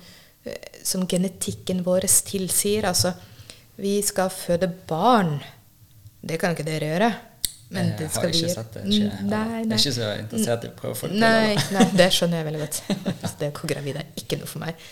[0.45, 2.89] eh, som genetikken vår tilsier.
[2.89, 3.15] Altså,
[3.77, 5.39] vi skal føde barn.
[6.27, 7.11] Det kan ikke dere gjøre.
[7.75, 8.63] Men jeg det skal vi gjøre.
[8.75, 8.83] skje.
[8.87, 11.25] Mm, Nei, Jeg er ikke så interessert i å prøve å få det til.
[11.25, 12.79] Nei, nei, det skjønner jeg veldig godt.
[13.41, 14.85] Det å gå gravid er ikke noe for meg.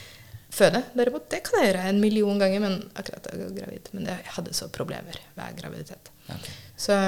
[0.55, 4.05] Føde, derimot, det kan jeg gjøre en million ganger, men akkurat å gå gravid Men
[4.12, 6.10] jeg hadde så problemer hver graviditet.
[6.30, 6.52] Okay.
[6.78, 6.98] Så,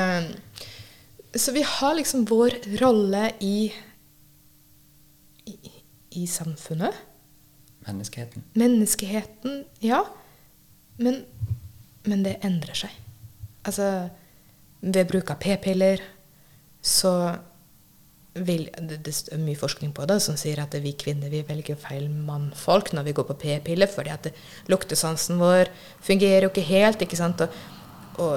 [1.35, 3.69] så vi har liksom vår rolle i,
[5.47, 5.55] i,
[6.23, 6.95] i samfunnet.
[7.87, 8.43] Menneskeheten.
[8.59, 10.03] Menneskeheten, ja.
[10.99, 11.21] Men,
[12.07, 12.95] men det endrer seg.
[13.67, 13.87] Altså,
[14.87, 16.03] ved bruk av p-piller
[16.87, 17.13] så
[18.37, 21.79] vil det, det er mye forskning på det som sier at vi kvinner vi velger
[21.81, 24.29] feil mannfolk når vi går på p-piller, fordi at
[24.71, 25.71] luktesansen vår
[26.05, 27.03] fungerer jo ikke helt.
[27.03, 27.41] ikke sant?
[27.41, 27.49] Og,
[28.21, 28.35] og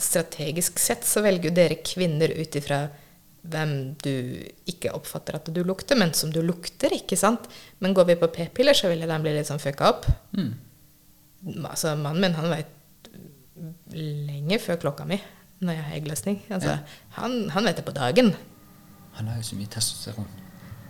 [0.00, 2.84] strategisk sett så velger jo dere kvinner ut ifra
[3.40, 3.72] hvem
[4.04, 4.12] du
[4.68, 7.46] ikke oppfatter at du lukter, men som du lukter, ikke sant?
[7.80, 10.04] Men går vi på p-piller, så vil den bli litt sånn fucka opp.
[10.36, 10.52] Mm.
[11.64, 12.76] Altså, mannen min, han vet
[13.94, 15.18] lenge før klokka mi
[15.60, 16.36] når jeg har eggløsning.
[16.56, 16.72] Altså,
[17.18, 18.30] han, han vet det på dagen.
[19.18, 20.28] Han har jo så mye testosteron.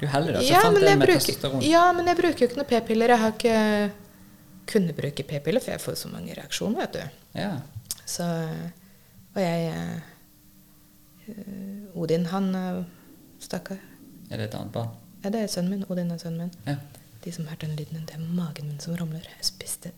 [0.01, 1.62] Du heller altså Ja fant jeg med bruker, testosteron.
[1.66, 3.09] ja, men jeg bruker jo ikke noe p-piller.
[3.14, 3.56] Jeg har ikke
[4.70, 7.05] kunnet bruke p-piller, for jeg får så mange reaksjoner, vet du.
[7.40, 7.51] Ja.
[8.06, 8.26] Så,
[9.34, 9.98] og jeg eh,
[11.98, 12.84] Odin, han eh,
[13.42, 13.78] Stakkar.
[14.30, 14.90] Er det et annet barn?
[15.24, 15.84] Ja, det er sønnen min.
[15.90, 16.55] Odin er sønnen min.
[16.70, 16.76] Ja.
[17.24, 19.24] De som hørte den lyden, det er magen min som ramler.
[19.26, 19.90] Jeg spiste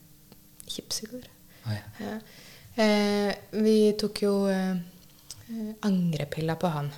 [0.67, 1.25] chips i går.
[1.69, 1.85] Å, ja.
[2.77, 3.33] Eh,
[3.63, 4.77] vi tok jo eh,
[5.49, 6.93] eh, angrepiller på han.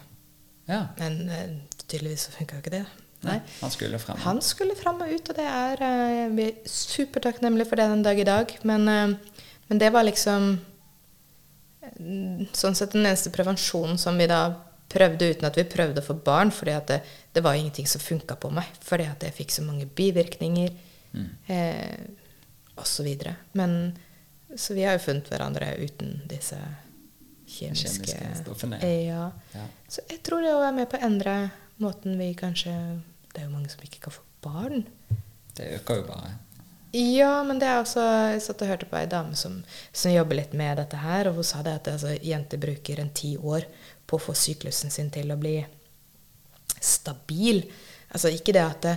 [0.71, 0.85] ja.
[0.99, 1.49] Men eh,
[1.87, 2.85] tydeligvis så funka jo ikke det.
[3.25, 4.19] Nei, han skulle frem.
[4.21, 8.03] Han skulle fram og ut, og det er eh, Vi er supertakknemlige for det den
[8.05, 8.53] dag i dag.
[8.69, 10.51] Men, eh, men det var liksom
[11.83, 14.43] eh, sånn sett den eneste prevensjonen som vi da
[14.95, 17.01] prøvde uten at vi prøvde å få barn, fordi at det,
[17.35, 18.69] det var ingenting som funka på meg.
[18.85, 20.75] Fordi at jeg fikk så mange bivirkninger
[21.15, 21.29] Mm.
[21.47, 21.99] eh,
[22.83, 23.07] osv.
[23.55, 23.93] Men
[24.57, 26.59] så vi har jo funnet hverandre uten disse
[27.47, 28.79] kjemiske, Kjemiske stoffene.
[28.83, 29.29] Ja.
[29.53, 29.67] Ja.
[29.89, 31.35] Så jeg tror det å være med på å endre
[31.83, 32.73] måten vi kanskje
[33.35, 34.85] Det er jo mange som ikke kan få barn.
[35.57, 36.35] Det øker jo bare.
[36.95, 39.57] Ja, men det er også Jeg satt og hørte på ei dame som,
[39.91, 43.11] som jobber litt med dette her, og hun sa det at altså, jenter bruker en
[43.11, 43.67] ti år
[44.07, 45.57] på å få syklusen sin til å bli
[46.79, 47.65] stabil.
[48.15, 48.95] Altså ikke det at det,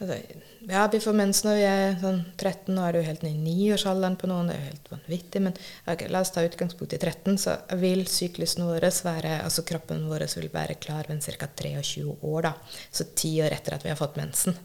[0.00, 3.34] Ja, vi får mens når vi er sånn 13, nå er det jo helt ned
[3.36, 6.94] i niårsalderen på noen, det er jo helt vanvittig, men okay, la oss ta utgangspunkt
[6.96, 11.48] i 13, så vil syklusen vår være Altså kroppen vår vil være klar ved ca.
[11.52, 12.54] 23 år, da.
[12.88, 14.56] Så ti år etter at vi har fått mensen.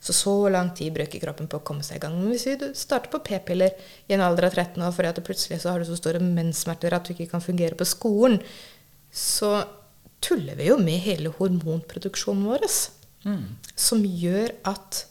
[0.00, 2.14] Så så lang tid bruker kroppen på å komme seg i gang.
[2.20, 3.74] Men hvis vi starter på p-piller
[4.06, 6.94] i en alder av 13 år fordi at plutselig så har du så store menssmerter
[6.94, 8.38] at du ikke kan fungere på skolen,
[9.10, 9.64] så
[10.22, 12.68] tuller vi jo med hele hormonproduksjonen vår.
[13.26, 13.56] Mm.
[13.74, 15.02] Som gjør at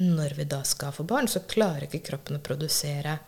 [0.00, 3.18] når vi da skal få barn, så klarer ikke kroppen å produsere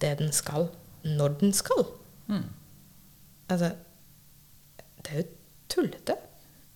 [0.00, 0.68] det den skal,
[1.02, 1.82] når den skal.
[2.30, 2.46] Mm.
[3.50, 3.72] Altså
[5.00, 5.28] Det er jo
[5.68, 6.16] tullete.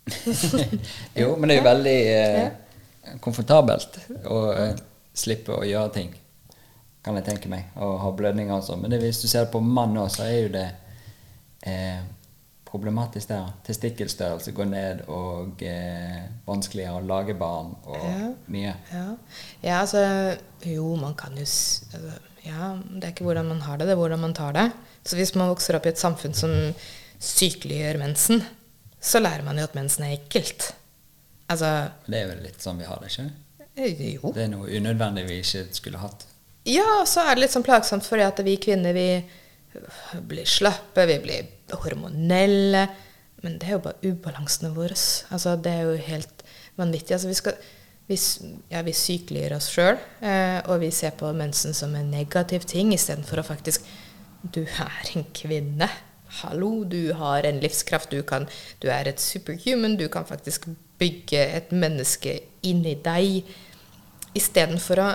[1.20, 4.74] Jo, men det er jo veldig eh, komfortabelt å eh,
[5.14, 6.10] slippe å gjøre ting,
[7.04, 8.82] kan jeg tenke meg, og ha blødninger og sånn.
[8.82, 10.66] Men det, hvis du ser på mann òg, så er jo det
[11.70, 12.02] eh,
[12.74, 13.52] problematisk der.
[13.66, 18.32] Testikkelstørrelse går ned, og eh, vanskeligere å lage barn, og Ja.
[18.50, 18.74] mye.
[18.92, 19.04] Ja.
[19.62, 20.02] ja, altså
[20.66, 24.00] Jo, man kan jo altså, Ja, det er ikke hvordan man har det, det er
[24.02, 24.66] hvordan man tar det.
[25.04, 26.52] Så hvis man vokser opp i et samfunn som
[27.20, 28.42] sykeliggjør mensen,
[29.00, 30.72] så lærer man jo at mensen er ekkelt.
[31.48, 31.70] Altså
[32.06, 33.30] Det er vel litt sånn vi har det, ikke
[33.76, 34.32] eh, Jo.
[34.34, 36.26] Det er noe unødvendig vi ikke skulle hatt.
[36.68, 39.08] Ja, så er det litt sånn plagsomt fordi at vi kvinner vi
[40.24, 42.86] blir slappe, vi blir hormonelle.
[43.44, 44.96] Men det er jo bare ubalansene våre.
[45.30, 46.44] Altså, det er jo helt
[46.80, 47.16] vanvittig.
[47.16, 47.58] Altså, vi, skal,
[48.08, 48.18] vi,
[48.72, 52.94] ja, vi sykeliggjør oss sjøl, eh, og vi ser på mensen som en negativ ting
[52.96, 53.86] istedenfor å faktisk
[54.44, 55.86] Du er en kvinne.
[56.42, 58.10] Hallo, du har en livskraft.
[58.12, 58.44] Du, kan,
[58.82, 59.96] du er et superhuman.
[59.96, 60.66] Du kan faktisk
[61.00, 63.48] bygge et menneske inni deg.
[64.36, 65.08] Istedenfor å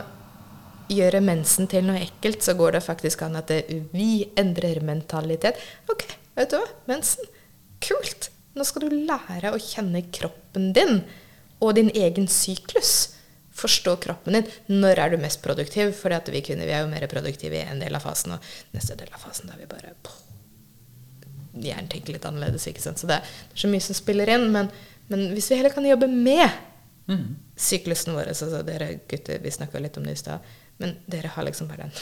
[0.90, 3.60] gjøre mensen til noe ekkelt, så går det faktisk an at det,
[3.94, 5.60] vi endrer mentalitet.
[5.92, 6.08] Ok,
[6.40, 6.68] vet du hva?
[6.90, 7.28] Mensen.
[7.84, 8.30] Kult!
[8.58, 11.02] Nå skal du lære å kjenne kroppen din
[11.64, 13.16] og din egen syklus.
[13.60, 14.50] Forstå kroppen din.
[14.72, 15.94] Når er du mest produktiv?
[16.00, 18.98] For vi kvinner vi er jo mer produktive i en del av fasen, og neste
[19.00, 19.94] del av fasen er vi bare
[21.60, 23.02] Hjernen tenker litt annerledes, ikke sant.
[23.02, 24.46] Så det er så mye som spiller inn.
[24.54, 24.70] Men,
[25.12, 26.48] men hvis vi heller kan jobbe med
[27.10, 27.36] Mm.
[27.58, 30.46] syklusen vår altså Dere gutter, vi snakka litt om det i stad,
[30.78, 31.96] men dere har liksom bare den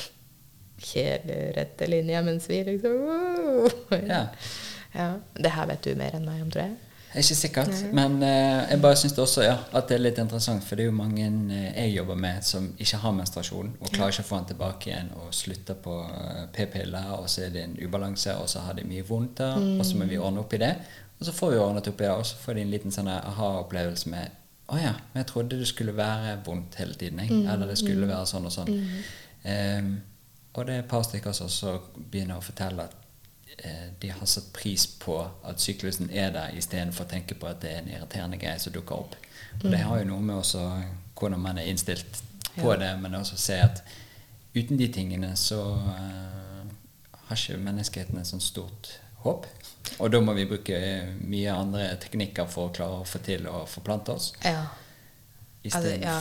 [1.57, 3.69] rette linja, mens vi liksom wow.
[4.07, 4.27] Ja.
[4.93, 5.07] ja.
[5.33, 6.77] Det her vet du mer enn meg om, tror jeg.
[7.17, 7.93] Ikke sikkert, Nei.
[7.95, 10.65] men uh, jeg bare syns også ja, at det er litt interessant.
[10.67, 14.13] For det er jo mange uh, jeg jobber med som ikke har menstruasjon, og klarer
[14.13, 17.63] ikke å få den tilbake igjen, og slutter på uh, p-piller, og så er det
[17.63, 20.53] en ubalanse, og så har de mye vondt der, og så må vi ordne opp
[20.53, 20.73] i det.
[21.17, 23.09] Og så får vi ordnet opp i det, og så får de en liten sånn
[23.13, 27.39] aha-opplevelse med Å ja, men jeg trodde det skulle være vondt hele tiden, jeg.
[27.47, 28.73] Eller det skulle være sånn og sånn.
[29.47, 29.93] Ehm,
[30.57, 31.75] og det er et par stykker som også
[32.11, 32.95] begynner å fortelle at
[33.63, 37.61] eh, de har satt pris på at syklusen er der, istedenfor å tenke på at
[37.61, 39.15] det er en irriterende greie som dukker opp.
[39.63, 40.63] Og det har jo noe med også
[41.17, 42.21] hvordan man er innstilt
[42.57, 42.77] på Ja.
[42.81, 43.83] det, men også se at
[44.55, 45.61] uten de tingene så
[45.93, 46.73] eh,
[47.27, 48.91] har ikke menneskeheten et sånt stort
[49.23, 49.45] håp.
[49.99, 53.45] Og da må vi bruke eh, mye andre teknikker for å klare å få til
[53.49, 54.31] å forplante oss.
[54.45, 54.65] Ja.
[55.67, 56.17] Altså, ja.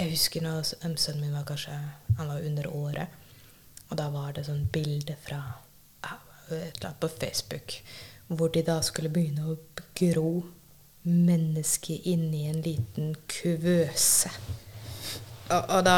[0.00, 0.62] Jeg husker når
[0.98, 1.74] sønnen min var kanskje
[2.18, 3.08] Han var under året.
[3.92, 5.42] Og da var det sånn bilde fra
[6.02, 7.76] et eller annet på Facebook
[8.32, 9.56] hvor de da skulle begynne å
[9.98, 10.42] gro
[11.02, 14.30] mennesket inni en liten kuvøse.
[15.50, 15.96] Og, og da,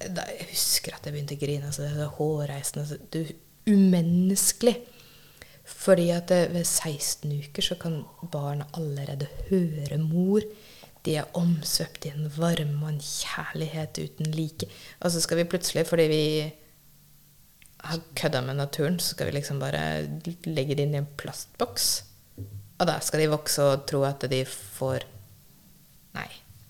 [0.00, 1.68] da Jeg husker at jeg begynte å grine.
[1.68, 2.86] Altså, det er hårreisende.
[2.86, 3.36] Altså, det
[3.68, 4.78] umenneskelig.
[5.70, 8.00] Fordi at det, ved 16 uker så kan
[8.32, 10.46] barn allerede høre mor.
[11.04, 14.68] De er omsvøpt i en varme og en kjærlighet uten like.
[15.00, 16.24] Og så skal vi plutselig, fordi vi
[17.82, 19.82] har kødda med naturen, så skal vi liksom bare
[20.46, 21.88] legge det inn i en plastboks.
[22.80, 25.04] Og da skal de vokse og tro at de får
[26.16, 26.26] Nei.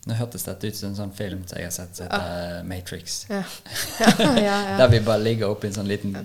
[0.08, 3.22] Nå hørtes dette ut som en sånn film som jeg har sett som heter Matrix.
[3.30, 3.44] Ja.
[4.18, 4.76] Ja, ja.
[4.80, 6.16] Der vi bare ligger oppi en sånn liten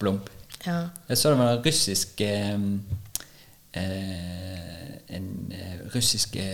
[0.00, 0.30] blump.
[0.66, 0.86] ja.
[1.08, 2.54] Jeg så det var en russisk eh,
[3.72, 5.26] eh, En
[5.92, 6.44] russisk russiske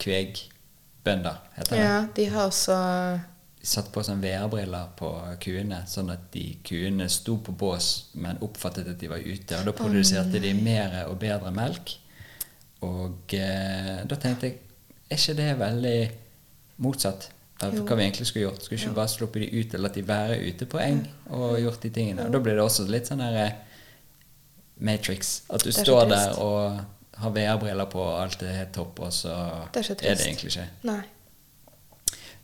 [0.00, 1.82] kvegbønder, heter det.
[1.82, 2.76] ja, de har også
[3.68, 5.10] De satte på sånn VR-briller på
[5.44, 9.58] kuene, sånn at de kuene sto på bås, men oppfattet at de var ute.
[9.58, 11.92] Og da produserte de mer og bedre melk.
[12.88, 14.56] Og eh, da tenkte jeg
[15.10, 15.98] Er ikke det veldig
[16.84, 17.26] motsatt
[17.64, 18.64] av hva vi egentlig skulle gjort?
[18.64, 21.84] Skulle ikke bare sluppet de ut, eller latt de være ute på eng og gjort
[21.84, 22.24] de tingene?
[22.24, 23.60] Og da blir det også litt sånn der eh,
[24.80, 25.42] Matrix.
[25.52, 26.80] At du står der og
[27.20, 29.36] har VR-briller på, og alt er helt topp, og så,
[29.76, 30.68] Det er så er det egentlig ikke.
[30.88, 31.00] Nei.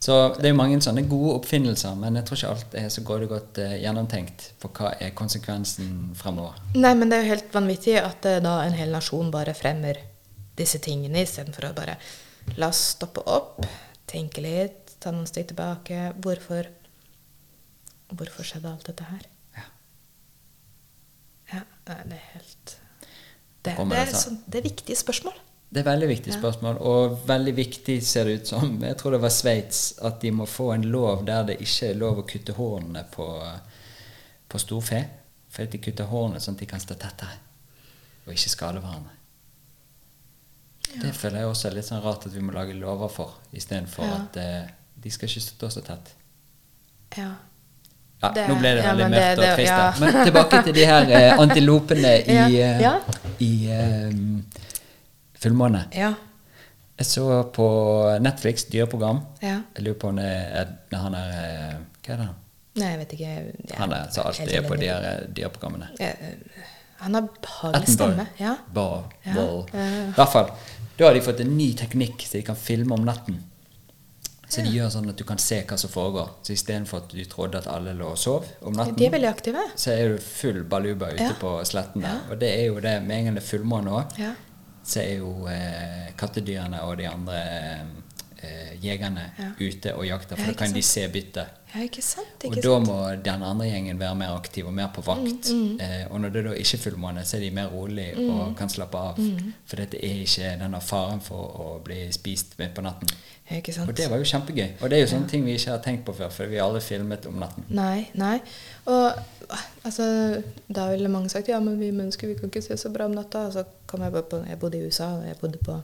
[0.05, 3.05] Så det er jo mange sånne gode oppfinnelser, men jeg tror ikke alt er så
[3.09, 6.59] godt, godt uh, gjennomtenkt på hva er konsekvensen fremover.
[6.77, 10.03] Nei, men det er jo helt vanvittig at uh, da en hel nasjon bare fremmer
[10.59, 11.97] disse tingene istedenfor å bare
[12.61, 13.65] la oss stoppe opp,
[14.11, 16.11] tenke litt, ta noen steg tilbake.
[16.21, 16.69] Hvorfor
[18.15, 19.23] Hvorfor skjedde alt dette her?
[19.57, 19.65] Ja.
[21.55, 22.75] Ja, nei, det er helt
[23.65, 25.39] Det, det, det er, sånn, det er viktige spørsmål.
[25.75, 29.21] Det er veldig viktig spørsmål, og veldig viktig ser det ut som Jeg tror det
[29.25, 32.55] var Sveits at de må få en lov der det ikke er lov å kutte
[32.55, 33.27] hårene på,
[34.49, 35.01] på storfe.
[35.51, 37.41] For at de kutter hårene sånn at de kan stå tettere
[38.25, 39.11] og ikke skade hverandre.
[41.03, 44.07] Det føler jeg også er litt sånn rart at vi må lage lover for, istedenfor
[44.07, 44.15] Ja.
[44.23, 44.71] at eh,
[45.05, 46.13] de skal ikke stå så tett.
[47.19, 47.33] Ja.
[48.23, 49.69] Ja, Det- nå ble det ja, veldig mørkt og trist.
[49.69, 49.93] ja.
[50.01, 52.95] Men tilbake til de her eh, antilopene i, Ja, eh, ja.
[53.41, 54.11] i eh,
[55.45, 55.85] fullmåne.
[55.97, 56.13] Ja.
[56.99, 57.65] Jeg så på
[58.23, 59.21] Netflix dyreprogram.
[59.43, 59.61] ja.
[59.77, 62.29] Jeg lurer på om det er han er Hva er det?
[62.77, 63.27] Nei, jeg vet ikke.
[63.31, 65.89] Jeg- Han er som alltid er på de her dyreprogrammene.
[66.01, 66.15] Eh,
[67.05, 68.27] Han har behagelig stemme.
[68.41, 68.57] Ja.
[68.73, 69.05] Bar,
[69.35, 69.67] ball.
[69.75, 69.81] ja.
[70.09, 70.51] I hvert fall.
[70.99, 73.41] Da har de fått en ny teknikk så de kan filme om natten.
[74.49, 76.29] Så de gjør sånn at du kan se hva som foregår.
[76.47, 79.29] Så istedenfor at du trodde at alle lå og sov om natten, De er veldig
[79.29, 79.63] aktive.
[79.77, 81.33] så er du full baluba ute Ja.
[81.41, 82.09] på sletten der.
[82.09, 82.21] Ja.
[82.31, 84.35] Og det er jo det med en gang det er fullmåne òg, Ja.
[84.85, 87.41] Så er jo eh, kattedyrene og de andre
[88.43, 89.51] eh, jegerne Ja.
[89.61, 91.47] ute og jakter, Ja, for da kan kan de se byttet.
[91.75, 92.45] ja, ikke sant?
[92.45, 92.87] Og da sant?
[92.87, 95.49] må den andre gjengen være mer aktiv og mer på vakt.
[95.51, 98.57] Mm, Eh, og når det da ikke er fullmåne, så er de mer rolig og
[98.57, 99.17] kan slappe av.
[99.19, 99.53] Mm.
[99.67, 103.09] For dette er ikke denne faren for å bli spist midt på natten.
[103.51, 103.89] Ja, ikke sant?
[103.89, 104.71] Og det var jo kjempegøy.
[104.83, 106.67] Og det er jo sånne ting vi ikke har tenkt på før, for vi har
[106.69, 107.65] aldri filmet om natten.
[107.69, 108.41] Nei, nei.
[108.87, 109.13] Og
[109.85, 110.07] altså,
[110.69, 113.17] da ville mange sagt ja, men vi mennesker vi kan ikke se så bra om
[113.17, 113.47] natta.
[113.49, 115.79] Og så kom jeg på Jeg bodde i USA, og jeg bodde på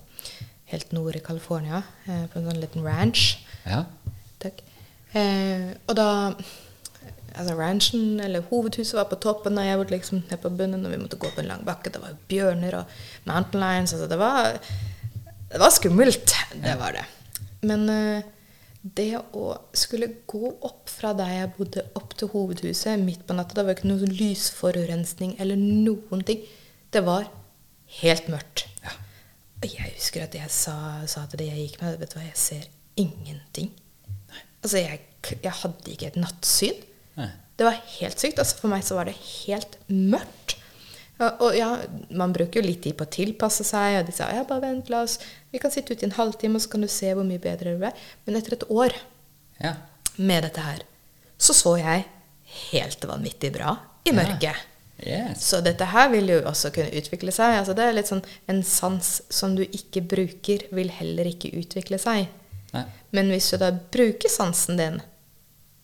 [0.70, 3.38] helt nord i California, eh, på en sånn liten ranch.
[3.66, 3.84] Ja.
[4.42, 4.62] Takk.
[5.12, 6.10] Eh, og da
[7.30, 10.90] Altså ranchen, eller hovedhuset, var på toppen, og jeg bodde liksom nede på bunnen, og
[10.90, 11.92] vi måtte gå på en lang bakke.
[11.94, 13.92] Det var bjørner og mountain lions.
[13.94, 14.58] Altså det var,
[15.52, 16.34] det var skummelt.
[16.64, 17.04] Det var det.
[17.62, 18.26] Men eh,
[18.80, 23.58] det å skulle gå opp fra der jeg bodde, opp til hovedhuset midt på natta
[23.58, 26.46] Det var ikke noe lysforurensning eller noen ting.
[26.90, 27.28] Det var
[28.00, 28.64] helt mørkt.
[28.84, 28.94] Ja.
[29.60, 30.76] Og jeg husker at jeg sa,
[31.10, 32.64] sa til det jeg gikk med, vet du hva, jeg ser
[33.00, 33.68] ingenting.
[34.62, 35.04] Altså, jeg,
[35.44, 36.80] jeg hadde ikke et nattsyn.
[37.20, 37.28] Nei.
[37.60, 38.40] Det var helt sykt.
[38.40, 40.56] Altså, for meg så var det helt mørkt.
[41.20, 41.68] Og, ja,
[42.16, 44.88] man bruker jo litt tid på å tilpasse seg, og de sa ja, bare vent,
[44.88, 45.18] la oss
[45.52, 47.74] Vi kan sitte ute i en halvtime, og så kan du se hvor mye bedre
[47.76, 47.92] du er.
[48.24, 48.96] Men etter et år
[49.60, 49.74] Ja.
[50.16, 50.80] med dette her,
[51.38, 52.06] så så jeg
[52.72, 53.76] helt vanvittig bra
[54.08, 54.56] i mørket.
[55.00, 55.44] Yes.
[55.48, 57.54] Så dette her vil jo også kunne utvikle seg.
[57.58, 61.96] Altså det er litt sånn En sans som du ikke bruker, vil heller ikke utvikle
[61.98, 62.28] seg.
[62.74, 62.84] Nei.
[63.16, 65.00] Men hvis du da bruker sansen din,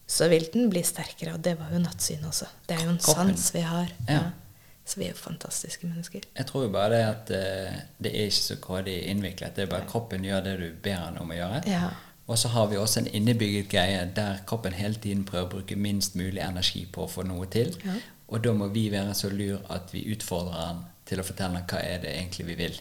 [0.06, 1.32] så vil den bli sterkere.
[1.34, 2.46] Og det var jo nattsynet også.
[2.68, 3.88] Det er jo en sans vi har.
[4.08, 4.20] Ja.
[4.86, 6.26] Så vi er jo fantastiske mennesker.
[6.38, 9.56] Jeg tror jo bare det at eh, det er ikke så grådig innviklet.
[9.56, 11.62] Det er bare kroppen gjør det du ber den om å gjøre.
[11.66, 11.88] Ja.
[12.26, 15.78] Og så har vi også en innebygget greie der kroppen hele tiden prøver å bruke
[15.78, 17.74] minst mulig energi på å få noe til.
[17.86, 17.98] Ja.
[18.28, 21.82] Og da må vi være så lur at vi utfordrer den til å fortelle hva
[21.82, 22.80] er det egentlig vi vil.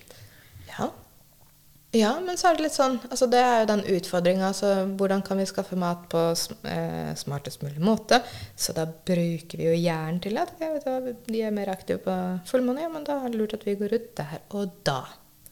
[1.95, 2.01] Ja.
[2.01, 4.49] ja, men så er det litt sånn altså Det er jo den utfordringa.
[4.49, 6.23] Altså, hvordan kan vi skaffe mat på
[6.69, 8.19] eh, smartest mulig måte?
[8.55, 12.03] Så da bruker vi jo hjernen til at okay, vet hva, de er mer aktive
[12.05, 12.17] på
[12.49, 12.85] fullmåne.
[12.85, 15.01] Ja, men da er det lurt at vi går ut der og da.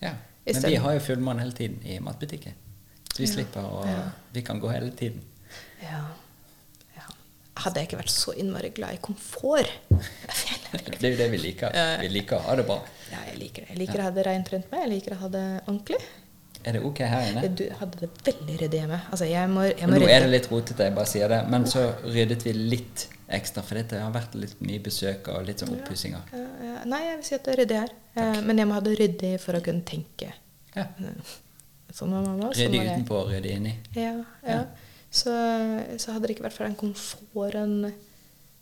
[0.04, 0.18] Ja.
[0.44, 2.60] Men vi har jo fullmåne hele tiden i matbutikken.
[3.14, 4.04] Så vi slipper å Ja.
[4.34, 5.22] Vi kan gå hele tiden.
[5.84, 6.02] Ja.
[6.98, 7.08] ja.
[7.62, 9.70] Hadde jeg ikke vært så innmari glad i komfort
[10.74, 11.76] Det er jo det vi liker.
[12.02, 12.80] Vi liker å ha det bra.
[13.12, 13.76] Ja, jeg liker det.
[13.76, 14.84] Jeg liker å ha det rent rundt meg.
[14.84, 16.02] Jeg liker å ha det ordentlig.
[16.64, 17.48] Er det ok her inne?
[17.60, 19.00] Du hadde det veldig ryddig hjemme.
[19.12, 20.14] Altså, jeg må, jeg må nå rydde.
[20.16, 21.42] er det litt rotete, jeg bare sier det.
[21.52, 25.64] Men så ryddet vi litt ekstra, for dette har vært litt mye besøk og litt
[25.64, 26.32] sånn oppussinger.
[26.32, 26.78] Ja, ja.
[26.88, 27.94] Nei, jeg vil si at det er ryddig her.
[28.16, 28.40] Takk.
[28.48, 30.32] Men jeg må ha det ryddig for å kunne tenke.
[30.78, 30.88] Ja.
[31.94, 32.54] Sånn var mamma.
[32.56, 33.76] Ryddig sånn utenpå og ryddig inni.
[33.98, 34.16] Ja,
[34.46, 34.58] ja.
[34.58, 34.64] Ja.
[35.14, 35.34] Så,
[36.02, 37.92] så hadde det ikke vært for den komforten,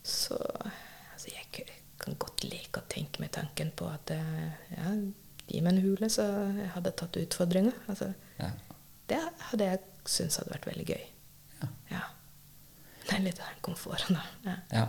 [0.04, 1.64] så altså jeg
[2.02, 4.90] kan godt like å tenke med tanken på at eh, ja,
[5.52, 6.24] gi meg en hule, så
[6.56, 7.72] jeg hadde tatt utfordringa.
[7.92, 8.50] Altså, Ja.
[9.12, 9.20] det
[9.50, 11.02] hadde jeg syntes hadde vært veldig gøy.
[11.62, 11.68] Ja.
[11.92, 12.02] Ja.
[13.06, 14.50] Det er litt av den komforten, da.
[14.50, 14.56] Ja.
[14.72, 14.86] ja.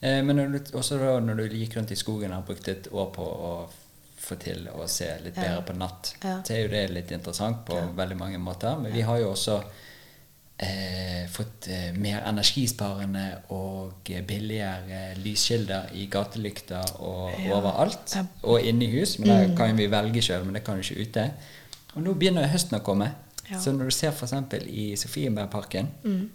[0.00, 2.88] Eh, men når du, også da når du gikk rundt i skogen og brukte et
[2.94, 3.52] år på å
[4.18, 7.78] få til å se litt bedre på natt, så er jo det litt interessant på
[7.96, 8.78] veldig mange måter.
[8.78, 9.60] Men vi har jo også
[10.58, 13.24] eh, fått eh, mer energisparende
[13.54, 17.52] og eh, billigere lyskilder i gatelykter og Ja.
[17.56, 18.16] overalt.
[18.42, 21.00] Og inne i hus, men det kan vi velge sjøl, men det kan du ikke
[21.08, 21.30] ute.
[21.94, 23.12] Og nå begynner høsten å komme.
[23.50, 23.58] Ja.
[23.60, 24.32] Så når du ser f.eks.
[24.66, 26.28] i Sofienbergparken, Mm.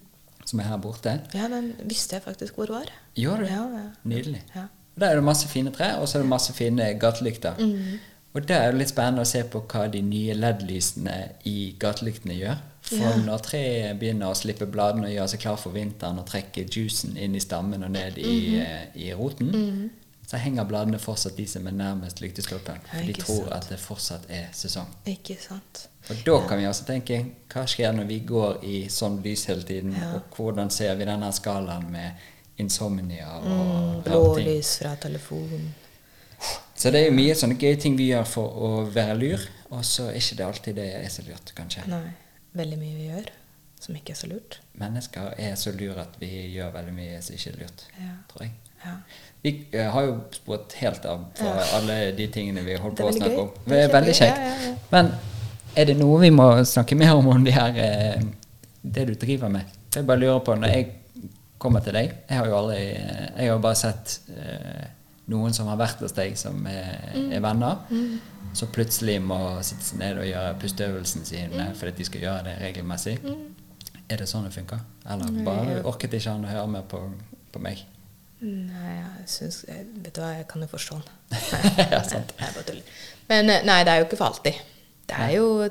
[0.46, 2.86] som er her borte ja, den visste jeg faktisk hvor var.
[3.16, 3.46] Gjør du?
[3.46, 3.84] Ja, ja.
[4.04, 4.42] Nydelig.
[4.56, 4.66] Ja.
[5.00, 7.54] Der er det masse fine tre, og så er det masse fine gatelykter.
[7.60, 8.00] Mm.
[8.34, 12.34] Og det er jo litt spennende å se på hva de nye LED-lysene i gatelyktene
[12.38, 12.58] gjør.
[12.84, 16.66] For når treet begynner å slippe bladene og gjøre seg klar for vinteren og trekke
[16.68, 18.62] juicen inn i stammen og ned i, Mhm.
[18.62, 19.90] eh, i roten,
[20.28, 22.80] så henger bladene fortsatt de som er nærmest lyktestolpen.
[22.92, 23.54] For de tror sant.
[23.54, 24.88] at det fortsatt er sesong.
[25.08, 25.88] Ikke sant?
[26.10, 29.64] Og da kan vi også tenke hva skjer når vi går i sånn lys hele
[29.64, 30.16] tiden, Ja.
[30.16, 32.12] og hvordan ser vi denne skalaen med
[32.60, 34.04] insomnia og Mm.
[34.04, 35.74] Blålys fra telefonen.
[36.76, 39.40] Så det er jo mye sånne gøye ting vi gjør for å være lur,
[39.72, 41.88] og så er ikke det alltid det er så lurt, kanskje.
[41.88, 42.10] Nei.
[42.54, 43.30] Veldig mye vi gjør
[43.84, 44.60] som ikke er så lurt.
[44.80, 48.12] Mennesker er så lure at vi gjør veldig mye som ikke er lurt, Ja.
[48.32, 48.52] tror jeg.
[48.86, 48.94] Ja.
[49.44, 51.66] Vi eh, har jo spurt helt av på Ja.
[51.80, 53.42] alle de tingene vi holdt på å snakke gøy.
[53.42, 53.52] om.
[53.68, 54.80] Det er veldig kjekt.
[54.92, 55.12] Men
[55.76, 58.22] er det noe vi må snakke mer om om de her, eh,
[58.84, 59.66] det du driver med?
[59.96, 60.90] Jeg bare lurer på, når jeg
[61.60, 64.88] kommer til deg Jeg har jo aldri eh, Jeg har bare sett eh,
[65.28, 67.32] noen som har vært hos deg, som er, Mm.
[67.34, 67.78] er venner,
[68.54, 71.76] så plutselig må sitte seg ned og gjøre pusteøvelsen sine Mm.
[71.76, 73.18] fordi de skal gjøre det regelmessig.
[74.10, 74.80] Er det sånn det funker?
[75.10, 77.00] Eller bare orket ikke han å høre mer på,
[77.54, 77.86] på meg?
[78.42, 81.40] Nei, jeg syns Vet du hva, jeg kan jo forstå den.
[81.92, 82.34] Ja, sant.
[82.40, 82.84] Jeg bare tuller.
[83.30, 84.54] Men eh, nei, det er jo ikke for alltid.
[85.08, 85.70] Det er jo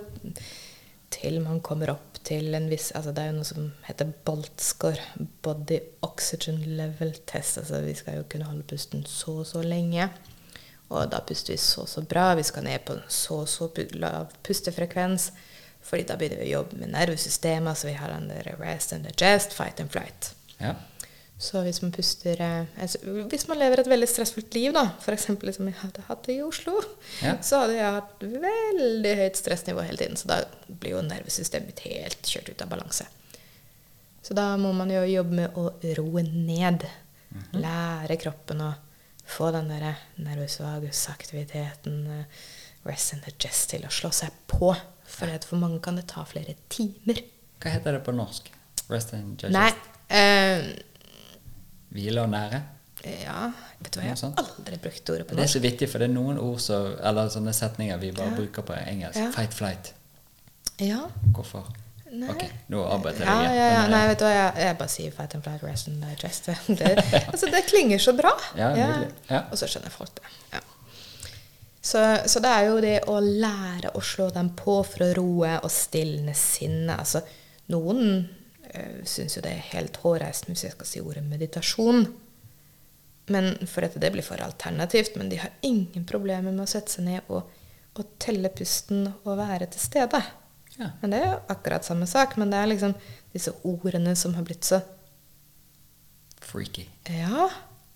[1.11, 5.27] til man kommer opp til en viss altså Det er jo noe som heter BOLT-score.
[5.43, 7.59] Body Oxygen Level Test.
[7.63, 10.09] Altså vi skal jo kunne holde pusten så og så lenge.
[10.93, 12.33] Og da puster vi så og så bra.
[12.39, 15.31] Vi skal ned på en så og så lav pustefrekvens.
[15.83, 17.79] Fordi da begynner vi å jobbe med nervesystemet.
[17.79, 20.35] så vi har den der rest and digest, fight and flight.
[20.61, 20.75] Ja.
[21.43, 22.99] Så hvis man puster eh, altså,
[23.33, 25.25] Hvis man lever et veldig stressfullt liv, da, f.eks.
[25.43, 26.77] Liksom jeg hadde hatt det i Oslo,
[27.23, 27.33] Ja.
[27.43, 30.17] så hadde jeg hatt veldig høyt stressnivå hele tiden.
[30.21, 30.37] Så da
[30.69, 33.09] blir jo nervesystemet mitt helt kjørt ut av balanse.
[34.23, 36.87] Så da må man jo jobbe med å roe ned.
[37.57, 38.71] Lære kroppen å
[39.33, 42.25] få den der nervus vagus-aktiviteten, eh,
[42.87, 44.75] rest and adjust, til å slå seg på.
[45.07, 47.19] For at for mange kan det ta flere timer.
[47.63, 48.49] Hva heter det på norsk?
[48.93, 49.53] Rest and adjust?
[49.55, 49.73] Nei
[50.13, 50.71] eh,
[51.93, 52.63] Hvile og nære?
[53.03, 53.49] Ja,
[53.83, 56.07] vet du hva, jeg har aldri brukt ordet på Det er så vittig, for det
[56.11, 58.37] er noen ord så, eller sånne setninger vi bare Ja.
[58.39, 59.19] bruker på engelsk.
[59.19, 59.31] Ja.
[59.35, 59.93] Fight, flight.
[60.79, 61.01] Ja.
[61.35, 61.67] Hvorfor?
[62.13, 62.29] Nei.
[62.29, 63.81] Ok, nå arbeider Ja, jeg ja, ja.
[63.83, 66.05] men, Nei, eh, vet du hva, jeg, jeg bare sier fight and flight, rest and
[66.05, 66.51] digest.
[66.79, 66.91] Det,
[67.33, 68.33] altså, det klinger så bra.
[68.57, 68.69] Ja.
[69.31, 69.43] Ja.
[69.51, 70.31] Og så skjønner folk det.
[70.53, 70.61] Ja.
[71.83, 75.57] Så, så det er jo det å lære å slå dem på for å roe
[75.65, 77.01] og stilne sinnet.
[77.01, 77.25] Altså,
[77.73, 78.29] noen
[78.79, 82.07] øh, syns jo det er helt hårreisende hvis jeg skal si ordet meditasjon.
[83.33, 85.17] Men for at det blir for alternativt.
[85.17, 87.51] Men de har ingen problemer med å sette seg ned og,
[87.99, 90.23] og telle pusten og være til stede.
[90.79, 90.91] Ja.
[91.03, 92.39] Men det er jo akkurat samme sak.
[92.41, 92.97] Men det er liksom
[93.35, 94.83] disse ordene som har blitt så
[96.43, 96.89] Freaky.
[97.07, 97.47] Ja.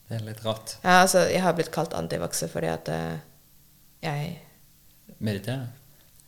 [0.06, 0.76] Det er litt rart.
[0.84, 3.16] ja altså, jeg har blitt kalt antivakser fordi at eh,
[4.06, 4.36] jeg
[5.18, 5.66] Meditere?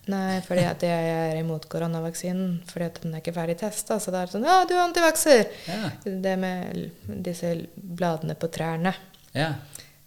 [0.09, 2.63] Nei, fordi at jeg er imot koronavaksinen.
[2.71, 3.99] Fordi at den er ikke ferdig testa.
[4.01, 5.49] Så det er sånn Ja, du er antivakser!
[5.69, 5.91] Ja.
[6.05, 6.87] Det med
[7.27, 8.95] disse bladene på trærne.
[9.37, 9.53] Ja.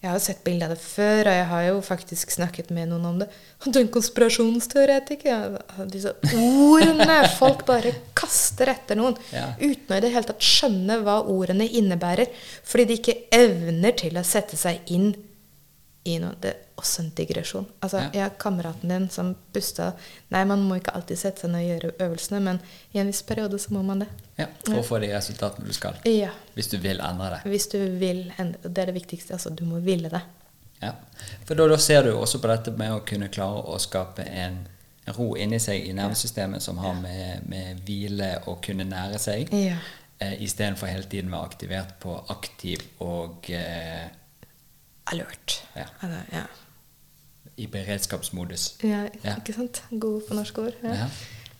[0.02, 2.88] Jeg har jo sett bilde av det før, og jeg har jo faktisk snakket med
[2.90, 3.28] noen om det.
[3.61, 5.60] Og du er en konspirasjonsteoretiker.
[5.94, 9.52] Disse ordene folk bare kaster etter noen Ja.
[9.61, 12.34] uten å i det hele tatt skjønne hva ordene innebærer.
[12.65, 15.14] Fordi de ikke evner til å sette seg inn
[16.06, 16.34] i noe.
[16.41, 17.66] Det også en digresjon.
[17.82, 18.10] Altså, Ja.
[18.14, 19.91] Jeg har kameraten din som busta
[20.34, 22.60] Nei, man må ikke alltid sette seg ned og gjøre øvelsene, men
[22.94, 24.08] i en viss periode så må man det.
[24.38, 24.48] ja.
[24.66, 25.95] For å få de resultatene du skal.
[26.06, 26.30] Ja.
[26.56, 27.41] Hvis du vil endre det.
[27.49, 29.34] Hvis du vil endre Det er det viktigste.
[29.34, 30.22] Altså, du må ville det.
[30.82, 30.91] Ja.
[31.45, 34.68] For da, da ser du også på dette med å kunne klare å skape en
[35.18, 39.76] ro inni seg i nervesystemet som har med, med hvile og kunne nære seg, Ja.
[40.20, 44.08] eh, istedenfor hele tiden å være aktivert på aktiv og eh,
[45.12, 45.62] Alert.
[45.76, 45.86] Ja.
[46.02, 46.44] Altså, ja.
[47.61, 48.71] I beredskapsmodus.
[48.83, 49.05] Ja.
[49.38, 49.83] Ikke sant?
[49.91, 50.77] God på norske ord.
[50.83, 51.07] Ja.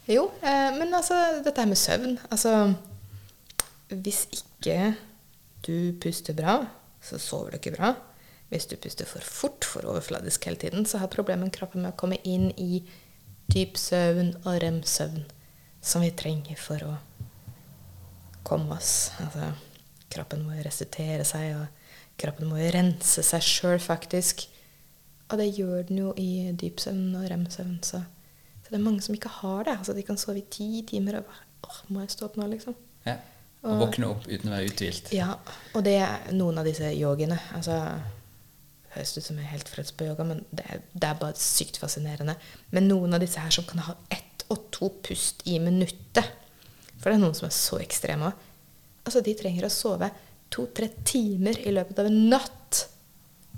[0.10, 2.74] Jo, eh, men altså, dette her med søvn Altså,
[3.92, 4.96] hvis ikke
[5.68, 6.64] du puster bra,
[7.02, 7.94] så sover du ikke bra.
[8.50, 12.00] Hvis du puster for fort, for overfladisk hele tiden, så har problemet kroppen med å
[12.00, 12.82] komme inn i
[13.52, 15.24] dyp søvn og rem-søvn,
[15.82, 16.96] som vi trenger for å
[18.48, 19.12] komme oss.
[19.22, 19.52] Altså,
[20.12, 24.48] kroppen må jo restituere seg, og kroppen må jo rense seg sjøl, faktisk.
[25.32, 27.78] Og det gjør den jo i dyp søvn og rem-søvn.
[27.88, 28.02] Så,
[28.62, 29.78] så det er mange som ikke har det.
[29.80, 32.48] Altså, de kan sove i ti timer og bare åh, må jeg stå opp nå,
[32.52, 32.76] liksom?
[33.06, 33.18] Ja.
[33.62, 35.12] Og våkne opp uten å være uthvilt.
[35.14, 35.36] Ja,
[35.78, 37.38] og det er noen av disse yogiene.
[37.56, 37.78] Altså,
[38.96, 41.40] høres ut som jeg er helt frelst på yoga, men det er, det er bare
[41.40, 42.36] sykt fascinerende.
[42.74, 46.26] Men noen av disse her som kan ha ett og to pust i minuttet
[47.00, 48.48] For det er noen som er så ekstreme òg.
[49.06, 50.10] Altså, de trenger å sove
[50.52, 52.82] to-tre timer i løpet av en natt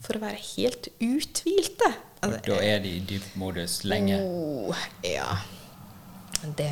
[0.03, 1.91] for å være helt uthvilte.
[2.23, 4.17] Altså, da er de i dyp modus lenge.
[4.23, 5.27] Oh, ja.
[6.43, 6.71] Det,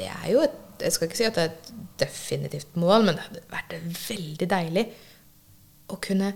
[0.00, 1.66] det er jo et Jeg skal ikke si at det er et
[2.00, 3.74] definitivt mål, men det hadde vært
[4.08, 4.84] veldig deilig
[5.92, 6.30] å kunne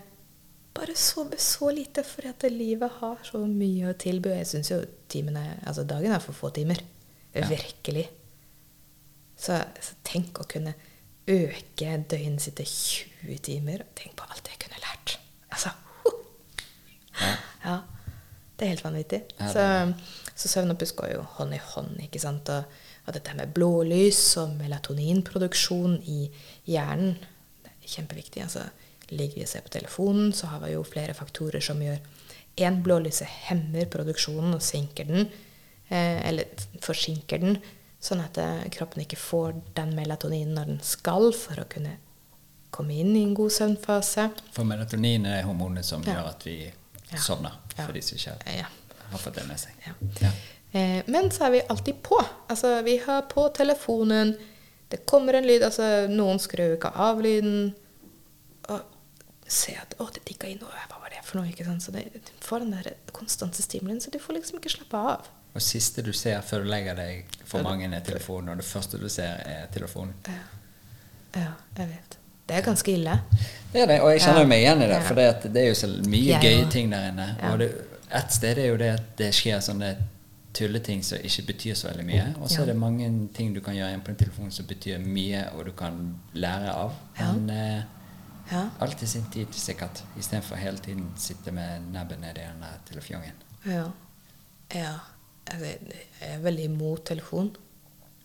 [0.74, 4.32] bare sove så lite, fordi at livet har så mye å tilby.
[4.32, 6.82] Og jeg syns jo timene, altså dagen er for få timer.
[7.32, 7.46] Ja.
[7.48, 8.08] Virkelig.
[9.32, 10.74] Så, så tenk å kunne
[11.30, 13.86] øke døgnet sitt til 20 timer.
[13.96, 14.73] Tenk på alt jeg kunne.
[15.54, 15.74] Altså,
[17.20, 17.34] Ja.
[17.68, 17.76] ja,
[18.58, 19.20] det er helt vanvittig.
[19.38, 19.52] Ja, er...
[19.54, 21.94] så, så søvn og puss går jo hånd i hånd.
[22.02, 22.50] ikke sant?
[22.50, 26.24] Og, og dette med blålys og melatoninproduksjon i
[26.70, 27.14] hjernen,
[27.62, 28.42] det er kjempeviktig.
[28.46, 28.66] altså
[29.12, 32.00] Ligger vi og ser på telefonen, så har vi jo flere faktorer som gjør
[32.54, 35.24] Én, blålyset hemmer produksjonen og sinker den,
[35.90, 36.46] eh, eller
[36.84, 37.56] forsinker den,
[37.98, 41.96] sånn at eh, kroppen ikke får den melatoninen når den skal, for å kunne
[42.74, 44.28] komme inn i en god søvnfase.
[44.56, 46.14] For melatonin er hormonet som Ja.
[46.16, 46.56] gjør at vi
[47.12, 47.18] Ja.
[47.18, 47.52] sovner.
[47.76, 47.86] Ja.
[47.86, 48.66] For de som ikke Ja.
[49.10, 49.72] har fått det med seg.
[50.72, 52.18] Eh, men så er vi alltid på.
[52.48, 54.36] Altså, vi har på telefonen.
[54.88, 55.62] Det kommer en lyd.
[55.62, 57.74] altså Noen skrur ikke av lyden.
[58.68, 58.80] Og
[59.46, 60.58] ser at 'Å, det tikka inn.
[60.58, 61.82] noe.' hva var det for noe?' ikke sant?
[61.82, 65.28] Så det, du får den der konstante stimulien, så du får liksom ikke slappe av.
[65.54, 68.98] Og siste du ser før du legger deg for mange er telefonen, og det første
[68.98, 70.14] du ser er telefonen.
[70.26, 72.16] Ja, ja jeg vet.
[72.48, 73.20] Det er ganske ille.
[73.72, 74.46] Det er det, og jeg kjenner Ja.
[74.46, 77.36] meg igjen i det, for det, er jo så mye gøye ting der inne.
[77.50, 77.70] Og det,
[78.14, 79.96] et sted er jo det at det skjer sånne
[80.54, 82.26] tulleting som ikke betyr så veldig mye.
[82.40, 85.48] Og så er det mange ting du kan gjøre på en telefon som betyr mye,
[85.56, 86.92] og du kan lære av.
[87.18, 87.50] Men
[88.52, 88.68] Ja.
[88.80, 90.02] Alt i sin tid, sikkert.
[90.18, 93.32] Istedenfor hele tiden sitte med nebbet nedi den der telefongen.
[93.66, 93.84] Ja.
[94.74, 94.92] ja.
[95.46, 95.64] Altså,
[96.20, 97.56] jeg er veldig imot telefon,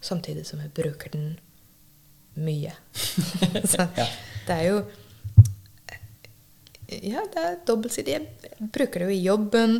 [0.02, 1.40] samtidig som jeg bruker den
[2.44, 2.74] mye.
[3.72, 3.86] Så
[4.48, 4.80] det er jo
[6.90, 8.16] Ja, det er dobbeltsidig.
[8.18, 9.76] Jeg bruker det jo i jobben.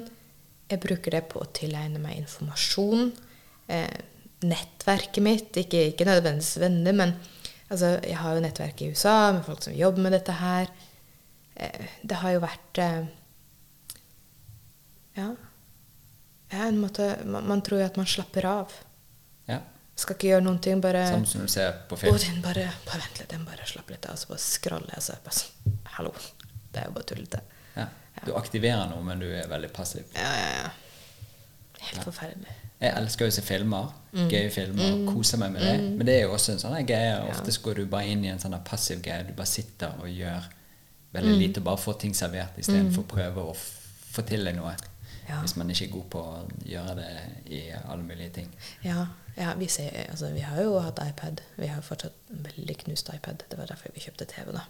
[0.70, 3.10] Jeg bruker det på å tilegne meg informasjon.
[3.70, 3.96] Eh,
[4.46, 7.16] nettverket mitt, ikke, ikke nødvendigvis venner, men
[7.68, 10.70] altså, jeg har jo nettverk i USA med folk som jobber med dette her.
[11.56, 13.00] Eh, det har jo vært eh,
[15.18, 15.32] Ja.
[16.54, 18.78] ja en måte, man, man tror jo at man slapper av.
[20.00, 20.04] Ja.
[20.04, 22.18] Skal ikke gjøre noen ting, bare Samme som du ser på film.
[22.18, 25.04] den bare, bare vent litt, den bare slapper litt av, og så bare skraller jeg,
[25.04, 26.14] så jeg bare sånn Hallo.
[26.72, 27.42] Det er jo bare tullete.
[27.76, 27.88] Ja.
[28.26, 30.06] Du aktiverer noe, men du er veldig passiv.
[30.16, 30.70] Ja, ja, ja.
[31.80, 32.56] Helt forferdelig.
[32.80, 34.30] Jeg elsker jo å se filmer, Mm.
[34.32, 35.74] gøye filmer, og koser meg med det.
[35.98, 37.18] Men det er jo også en sånn greie.
[37.30, 39.24] Ofte så går du bare inn i en sånn passiv greie.
[39.28, 40.44] Du bare sitter og gjør
[41.14, 41.40] veldig Mm.
[41.40, 44.76] lite bare får ting servert istedenfor å prøve å få til deg noe.
[45.28, 45.42] Ja.
[45.42, 48.50] Hvis man ikke er god på å gjøre det i alle mulige ting.
[48.84, 49.06] Ja,
[49.40, 51.42] ja vi, ser, altså, vi har jo hatt iPad.
[51.60, 53.46] Vi har fortsatt en veldig knust iPad.
[53.50, 54.66] Det var derfor vi kjøpte TV, da.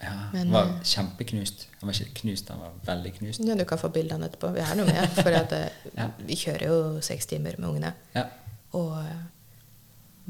[0.00, 1.66] Ja, Men, Den var eh, kjempeknust.
[1.80, 3.42] Den var ikke knust, den var veldig knust.
[3.44, 4.52] Ja, du kan få bildene etterpå.
[4.56, 5.12] Vi har noe med.
[5.18, 5.68] For at, eh,
[5.98, 6.08] Ja.
[6.24, 7.92] vi kjører jo seks timer med ungene.
[8.16, 8.24] Ja.
[8.78, 9.20] Og eh,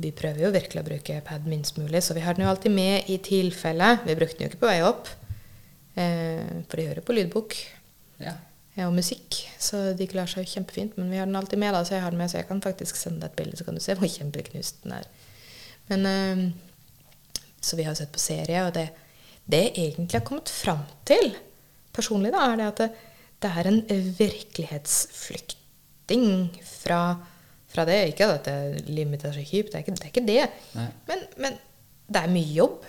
[0.01, 2.73] vi prøver jo virkelig å bruke pad minst mulig, så vi har den jo alltid
[2.75, 3.99] med i tilfelle.
[4.07, 5.11] Vi brukte den jo ikke på vei opp,
[5.95, 7.57] eh, for de hører på lydbok
[8.25, 8.33] ja.
[8.81, 10.97] Ja, og musikk, så de klarer seg jo kjempefint.
[10.97, 12.65] Men vi har den alltid med, da, så jeg har den med, så jeg kan
[12.65, 15.07] faktisk sende deg et bilde, så kan du se hvor kjempeknust den er.
[15.91, 16.39] Men, øh,
[17.61, 18.89] så vi har sett på serie, og det,
[19.51, 20.79] det jeg egentlig har kommet fram
[21.09, 21.27] til
[21.93, 22.91] personlig, da, er det at det,
[23.41, 23.83] det er en
[24.19, 26.27] virkelighetsflykting
[26.65, 27.17] fra,
[27.73, 28.09] fra det.
[28.13, 28.59] Ikke at det,
[28.89, 30.01] livet er så kjipt, det det.
[30.01, 30.45] Er ikke det.
[31.09, 31.53] Men, men
[32.09, 32.85] det er mye jobb.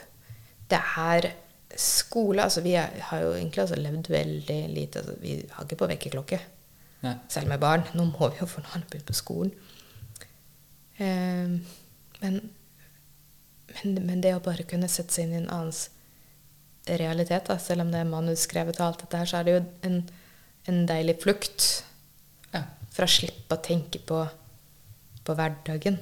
[0.72, 1.22] Det er
[1.80, 2.44] skole.
[2.44, 5.00] Altså, vi er, har jo egentlig altså, levd veldig lite.
[5.00, 6.42] Altså, vi har ikke på vekkerklokke.
[7.30, 7.86] Selv med barn.
[7.98, 9.54] Nå må vi jo, få noen begynt på skolen.
[11.02, 11.56] Eh,
[12.22, 12.38] men,
[13.74, 15.88] men, men det å bare kunne sette seg inn i en annens
[16.86, 19.64] realitet, da, selv om det er manusskrevet og alt dette her, så er det jo
[19.88, 20.02] en,
[20.70, 21.70] en deilig flukt
[22.52, 22.66] Ja.
[22.92, 24.18] For å slippe å tenke på,
[25.24, 26.02] på hverdagen.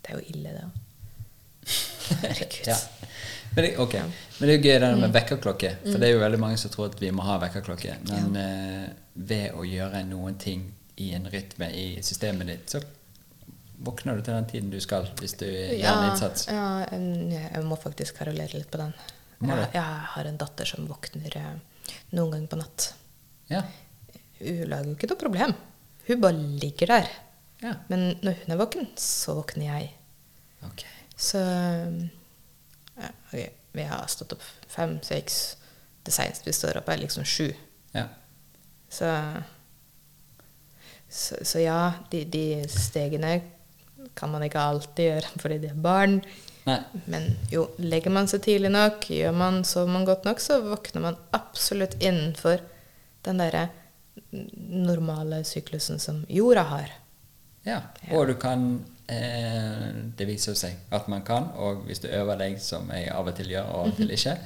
[0.00, 0.80] Det er jo ille, det òg.
[2.24, 2.70] Herregud.
[2.70, 2.78] Ja.
[3.54, 5.70] Men det, ok, men det er jo gøy det med vekkerklokke.
[5.84, 7.96] For det er jo veldig mange som tror at vi må ha vekkerklokke.
[8.08, 10.64] Men eh, ved å gjøre noen ting
[10.98, 12.80] i en rytme i systemet ditt, så
[13.84, 16.48] våkner du til den tiden du skal, hvis du gjør en innsats.
[16.50, 18.94] Ja, jeg må faktisk karolere litt på den.
[19.44, 21.54] Jeg, jeg har en datter som våkner eh,
[22.16, 22.88] noen ganger på natt.
[23.50, 23.62] Ja.
[24.40, 25.54] Hun lager jo ikke noe problem.
[26.08, 27.12] Hun bare ligger der.
[27.62, 27.76] ja.
[27.88, 29.90] Men når hun er våken, så våkner jeg.
[30.64, 30.90] Okay.
[31.16, 31.40] Så
[32.96, 33.48] ja, okay.
[33.74, 35.56] Vi har stått opp fem, seks.
[36.04, 37.48] Det seneste vi står opp, er liksom sju.
[37.94, 38.06] Ja.
[38.88, 39.10] Så,
[41.08, 41.78] så, så ja,
[42.10, 43.40] de, de stegene
[44.14, 46.20] kan man ikke alltid gjøre fordi de er barn.
[46.64, 46.78] Nei.
[47.10, 51.02] Men jo, legger man seg tidlig nok, gjør man, sover man godt nok, så våkner
[51.10, 52.62] man absolutt innenfor
[53.26, 53.68] den derre
[54.30, 56.94] normale syklusen som jorda har.
[57.64, 57.80] Ja.
[58.12, 62.58] Og du kan eh, Det viser seg at man kan, og hvis du øver deg,
[62.62, 64.36] som jeg av og til gjør, og av og til ikke,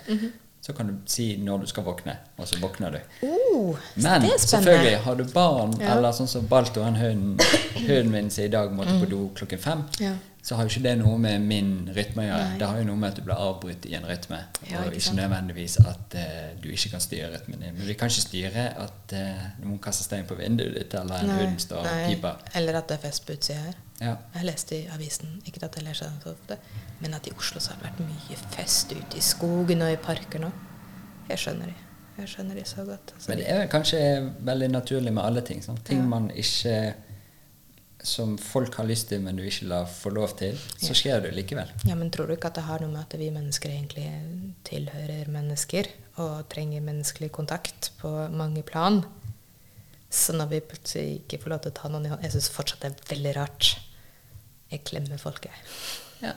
[0.61, 2.99] så kan du si når du skal våkne, og så våkner du.
[3.29, 5.95] Oh, Men selvfølgelig, har du barn, Ja.
[5.97, 7.39] eller sånn som Balto, han hunden,
[7.89, 10.15] hunden min som i dag måtte på do klokken fem, Ja.
[10.43, 12.45] Så har jo ikke det noe med min rytme å gjøre.
[12.53, 12.59] Nei.
[12.61, 14.39] Det har jo noe med at du blir avbrutt i en rytme,
[14.69, 16.29] Ja, og ikke ikke nødvendigvis at uh,
[16.63, 17.75] du ikke kan styre rytmen din.
[17.77, 21.35] Men vi kan ikke styre at uh, noen kaster stein på vinduet ditt, eller en
[21.41, 22.39] hund står og piper.
[22.61, 23.83] Eller at det er fest på utsida her.
[23.99, 24.15] Ja.
[24.39, 26.61] Jeg leste i avisen, ikke at jeg leser den så ofte,
[27.03, 29.99] men at i Oslo så har det vært mye fest ute i skogen og i
[30.01, 30.53] parker nå.
[31.29, 31.77] Jeg skjønner de.
[32.19, 33.13] Jeg skjønner de så godt.
[33.15, 33.99] Altså, Men det er kanskje
[34.49, 35.61] veldig naturlig med alle ting.
[35.63, 35.79] Sånn.
[35.87, 36.09] Ting Ja.
[36.15, 36.95] man ikke
[38.07, 41.33] Som folk har lyst til, men du ikke lar få lov til, så skjer det
[41.35, 41.71] likevel.
[41.89, 44.07] Ja, men tror du ikke at det har noe med at vi mennesker egentlig
[44.69, 45.91] tilhører mennesker
[46.23, 49.03] og trenger menneskelig kontakt på mange plan?
[50.11, 52.49] Så når vi plutselig ikke får lov til å ta noen i hånd Jeg syns
[52.55, 53.75] fortsatt det er veldig rart.
[54.71, 55.67] Jeg klemmer folk, jeg.
[56.23, 56.35] Ja.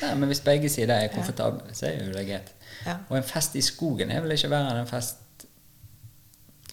[0.00, 2.54] Ja, men hvis begge sider er komfortable, så er jo det greit.
[2.86, 2.96] Ja.
[3.08, 5.44] Og en fest i skogen er vel ikke verre enn en fest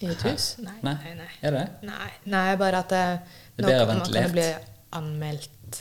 [0.00, 0.52] I et hus?
[0.62, 0.78] Nei.
[0.86, 0.94] Nei?
[1.02, 1.28] Nei, nei.
[1.42, 1.66] Er det?
[1.90, 3.02] nei, nei bare at det,
[3.58, 4.48] Det er nå bedre kan- det bli
[4.98, 5.78] anmeldt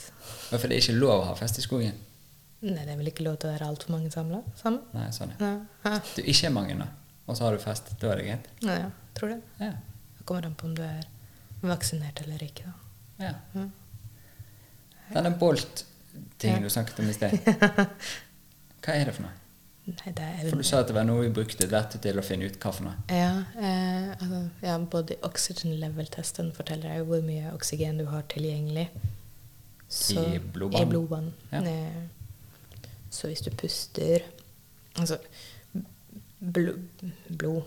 [0.49, 1.93] Hvorfor det er ikke lov å ha fest i skogen?
[2.61, 4.81] Nei, det er vel ikke lov til å være altfor mange samla sammen?
[4.95, 5.51] Nei, sånn ja.
[5.85, 5.99] Nei.
[6.15, 6.87] Du ikke er mange, da.
[7.27, 7.91] Og så har du fest.
[8.01, 8.47] Da er det greit.
[8.65, 9.41] Nei, ja, tror det.
[9.59, 9.71] Ja.
[10.17, 11.03] Det kommer an på om du er
[11.61, 12.63] vaksinert eller ikke.
[12.65, 13.25] Da.
[13.27, 13.33] ja.
[13.55, 13.67] Ja.
[15.13, 16.63] Denne Bolt-tingen Ja.
[16.63, 17.31] du snakket om i sted,
[18.83, 19.31] hva er det for noe?
[19.87, 22.23] Nei, det er For du sa at det var noe vi brukte dette til å
[22.25, 22.95] finne ut hva for noe.
[23.07, 28.89] Ja, eh, altså, ja, både oxygen level-testen forteller deg hvor mye oksygen du har tilgjengelig.
[30.11, 30.81] I blodbanen?
[30.81, 31.33] I blodbanen.
[31.53, 31.61] Ja.
[31.63, 34.25] Eh, så hvis du puster
[34.99, 35.15] Altså,
[36.41, 36.81] blod,
[37.29, 37.63] blod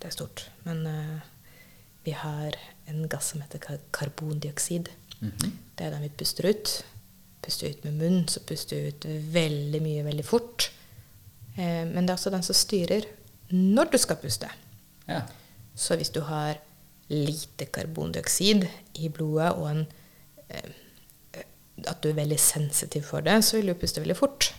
[0.00, 0.48] Det er stort.
[0.66, 1.20] Men eh,
[2.04, 2.56] vi har
[2.90, 4.90] en gass som heter kar- karbondioksid.
[5.20, 5.52] Mhm.
[5.76, 6.72] Det er den vi puster ut.
[7.44, 10.70] Puster ut med munnen, så puster du ut veldig mye veldig fort.
[11.56, 13.08] Eh, men det er også den som styrer
[13.54, 14.48] når du skal puste.
[15.08, 15.22] Ja.
[15.74, 16.58] Så hvis du har
[17.12, 18.66] lite karbondioksid
[19.02, 19.86] i blodet, og en,
[20.48, 21.44] eh,
[21.84, 24.52] at du er veldig sensitiv for det, så vil du puste veldig fort.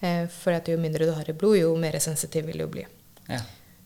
[0.00, 2.86] Eh, for jo mindre du har i blod, jo mer sensitiv vil du bli.
[3.28, 3.42] ja.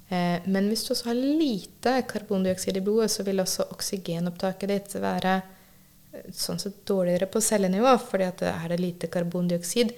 [0.09, 4.95] Eh, men hvis du også har lite karbondioksid i blodet, så vil også oksygenopptaket ditt
[5.03, 9.93] være eh, sånn sett dårligere på cellenivå, fordi at det er det lite karbondioksid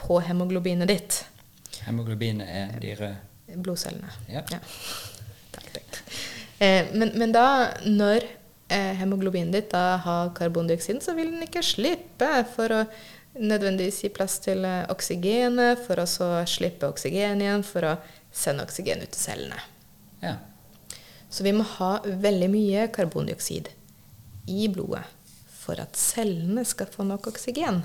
[0.00, 1.18] på hemoglobinet ditt.
[1.86, 3.16] Hemoglobinet er de røde.
[3.52, 4.12] Blodcellene.
[4.30, 4.42] Ja.
[5.52, 5.98] Takk, takk.
[6.62, 7.46] Eh, men, men da,
[7.84, 8.24] når
[8.72, 12.84] eh, hemoglobinet ditt da har karbondioksiden, så vil den ikke slippe for å
[13.40, 17.96] nødvendigvis gi plass til eh, oksygenet, for å så slippe oksygen igjen, for å
[18.32, 19.60] sende oksygen ut til cellene.
[20.22, 20.36] Ja.
[21.32, 23.72] Så vi må ha veldig mye karbondioksid
[24.52, 25.04] i blodet
[25.62, 27.82] for at cellene skal få nok oksygen.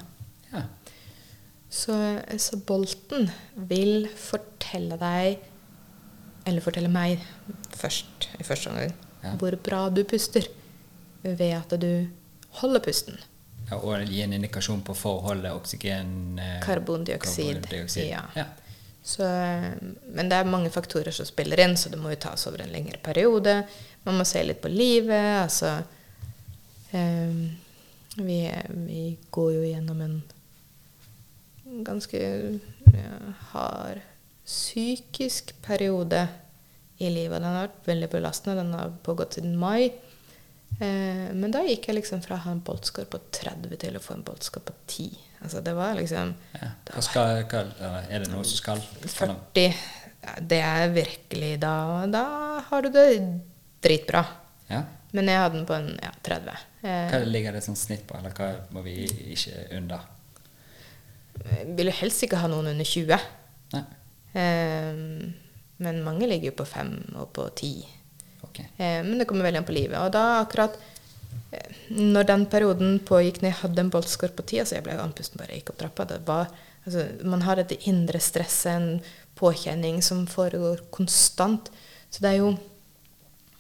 [1.70, 1.94] Så,
[2.40, 3.28] så bolten
[3.70, 5.40] vil fortelle deg,
[6.48, 7.20] eller fortelle meg
[7.76, 9.34] først, i første omgang, Ja.
[9.42, 10.46] hvor bra du puster
[11.24, 12.08] ved at du
[12.62, 13.18] holder pusten.
[13.70, 13.76] ja.
[13.82, 17.58] Og gi en indikasjon på forholdet oksygen eh, Karbondioksid.
[17.58, 18.08] karbondioksid.
[18.08, 18.22] Ja.
[18.36, 18.46] Ja.
[19.04, 19.24] Så,
[20.14, 22.72] men det er mange faktorer som spiller inn, så det må jo tas over en
[22.72, 23.62] lengre periode.
[24.06, 25.44] Man må se litt på livet.
[25.44, 25.74] Altså
[26.92, 27.44] eh,
[28.18, 28.40] vi,
[28.88, 30.18] vi går jo gjennom en
[31.86, 32.22] ganske
[33.52, 34.02] hard
[34.48, 36.28] psykisk periode
[36.98, 37.42] i livet.
[37.42, 38.62] Den har vært veldig belastende.
[38.62, 39.92] Den har pågått siden mai.
[40.78, 44.04] Eh, men da gikk jeg liksom fra å ha en boltscore på 30 til å
[44.04, 45.24] få en boltscore på 10.
[45.44, 46.72] Altså det var liksom Ja.
[46.90, 48.82] Hva skal, hva, er det noe som skal?
[49.06, 49.74] 40
[50.50, 52.24] Det er virkelig Da, da
[52.70, 53.08] har du det
[53.82, 54.26] dritbra.
[54.68, 54.84] Ja.
[55.12, 56.66] Men jeg hadde den på en ja, 30.
[56.82, 60.04] Eh, Hva ligger det som snitt på, eller hva må vi ikke under?
[61.52, 63.28] Jeg jo helst ikke ha noen under 20.
[63.74, 63.84] Nei.
[64.38, 65.02] Eh,
[65.78, 67.74] men mange ligger jo på 5 og på 10.
[68.48, 68.70] Okay.
[68.78, 69.98] Um, men det kommer veldig an på livet.
[70.02, 70.78] Og da akkurat
[71.54, 74.98] eh, når den perioden pågikk når jeg hadde en boltscore på 10, altså jeg ble
[75.02, 76.08] andpusten bare jeg gikk opp trappa.
[76.10, 76.50] Det var,
[76.86, 81.70] altså, man har dette indre stresset, en påkjenning som foregår konstant.
[82.10, 82.56] Så det er jo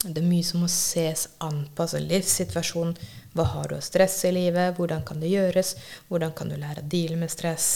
[0.05, 1.85] det er mye som må ses an på.
[1.85, 2.97] Altså livssituasjonen.
[3.37, 4.75] Hva har du av stress i livet?
[4.77, 5.75] Hvordan kan det gjøres?
[6.09, 7.69] Hvordan kan du lære å deale med stress?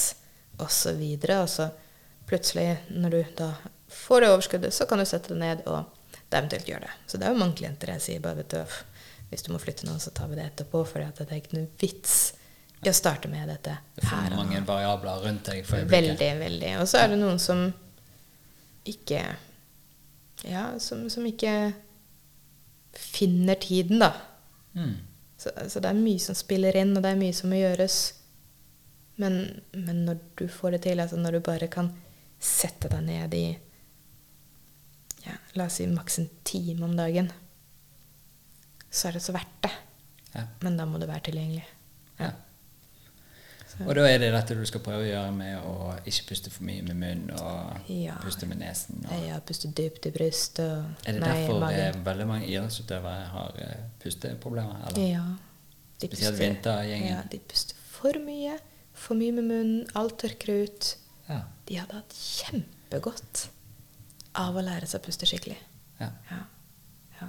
[0.58, 1.42] Og så videre.
[1.46, 1.70] Og så
[2.30, 3.52] plutselig, når du da
[3.92, 5.84] får det overskuddet, så kan du sette det ned og
[6.32, 6.94] eventuelt gjøre det.
[7.08, 8.78] Så det er jo mange klienter jeg sier bare, vet du,
[9.32, 10.84] hvis du må flytte nå, så tar vi det etterpå.
[10.88, 12.16] For det er ikke noe vits
[12.82, 16.18] i å starte med dette Det er her og mange variabler rundt deg for øyeblikket.
[16.18, 16.72] Veldig, veldig.
[16.82, 17.68] Og så er det noen som
[18.90, 19.22] ikke
[20.50, 21.54] Ja, som, som ikke
[22.98, 24.10] finner tiden, da.
[24.74, 24.96] Mm.
[25.42, 27.98] Så, så det er mye som spiller inn, og det er mye som må gjøres.
[29.22, 29.40] Men,
[29.74, 31.90] men når du får det til, altså når du bare kan
[32.42, 33.46] sette deg ned i
[35.22, 37.30] ja, La oss si maks en time om dagen,
[38.90, 39.74] så er det så verdt det.
[40.34, 40.46] Ja.
[40.62, 41.66] Men da må du være tilgjengelig.
[43.80, 45.76] Og da er det dette du skal prøve å gjøre med å
[46.06, 48.16] ikke puste for mye med munnen og Ja.
[48.24, 49.06] puste med nesen.
[49.10, 49.28] Og.
[49.28, 50.86] ja, puste dypt i brystet.
[51.08, 51.80] Er det nei, derfor magen.
[51.80, 54.88] eh, veldig mange idrettsutøvere har eh, pusteproblemer?
[54.88, 55.08] Eller?
[55.12, 55.24] Ja.
[56.02, 57.10] De Spesielt puster- vintergjengen.
[57.16, 58.60] Ja, de puster for mye.
[58.94, 59.88] For mye med munnen.
[59.96, 60.96] Alt tørker ut.
[61.30, 61.42] Ja.
[61.68, 63.48] De hadde hatt kjempegodt
[64.36, 65.58] av å lære seg å puste skikkelig.
[66.00, 66.10] ja.
[66.32, 66.38] Ja.
[67.22, 67.28] ja.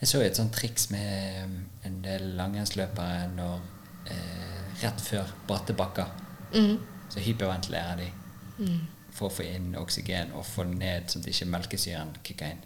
[0.00, 3.60] Jeg så et sånt triks med um, en del langrennsløpere når
[4.06, 6.06] eh, rett før bratte bakker
[6.54, 6.78] Mm.
[7.10, 8.10] så hyperventilerer de
[8.58, 8.80] Mm.
[9.12, 12.58] for å få inn oksygen og få ned sånn at ikke melkesyren kicker inn.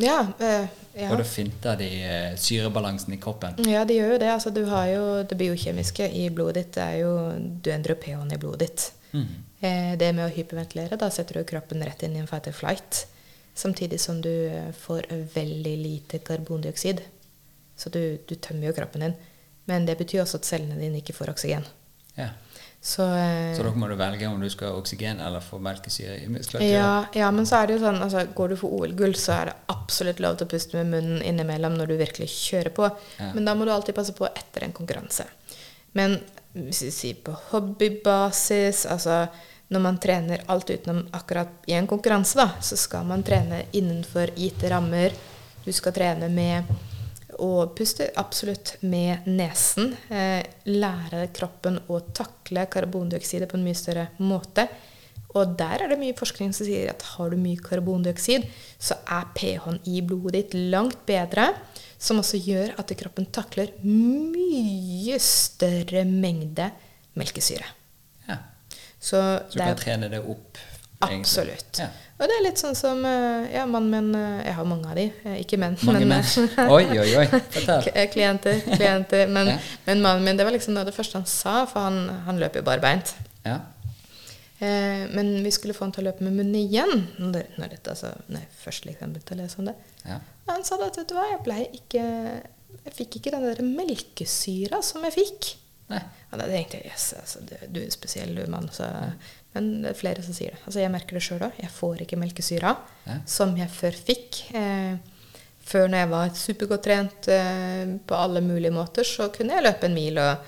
[0.00, 0.66] Ja, eh,
[0.96, 1.10] ja.
[1.12, 3.58] Og da finter de eh, syrebalansen i kroppen.
[3.68, 4.30] ja, de gjør jo det.
[4.32, 6.72] Altså, du har jo det biokjemiske i blodet ditt.
[6.78, 7.12] Det er jo,
[7.62, 8.92] du endrer pH-en i blodet ditt.
[9.12, 9.26] Mm.
[9.60, 12.52] Eh, det med å hyperventilere, da setter du kroppen rett inn i en fight or
[12.56, 13.06] flight.
[13.54, 15.02] Samtidig som du eh, får
[15.34, 17.02] veldig lite karbondioksid.
[17.76, 19.14] Så du, du tømmer jo kroppen din.
[19.70, 21.66] Men det betyr også at cellene dine ikke får oksygen.
[22.18, 22.32] Ja.
[22.82, 26.16] Så, eh, Så da må du velge om du skal ha oksygen eller få melkesyre
[26.22, 26.70] i muskulaturen.
[26.72, 29.50] ja, ja, men så er det jo sånn altså, Går du for OL-gull, så er
[29.50, 32.88] det absolutt lov til å puste med munnen innimellom når du virkelig kjører på.
[33.18, 33.32] Ja.
[33.34, 35.28] Men da må du alltid passe på etter en konkurranse.
[35.92, 36.16] Men
[36.54, 39.26] hvis vi sier på hobbybasis, altså
[39.70, 44.32] når man trener alt utenom akkurat i en konkurranse, da, så skal man trene innenfor
[44.34, 45.12] gitte rammer.
[45.62, 46.64] Du skal trene med
[47.40, 49.94] å puste absolutt med nesen.
[50.12, 54.68] Eh, lære kroppen å takle karbondioksidet på en mye større måte.
[55.38, 58.48] Og der er det mye forskning som sier at har du mye karbondioksid,
[58.82, 61.52] så er pH-en i blodet ditt langt bedre.
[62.00, 66.70] Som også gjør at kroppen takler mye større mengde
[67.20, 67.66] melkesyre.
[68.26, 68.38] Ja.
[68.98, 70.58] Så, Så du det kan trene det opp?
[71.08, 71.20] Egentlig.
[71.24, 71.78] absolutt.
[71.80, 71.88] Ja.
[72.20, 74.94] Og det er litt sånn som eh, Ja, mannen min eh, Jeg har mange av
[74.98, 75.06] de.
[75.24, 76.68] eh, Ikke menn, Mange men menn.
[76.68, 77.26] Oi, oi, oi.
[78.12, 78.60] Klienter.
[78.76, 79.26] klienter.
[79.32, 79.58] Men, Ja.
[79.86, 82.38] men mannen min, det var liksom noe av det første han sa, for han, han
[82.42, 83.14] løper jo barbeint.
[83.46, 83.60] Ja.
[84.60, 87.06] Eh, men vi skulle få han til å løpe med munnen igjen.
[87.18, 89.76] Når, det- når, dette, altså, når jeg først liksom begynte å lese om det.
[90.04, 90.20] ja.
[90.46, 92.02] Og han sa at vet du hva, jeg blei ikke
[92.84, 95.50] Jeg fikk ikke den der melkesyra som jeg fikk.
[95.90, 96.00] Nei.
[96.32, 98.68] Og da tenkte jeg yes, altså, du, er spesiell, mann.
[98.72, 98.86] Så,
[99.54, 100.60] men det er flere som sier det.
[100.66, 101.56] Altså, jeg merker det sjøl òg.
[101.58, 103.16] Jeg får ikke melkesyra Ja.
[103.26, 104.44] som jeg før fikk.
[104.54, 104.94] Eh,
[105.70, 109.86] før når jeg var supergodt trent eh, på alle mulige måter, så kunne jeg løpe
[109.90, 110.38] en mil og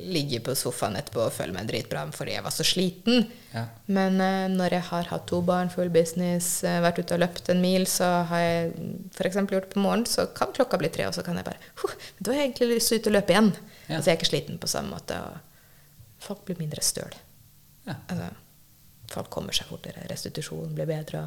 [0.00, 3.24] ligge på sofaen etterpå og føle meg dritbra fordi jeg var så sliten.
[3.52, 3.64] Ja.
[3.90, 7.50] Men eh, når jeg har hatt to barn, full business, eh, vært ute og løpt
[7.52, 8.70] en mil, så har jeg
[9.16, 9.40] f.eks.
[9.50, 11.96] gjort det på morgenen, så kan klokka bli tre, og så kan jeg bare huh,
[12.20, 13.50] Da har jeg egentlig lyst til å ut og løpe igjen.
[13.88, 13.96] Ja.
[13.98, 15.18] Altså jeg er ikke sliten på samme måte.
[15.18, 17.18] Og folk blir mindre støl.
[17.90, 17.96] Ja.
[18.08, 18.30] Altså,
[19.10, 20.06] folk kommer seg fortere.
[20.10, 21.24] Restitusjonen blir bedre.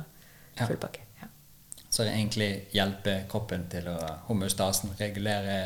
[0.57, 0.68] Ja.
[0.69, 1.03] Full pakke.
[1.22, 1.27] Ja.
[1.90, 3.98] Så det egentlig hjelper kroppen til å
[4.30, 5.57] homostasen, regulere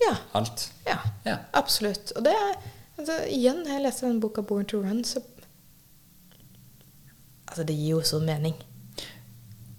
[0.00, 0.14] Ja.
[0.34, 0.70] alt?
[0.86, 0.98] ja.
[1.26, 1.36] Ja.
[1.52, 2.12] Absolutt.
[2.16, 2.54] Og det er
[2.98, 5.20] altså, Igjen, jeg leste den boka 'Born to Run', så
[7.50, 8.54] Altså, det gir jo sånn mening.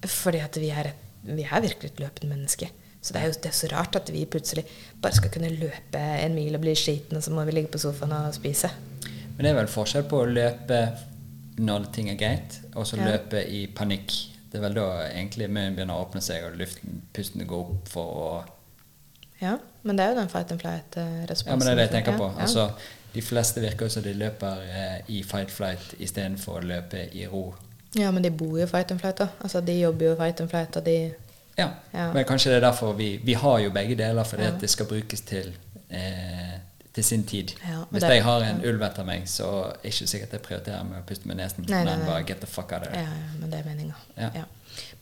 [0.03, 0.91] Fordi at vi er,
[1.23, 2.69] vi er virkelig et løpende menneske.
[3.01, 4.65] Så det er jo det er så rart at vi plutselig
[5.01, 7.79] bare skal kunne løpe en mil og bli skitne, og så må vi ligge på
[7.81, 8.69] sofaen og spise.
[9.41, 10.77] Men det er vel forskjell på å løpe
[11.65, 13.07] når ting er greit, og så Ja.
[13.11, 14.11] løpe i panikk.
[14.51, 17.87] Det er vel da egentlig munnen begynner å åpne seg, og luften, pusten går opp
[17.89, 18.43] for å
[19.41, 21.47] Ja, men det er jo den fight and flight-responsen.
[21.47, 22.27] Ja, men det er det jeg tenker på.
[22.29, 22.41] Ja, ja.
[22.45, 22.71] Altså,
[23.15, 27.55] de fleste virker jo som de løper eh, i fight-flight istedenfor å løpe i ro.
[27.95, 29.27] ja, men de bor jo fight and flight, da.
[29.41, 31.13] Altså, de jobber jo fight and flight, og de
[31.57, 32.13] Ja, Ja.
[32.13, 34.53] men kanskje det er derfor vi, vi har jo begge deler, fordi Ja.
[34.53, 35.53] at det skal brukes til,
[35.89, 36.59] eh,
[36.93, 37.53] til sin tid.
[37.67, 40.83] Ja, Hvis jeg har en ulv etter meg, så er det ikke sikkert jeg prioriterer
[40.83, 42.07] med å puste med nesen, Nei, nei, men nei.
[42.09, 43.07] bare get the fuck out of Ja, it.
[43.07, 43.95] ja, men det er meninga.
[44.17, 44.29] Ja.
[44.35, 44.43] Ja.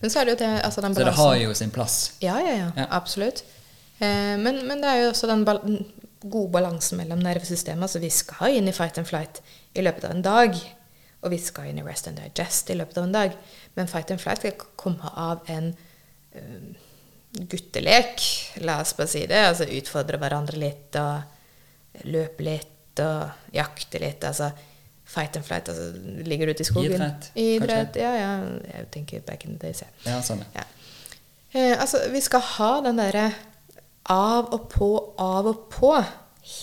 [0.01, 1.95] Men så er det jo det, altså den Så det har jo sin plass.
[2.21, 2.85] Ja, ja, ja, Ja.
[2.91, 3.43] absolutt.
[3.99, 5.59] Eh, men, men det er jo også den bal
[6.21, 7.81] gode balansen mellom nervesystemet.
[7.83, 9.41] Altså vi skal inn i fight and flight
[9.75, 10.55] i løpet av en dag.
[11.23, 13.33] Og vi skal inn i rest and digest i løpet av en dag.
[13.75, 15.73] Men fight and flight skal komme av en
[16.35, 16.75] eh,
[17.49, 18.21] guttelek,
[18.65, 19.41] la oss bare si det.
[19.51, 21.21] Altså utfordre hverandre litt og
[22.05, 24.23] løpe litt og jakte litt.
[24.27, 24.51] Altså
[25.09, 25.69] fight and flight.
[25.69, 25.91] Altså
[26.27, 26.93] ligger du ute i skogen.
[26.95, 28.31] Idrett, Idrett, ja, ja.
[28.73, 29.87] Jeg tenker back in the days, ja.
[30.05, 30.43] Ja, sånn.
[30.55, 30.63] Ja.
[31.51, 33.31] Eh, altså, vi skal ha den derre
[34.09, 34.89] av og på,
[35.21, 35.93] av og på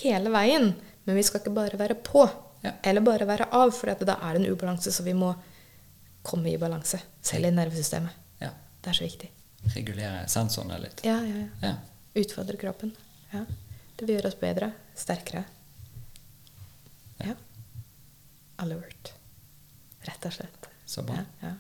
[0.03, 0.73] hele veien.
[1.07, 2.25] Men vi skal ikke bare være på,
[2.65, 2.73] Ja.
[2.83, 5.35] eller bare være av, for da er det en ubalanse, så vi må
[6.27, 6.99] komme i balanse.
[7.23, 8.11] Selv i nervesystemet.
[8.43, 8.49] Ja.
[8.83, 9.29] Det er så viktig.
[9.75, 11.03] Regulere sensorene litt.
[11.07, 11.69] Ja, ja, ja.
[11.69, 11.75] Ja.
[12.23, 12.93] Utfordre kroppen.
[13.33, 13.45] Ja.
[13.97, 15.45] Det vil gjøre oss bedre, sterkere.
[17.25, 17.35] Ja.
[18.63, 19.13] Alert.
[20.07, 20.69] Rett og slett.
[20.87, 21.19] Så bra.
[21.43, 21.55] Ja,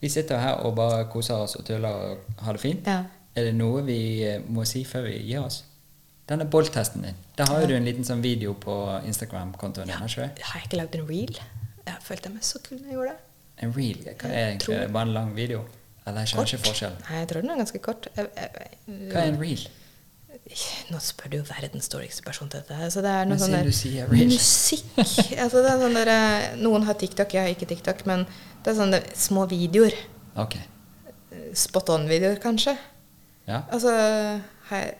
[0.00, 2.86] Vi sitter her og bare koser oss og tuller og har det fint.
[2.86, 3.04] ja.
[3.34, 5.64] Er det noe vi eh, må si før vi gir oss?
[6.28, 7.16] Denne bolltesten din.
[7.36, 8.76] Der har jo du en liten sånn video på
[9.10, 9.96] Instagram-kontoen din.
[9.96, 11.40] har jeg ikke lagd en reel?
[11.84, 13.24] Jeg følte meg så kul når jeg gjorde det.
[13.64, 13.98] En reel?
[14.20, 14.78] Hva er egentlig?
[14.94, 15.64] Bare en lang video?
[16.06, 17.02] Eller jeg skjønner ikke forskjellen.
[17.08, 18.08] Nei, jeg tror den er ganske kort.
[18.14, 19.66] Hva er en reel?
[20.92, 22.90] Nå spør du jo verdens dårligste person til dette.
[22.92, 24.90] Så det er noe sånn der musikk.
[25.40, 28.26] altså, det er sånn der, eh, noen har TikTok, jeg har ikke TikTok, men
[28.64, 29.96] det er sånne små videoer.
[30.44, 30.58] Ok.
[31.56, 32.76] Spot on-videoer, kanskje.
[33.48, 33.62] Ja.
[33.72, 33.94] Altså,
[34.68, 34.94] har jeg,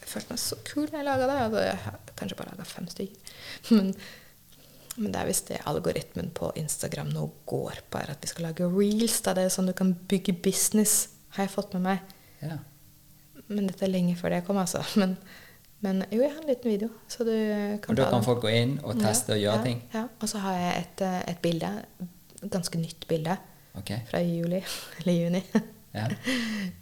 [0.00, 1.42] jeg følte meg så kul når jeg laga det.
[1.48, 3.36] Altså, jeg har kanskje bare laga fem stykker.
[3.74, 3.92] Men,
[5.00, 8.48] men det er visst det algoritmen på Instagram nå går på, er at vi skal
[8.50, 9.20] lage reels.
[9.24, 9.32] Da.
[9.38, 11.06] Det er sånn du kan bygge business,
[11.36, 12.10] har jeg fått med meg.
[12.42, 12.58] ja.
[13.50, 14.82] Men dette er lenge før det kom, altså.
[15.00, 15.16] Men,
[15.80, 16.88] men jo, jeg har en liten video.
[17.08, 17.32] Så du
[17.80, 19.78] kan Og da kan folk gå inn og teste og gjøre ja, ting?
[19.94, 20.02] Ja.
[20.20, 21.70] Og så har jeg et, eh, et bilde,
[22.52, 23.36] ganske nytt bilde,
[23.80, 24.02] okay.
[24.10, 24.60] fra juli
[25.00, 25.40] eller juni,
[25.96, 26.04] Ja.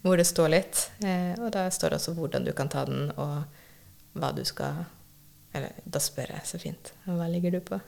[0.02, 0.80] hvor det står litt.
[1.06, 4.82] Eh, og da står det også hvordan du kan ta den, og hva du skal
[5.54, 6.92] Eller da spør jeg så fint.
[7.06, 7.78] Hva ligger du på?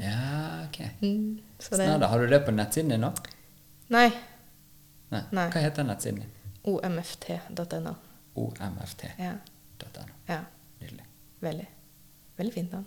[0.00, 0.80] ja, ok.
[1.04, 2.08] Mm, Snadda.
[2.10, 3.12] Har du det på nettsiden din nå?
[3.94, 4.08] Nei.
[5.12, 5.22] Nei.
[5.30, 5.46] Nei.
[5.52, 6.32] Hva heter nettsiden din?
[6.64, 7.94] omft.no.
[8.34, 9.14] omft.no.
[9.18, 9.34] Ja.
[10.28, 10.40] ja.
[10.80, 11.06] Nydelig.
[11.40, 11.66] Veldig.
[12.36, 12.86] Veldig fint navn.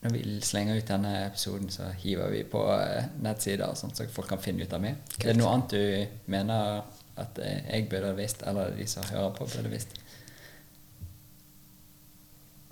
[0.00, 4.30] Når vi slenger ut denne episoden, så hiver vi på eh, nettsider, sånn, så folk
[4.30, 5.00] kan finne ut av meg.
[5.18, 6.84] Er det noe annet du mener
[7.18, 9.96] at eh, jeg burde visst, eller de som hører på, burde visst?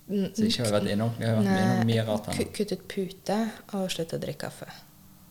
[0.07, 1.11] Mm, Så ikke har vi vært innom.
[1.17, 2.45] Vi har vært innom mye rart her.
[2.55, 3.39] Kutt ut pute
[3.75, 4.69] og slutt å drikke kaffe.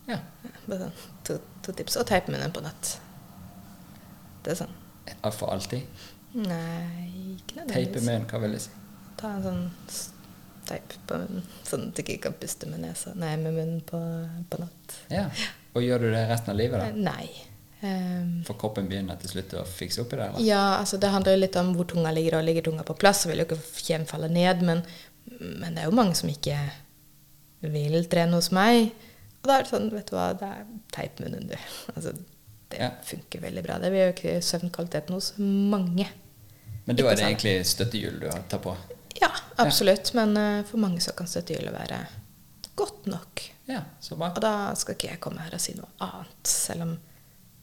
[0.06, 0.20] Ja.
[0.66, 1.96] Bare sånn, to, to tips.
[1.96, 2.92] Og teip munnen på nett.
[4.44, 4.76] Det er sånn.
[5.32, 6.04] For alltid.
[6.36, 8.70] Nei, ikke Teipe med en, hva vil det si?
[9.16, 9.62] Ta en sånn
[10.66, 13.12] teip på munnen, sånn at du ikke kan puste med nesa.
[13.16, 14.00] Nei, med munnen på,
[14.50, 14.96] på natt.
[15.12, 15.28] Ja.
[15.76, 17.12] Og gjør du det resten av livet, da?
[17.12, 17.28] Nei.
[17.82, 20.26] Um, For kroppen begynner til slutt å fikse opp i det?
[20.30, 20.42] eller?
[20.48, 23.22] ja, altså det handler jo litt om hvor tunga ligger, og ligger tunga på plass,
[23.24, 24.80] så vil jo ikke kjeven falle ned, men,
[25.40, 26.56] men det er jo mange som ikke
[27.66, 28.90] vil trene hos meg.
[29.42, 30.64] Og da er det sånn, vet du hva, det er
[30.96, 31.56] teip munnen, du.
[31.94, 32.16] Altså,
[32.72, 32.90] det Ja.
[33.06, 33.76] funker veldig bra.
[33.78, 36.08] Det vil ikke søvnkvaliteten hos mange.
[36.86, 38.76] Men da er det egentlig støttehjul du tar på?
[39.18, 39.32] Ja,
[39.62, 42.00] absolutt, men eh, for mange så kan støttehjulet være
[42.78, 43.42] godt nok.
[43.66, 44.30] Ja, så bra.
[44.36, 46.96] Og da skal ikke jeg komme her og si noe annet, selv om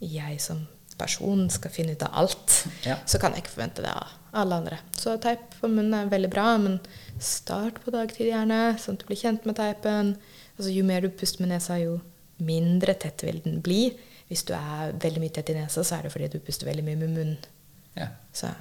[0.03, 0.65] jeg som
[0.99, 2.59] person skal finne ut av alt.
[2.89, 2.97] Ja.
[3.07, 4.79] Så kan jeg ikke forvente det av alle andre.
[4.97, 6.79] Så teip på munnen er veldig bra, men
[7.21, 10.15] start på dagtid gjerne, sånn at du blir kjent med teipen.
[10.57, 11.99] Altså, jo mer du puster med nesa, jo
[12.43, 13.85] mindre tett vil den bli.
[14.27, 16.85] Hvis du er veldig mye tett i nesa, så er det fordi du puster veldig
[16.87, 17.49] mye med munnen.
[17.95, 18.09] Ja.
[18.35, 18.55] Så ja.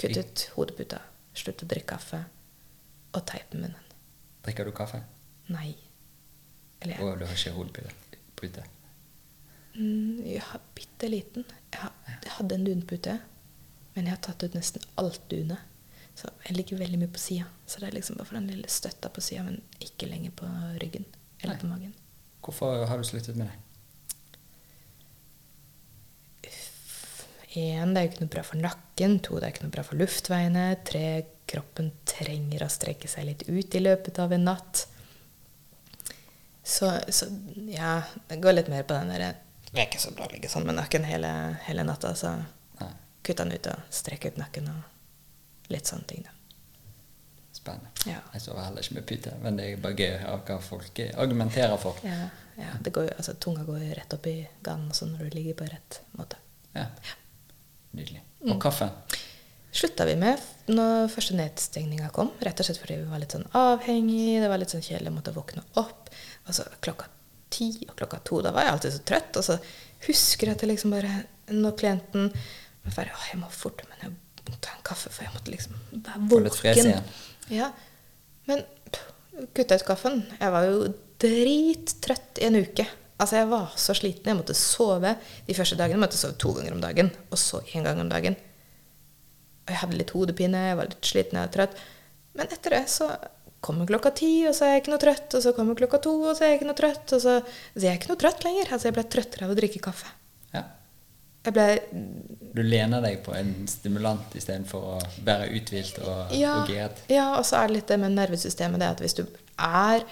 [0.00, 1.00] Kutt ut hodeputa,
[1.36, 2.24] slutt å drikke kaffe,
[3.12, 3.88] og teip munnen.
[4.46, 5.02] Drikker du kaffe?
[5.52, 5.74] Nei.
[6.80, 8.64] Eller jeg Og du har ikke hodepute?
[9.74, 11.44] Mm, jeg har bitte liten.
[11.72, 13.18] Jeg, har, jeg hadde en dunpute,
[13.94, 15.60] men jeg har tatt ut nesten alt dunet.
[16.16, 17.46] Så jeg ligger veldig mye på sida.
[17.66, 20.48] Så det er liksom bare for den lille støtta på sida, men ikke lenger på
[20.82, 21.06] ryggen
[21.40, 21.60] eller Nei.
[21.60, 21.92] på magen.
[22.44, 23.69] Hvorfor har du sluttet med det?
[27.58, 29.18] Én, det er jo ikke noe bra for nakken.
[29.26, 30.64] To, det er ikke noe bra for luftveiene.
[30.86, 31.06] Tre,
[31.50, 34.84] kroppen trenger å strekke seg litt ut i løpet av en natt.
[36.62, 37.26] Så, så
[37.72, 37.96] ja,
[38.28, 39.30] det går litt mer på den derre
[39.70, 41.30] Det er ikke så bra å ligge sånn med nakken hele,
[41.64, 42.34] hele natta, så
[42.78, 42.90] Nei.
[43.26, 46.36] kutt den ut og strekk ut nakken og litt sånne ting, da.
[47.56, 47.90] Spennende.
[48.06, 48.20] Ja.
[48.34, 51.02] Jeg sover heller ikke med pute, men det er bare gøy å høre hva folk
[51.24, 51.98] argumenterer for.
[52.06, 52.28] Ja,
[52.60, 54.36] ja det går altså, tunga går rett opp i
[54.66, 56.38] ganen når du ligger på rett måte.
[56.76, 56.86] Ja.
[57.96, 58.22] Nydelig.
[58.40, 58.54] Mm.
[58.54, 58.90] Og kaffe?
[59.72, 60.40] slutta vi med
[60.70, 62.32] når første nedstengninga kom.
[62.42, 65.16] Rett og slett fordi vi var litt sånn avhengig, det var litt sånn kjedelig, å
[65.16, 66.10] måtte våkne opp.
[66.46, 67.06] Og så klokka
[67.50, 69.38] ti og klokka to, da var jeg alltid så trøtt.
[69.40, 69.58] Og så
[70.08, 71.12] husker jeg at jeg liksom bare
[71.50, 72.28] Når klienten
[72.84, 74.18] var ferdig Å, jeg må forte meg ned
[74.50, 76.88] og ta en kaffe, for jeg måtte liksom være våken.
[77.54, 77.68] Ja.
[78.48, 79.10] Men pff,
[79.54, 80.24] kutta ut kaffen.
[80.40, 80.88] Jeg var jo
[81.22, 82.86] drittrøtt i en uke.
[83.20, 84.30] Altså, jeg var så sliten.
[84.32, 85.14] Jeg måtte sove
[85.46, 85.98] de første dagene.
[85.98, 88.38] Jeg måtte sove to ganger om dagen, og så én gang om dagen.
[89.66, 91.82] Og jeg hadde litt hodepine, jeg var litt sliten, jeg var trøtt.
[92.38, 93.10] Men etter det så
[93.60, 95.36] kommer klokka ti, og så er jeg ikke noe trøtt.
[95.36, 97.12] Og så kommer klokka to, og så er jeg ikke noe trøtt.
[97.16, 98.72] Og så, så jeg er ikke noe trøtt lenger.
[98.72, 100.14] Altså, jeg ble trøttere av å drikke kaffe.
[100.56, 100.64] Ja.
[101.44, 101.66] Jeg ble
[102.56, 104.96] Du lener deg på en stimulant istedenfor å
[105.28, 107.04] være uthvilt og, ja, og giret.
[107.12, 109.22] ja, og så er det litt det med nervesystemet, det at hvis du
[109.60, 110.02] er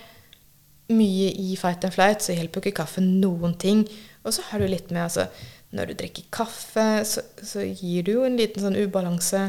[0.88, 3.84] mye i fight and flight, så hjelper ikke kaffe noen ting.
[4.24, 5.28] Og så har du litt med altså,
[5.68, 9.42] Når du drikker kaffe, så, så gir du jo en liten sånn ubalanse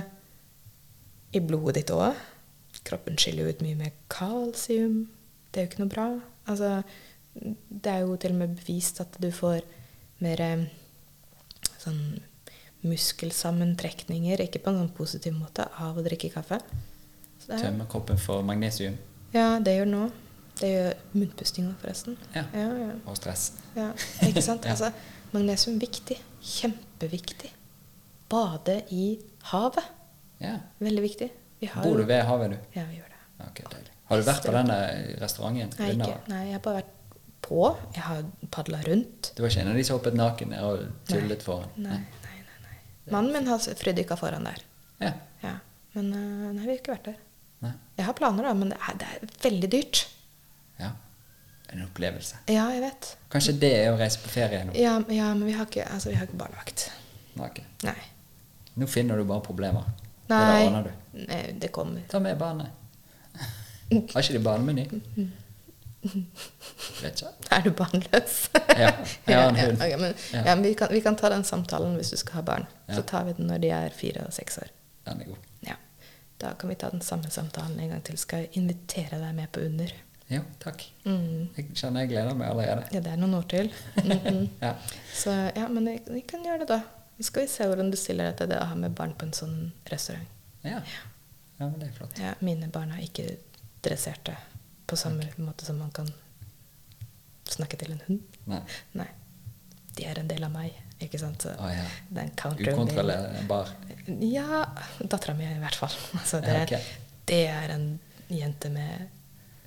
[1.31, 2.17] i blodet ditt òg.
[2.83, 5.05] Kroppen skiller ut mye mer kalsium.
[5.47, 6.07] Det er jo ikke noe bra.
[6.51, 6.73] Altså,
[7.39, 9.63] det er jo til og med bevist at du får
[10.19, 10.67] mer eh,
[11.79, 12.01] sånn
[12.83, 16.59] muskelsammentrekninger, ikke på en sånn positiv måte, av å drikke kaffe.
[17.47, 18.99] Tømme det kroppen for magnesium
[19.33, 20.17] ja, det gjør den òg.
[20.59, 22.17] Det gjør munnpustinga, forresten.
[22.35, 22.43] Ja.
[22.53, 22.89] Ja, ja.
[23.07, 23.51] og stress.
[23.77, 23.91] Ja,
[24.27, 24.67] ikke sant?
[24.73, 24.91] Altså,
[25.31, 26.17] magnesium viktig.
[26.43, 27.53] Kjempeviktig.
[28.29, 29.13] Bade i
[29.53, 29.87] havet.
[30.43, 30.57] Ja.
[30.83, 31.29] Veldig viktig.
[31.59, 32.79] Vi har Bor du ved havet, du?
[32.79, 33.21] Ja, vi gjør det.
[33.49, 33.87] Okay.
[34.09, 34.77] Har du vært på denne
[35.21, 35.73] restauranten?
[35.99, 36.13] Nei.
[36.31, 36.95] Nei, jeg har bare vært
[37.45, 37.63] på.
[37.95, 39.31] Jeg har padla rundt.
[39.35, 41.71] Du var ikke en av de som hoppet naken og tullet foran?
[41.79, 42.61] Nei, nei, nei.
[42.67, 42.77] nei.
[43.13, 44.63] Mannen min har frydykka foran der.
[44.99, 45.13] Ja.
[45.43, 45.55] Ja.
[45.95, 47.19] Men øh, nei, vi har ikke vært der.
[47.65, 47.73] Nei.
[47.99, 50.03] Jeg har planer, da, men det er, det er veldig dyrt.
[50.79, 50.91] Ja.
[51.69, 52.39] En opplevelse.
[52.49, 53.11] Ja, jeg vet.
[53.29, 54.73] Kanskje det er å reise på ferie nå?
[54.73, 56.87] Ja, ja men vi har ikke, altså, vi har ikke barnevakt.
[57.37, 57.65] Okay.
[57.85, 57.97] Nei.
[58.81, 59.85] Nå finner du bare problemer.
[60.31, 60.39] Nei.
[60.39, 61.19] Det ordner du.
[61.29, 62.01] Nei, det kommer.
[62.09, 62.73] Ta med barnet.
[64.13, 64.87] Har ikke de barnemeny?
[67.01, 67.31] Vet ikke.
[67.51, 68.35] Er du barnløs?
[68.77, 68.89] Ja,
[69.27, 69.81] jeg har en hund.
[69.81, 70.43] ok, men, Ja.
[70.45, 72.67] ja, men vi, kan, vi kan ta den samtalen hvis du skal ha barn.
[72.87, 72.95] Ja.
[72.95, 74.69] Så tar vi den når de er fire og seks år.
[75.05, 75.47] Den er god.
[75.67, 75.75] Ja.
[76.39, 78.17] Da kan vi ta den samme samtalen en gang til.
[78.17, 79.91] Skal jeg invitere deg med på Under?
[80.29, 80.83] Jo, takk.
[81.05, 81.49] Mm.
[81.57, 82.87] Jeg kjenner jeg gleder meg allerede.
[82.93, 83.71] Ja, det er noen år til.
[84.65, 84.75] Ja.
[85.15, 86.81] Så ja, men vi, vi kan gjøre det da.
[87.17, 89.27] Så skal vi se hvordan du stiller deg til det å ha med barn på
[89.27, 89.57] en sånn
[89.91, 90.29] restaurant.
[90.63, 90.83] ja.
[91.59, 92.19] Ja, men det er flott.
[92.19, 93.25] Ja, mine barn er ikke
[93.83, 94.31] dresserte
[94.87, 96.07] på samme måte som man kan
[97.49, 98.37] snakke til en hund.
[98.47, 98.61] Nei.
[98.95, 99.07] Nei.
[99.97, 101.43] De er en del av meg, ikke sant?
[101.43, 101.83] Så oh, ja.
[102.15, 103.73] den counter Ukontrollerbar.
[104.23, 104.63] Ja,
[105.01, 105.99] dattera mi i hvert fall.
[106.21, 106.81] Altså, det, Ja, okay.
[107.27, 107.87] det er en
[108.31, 109.09] jente med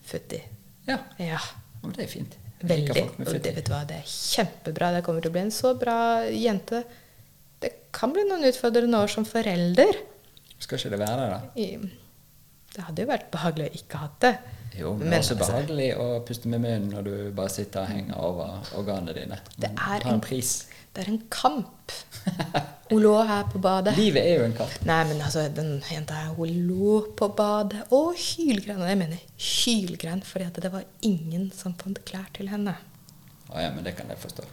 [0.08, 0.40] futti.
[0.88, 1.38] Ja, Ja,
[1.82, 2.38] men det er fint.
[2.62, 3.02] Veldig.
[3.18, 4.92] Og det, vet du hva, det er kjempebra.
[4.94, 5.96] Det kommer til å bli en så bra
[6.30, 6.84] jente.
[7.62, 9.98] Det kan bli noen utfordrende år som forelder.
[10.62, 11.88] Skal ikke det være det, da?
[12.72, 14.32] Det hadde jo vært behagelig å ikke hatt det.
[14.78, 17.88] Jo, men, Men også altså- behagelig å puste med munnen når du bare sitter og
[17.88, 19.38] henger over organene dine.
[19.58, 20.66] Det er en en- pris.
[20.92, 21.92] Det er en kamp.
[22.90, 23.94] Hun lå her på badet.
[23.96, 24.72] Livet er jo en kamp.
[24.84, 28.82] Nei, men altså, den jenta her, hun lå på badet og hylgrein.
[28.82, 32.76] Og jeg mener hylgrein, fordi at det var ingen som fant klær til henne.
[33.48, 34.44] Å ja, men det kan jeg forstå.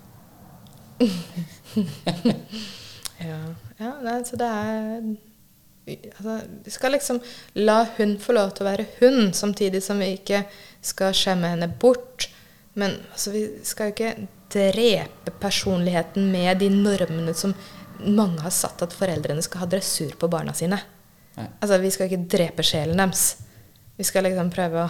[3.20, 3.40] Ja,
[3.80, 5.02] ja nei, så det er
[5.90, 7.18] altså, Vi skal liksom
[7.60, 10.46] la hun få lov til å være hun, samtidig som vi ikke
[10.86, 12.30] skal skjemme henne bort.
[12.80, 17.54] Men altså, vi skal jo ikke drepe personligheten med de normene som
[18.00, 20.80] mange har satt at foreldrene skal ha dressur på barna sine.
[21.38, 21.48] Nei.
[21.60, 23.26] Altså, vi skal ikke drepe sjelen deres.
[24.00, 24.90] Vi skal liksom prøve å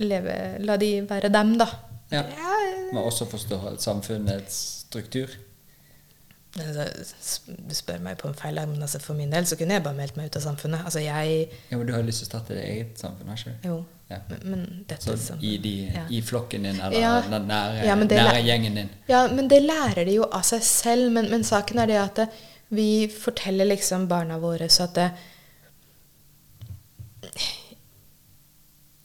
[0.00, 1.68] leve La de være dem, da.
[2.12, 2.22] Ja.
[2.30, 2.54] Ja,
[2.92, 5.32] Men også forstå samfunnets struktur.
[6.56, 6.86] Altså,
[7.68, 9.98] du spør meg på en feil men altså for min del så kunne jeg bare
[9.98, 10.86] meldt meg ut av samfunnet.
[10.88, 13.56] Altså jeg Ja, men Du har lyst til å starte ditt eget samfunn, har ikke
[13.62, 13.68] du?
[13.68, 13.76] Jo.
[14.08, 14.16] Ja.
[14.28, 16.04] Men, men dette Så i, de, ja.
[16.10, 17.14] i flokken din, eller Ja.
[17.30, 18.90] den nære, Ja, nære gjengen din.
[19.10, 21.10] Ja, men det lærer de jo av seg selv.
[21.12, 22.28] Men, men saken er det at det,
[22.68, 25.10] vi forteller liksom barna våre så at det,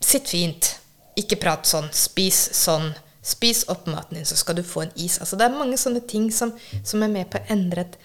[0.01, 0.75] Sitt fint.
[1.19, 1.89] Ikke prat sånn.
[1.95, 2.91] Spis sånn.
[3.21, 5.19] Spis opp maten din, så skal du få en is.
[5.21, 6.53] Altså, det er mange sånne ting som,
[6.83, 7.97] som er med på å endre et,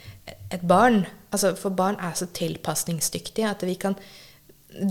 [0.52, 1.06] et barn.
[1.32, 3.96] Altså, for barn er så tilpasningsdyktige at vi kan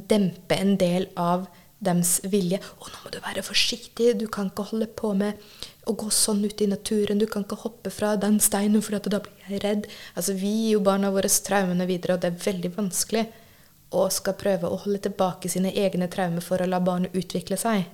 [0.10, 1.45] dempe en del av
[1.80, 2.60] dems vilje.
[2.60, 4.18] 'Å, nå må du være forsiktig.
[4.19, 5.39] Du kan ikke holde på med
[5.85, 7.19] å gå sånn ut i naturen.
[7.19, 10.72] Du kan ikke hoppe fra den steinen, for da blir jeg redd.' Altså, vi gir
[10.77, 13.26] jo barna våre traumene videre, og det er veldig vanskelig
[13.95, 17.85] å skal prøve å holde tilbake sine egne traumer for å la barnet utvikle seg.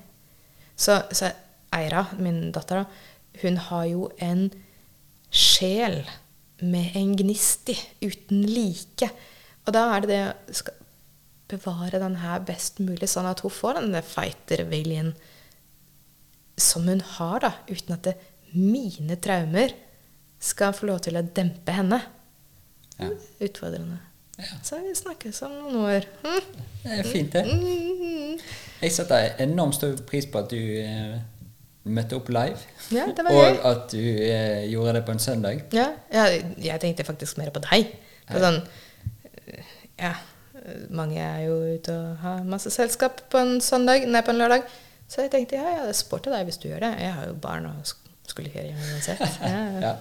[0.75, 1.31] Så, så
[1.71, 2.85] Eira, min datter, da,
[3.41, 4.49] hun har jo en
[5.31, 6.01] sjel
[6.61, 9.09] med en gnist i, uten like.
[9.65, 10.80] Og da er det det skal
[11.51, 15.13] bevare den her best mulig, sånn at hun får den fighter-viljen
[16.61, 18.15] som hun har, da, uten at det,
[18.51, 19.73] mine traumer
[20.41, 22.01] skal få lov til å dempe henne.
[22.97, 23.11] Ja.
[23.41, 23.99] Utfordrende.
[24.41, 24.57] Ja.
[24.65, 26.07] Så vi snakkes om noen år.
[26.23, 26.63] Hm?
[26.81, 27.43] Det er fint, det.
[27.45, 28.39] Mm.
[28.81, 31.19] Jeg setter enormt stor pris på at du eh,
[31.93, 32.57] møtte opp live.
[32.93, 35.61] Ja, det var og at du eh, gjorde det på en søndag.
[35.75, 37.93] Ja, jeg, jeg tenkte faktisk mer på deg.
[38.31, 38.61] På sånn,
[39.99, 40.15] ja,
[40.89, 44.67] mange er jo ute og har masse selskap på en søndag, nei, på en lørdag.
[45.11, 46.91] Så jeg tenkte ja, ja, det er sport deg hvis du gjør det.
[47.03, 47.93] Jeg har jo barn og
[48.29, 49.23] skulle gjøre det uansett.
[49.43, 49.93] Ja, ja.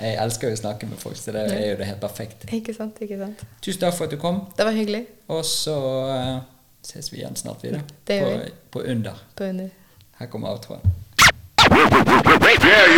[0.00, 2.48] Jeg elsker jo å snakke med folk, så det er jo det helt perfekt.
[2.56, 3.44] Ikke sant, ikke sant.
[3.62, 5.04] Tusen takk for at du kom, Det var hyggelig.
[5.30, 5.76] og så
[6.10, 6.40] uh,
[6.82, 7.84] ses vi igjen snart videre.
[8.08, 9.22] Det gjør på, på Under.
[9.36, 9.70] på under.
[10.18, 10.58] Her kommer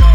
[0.01, 0.12] you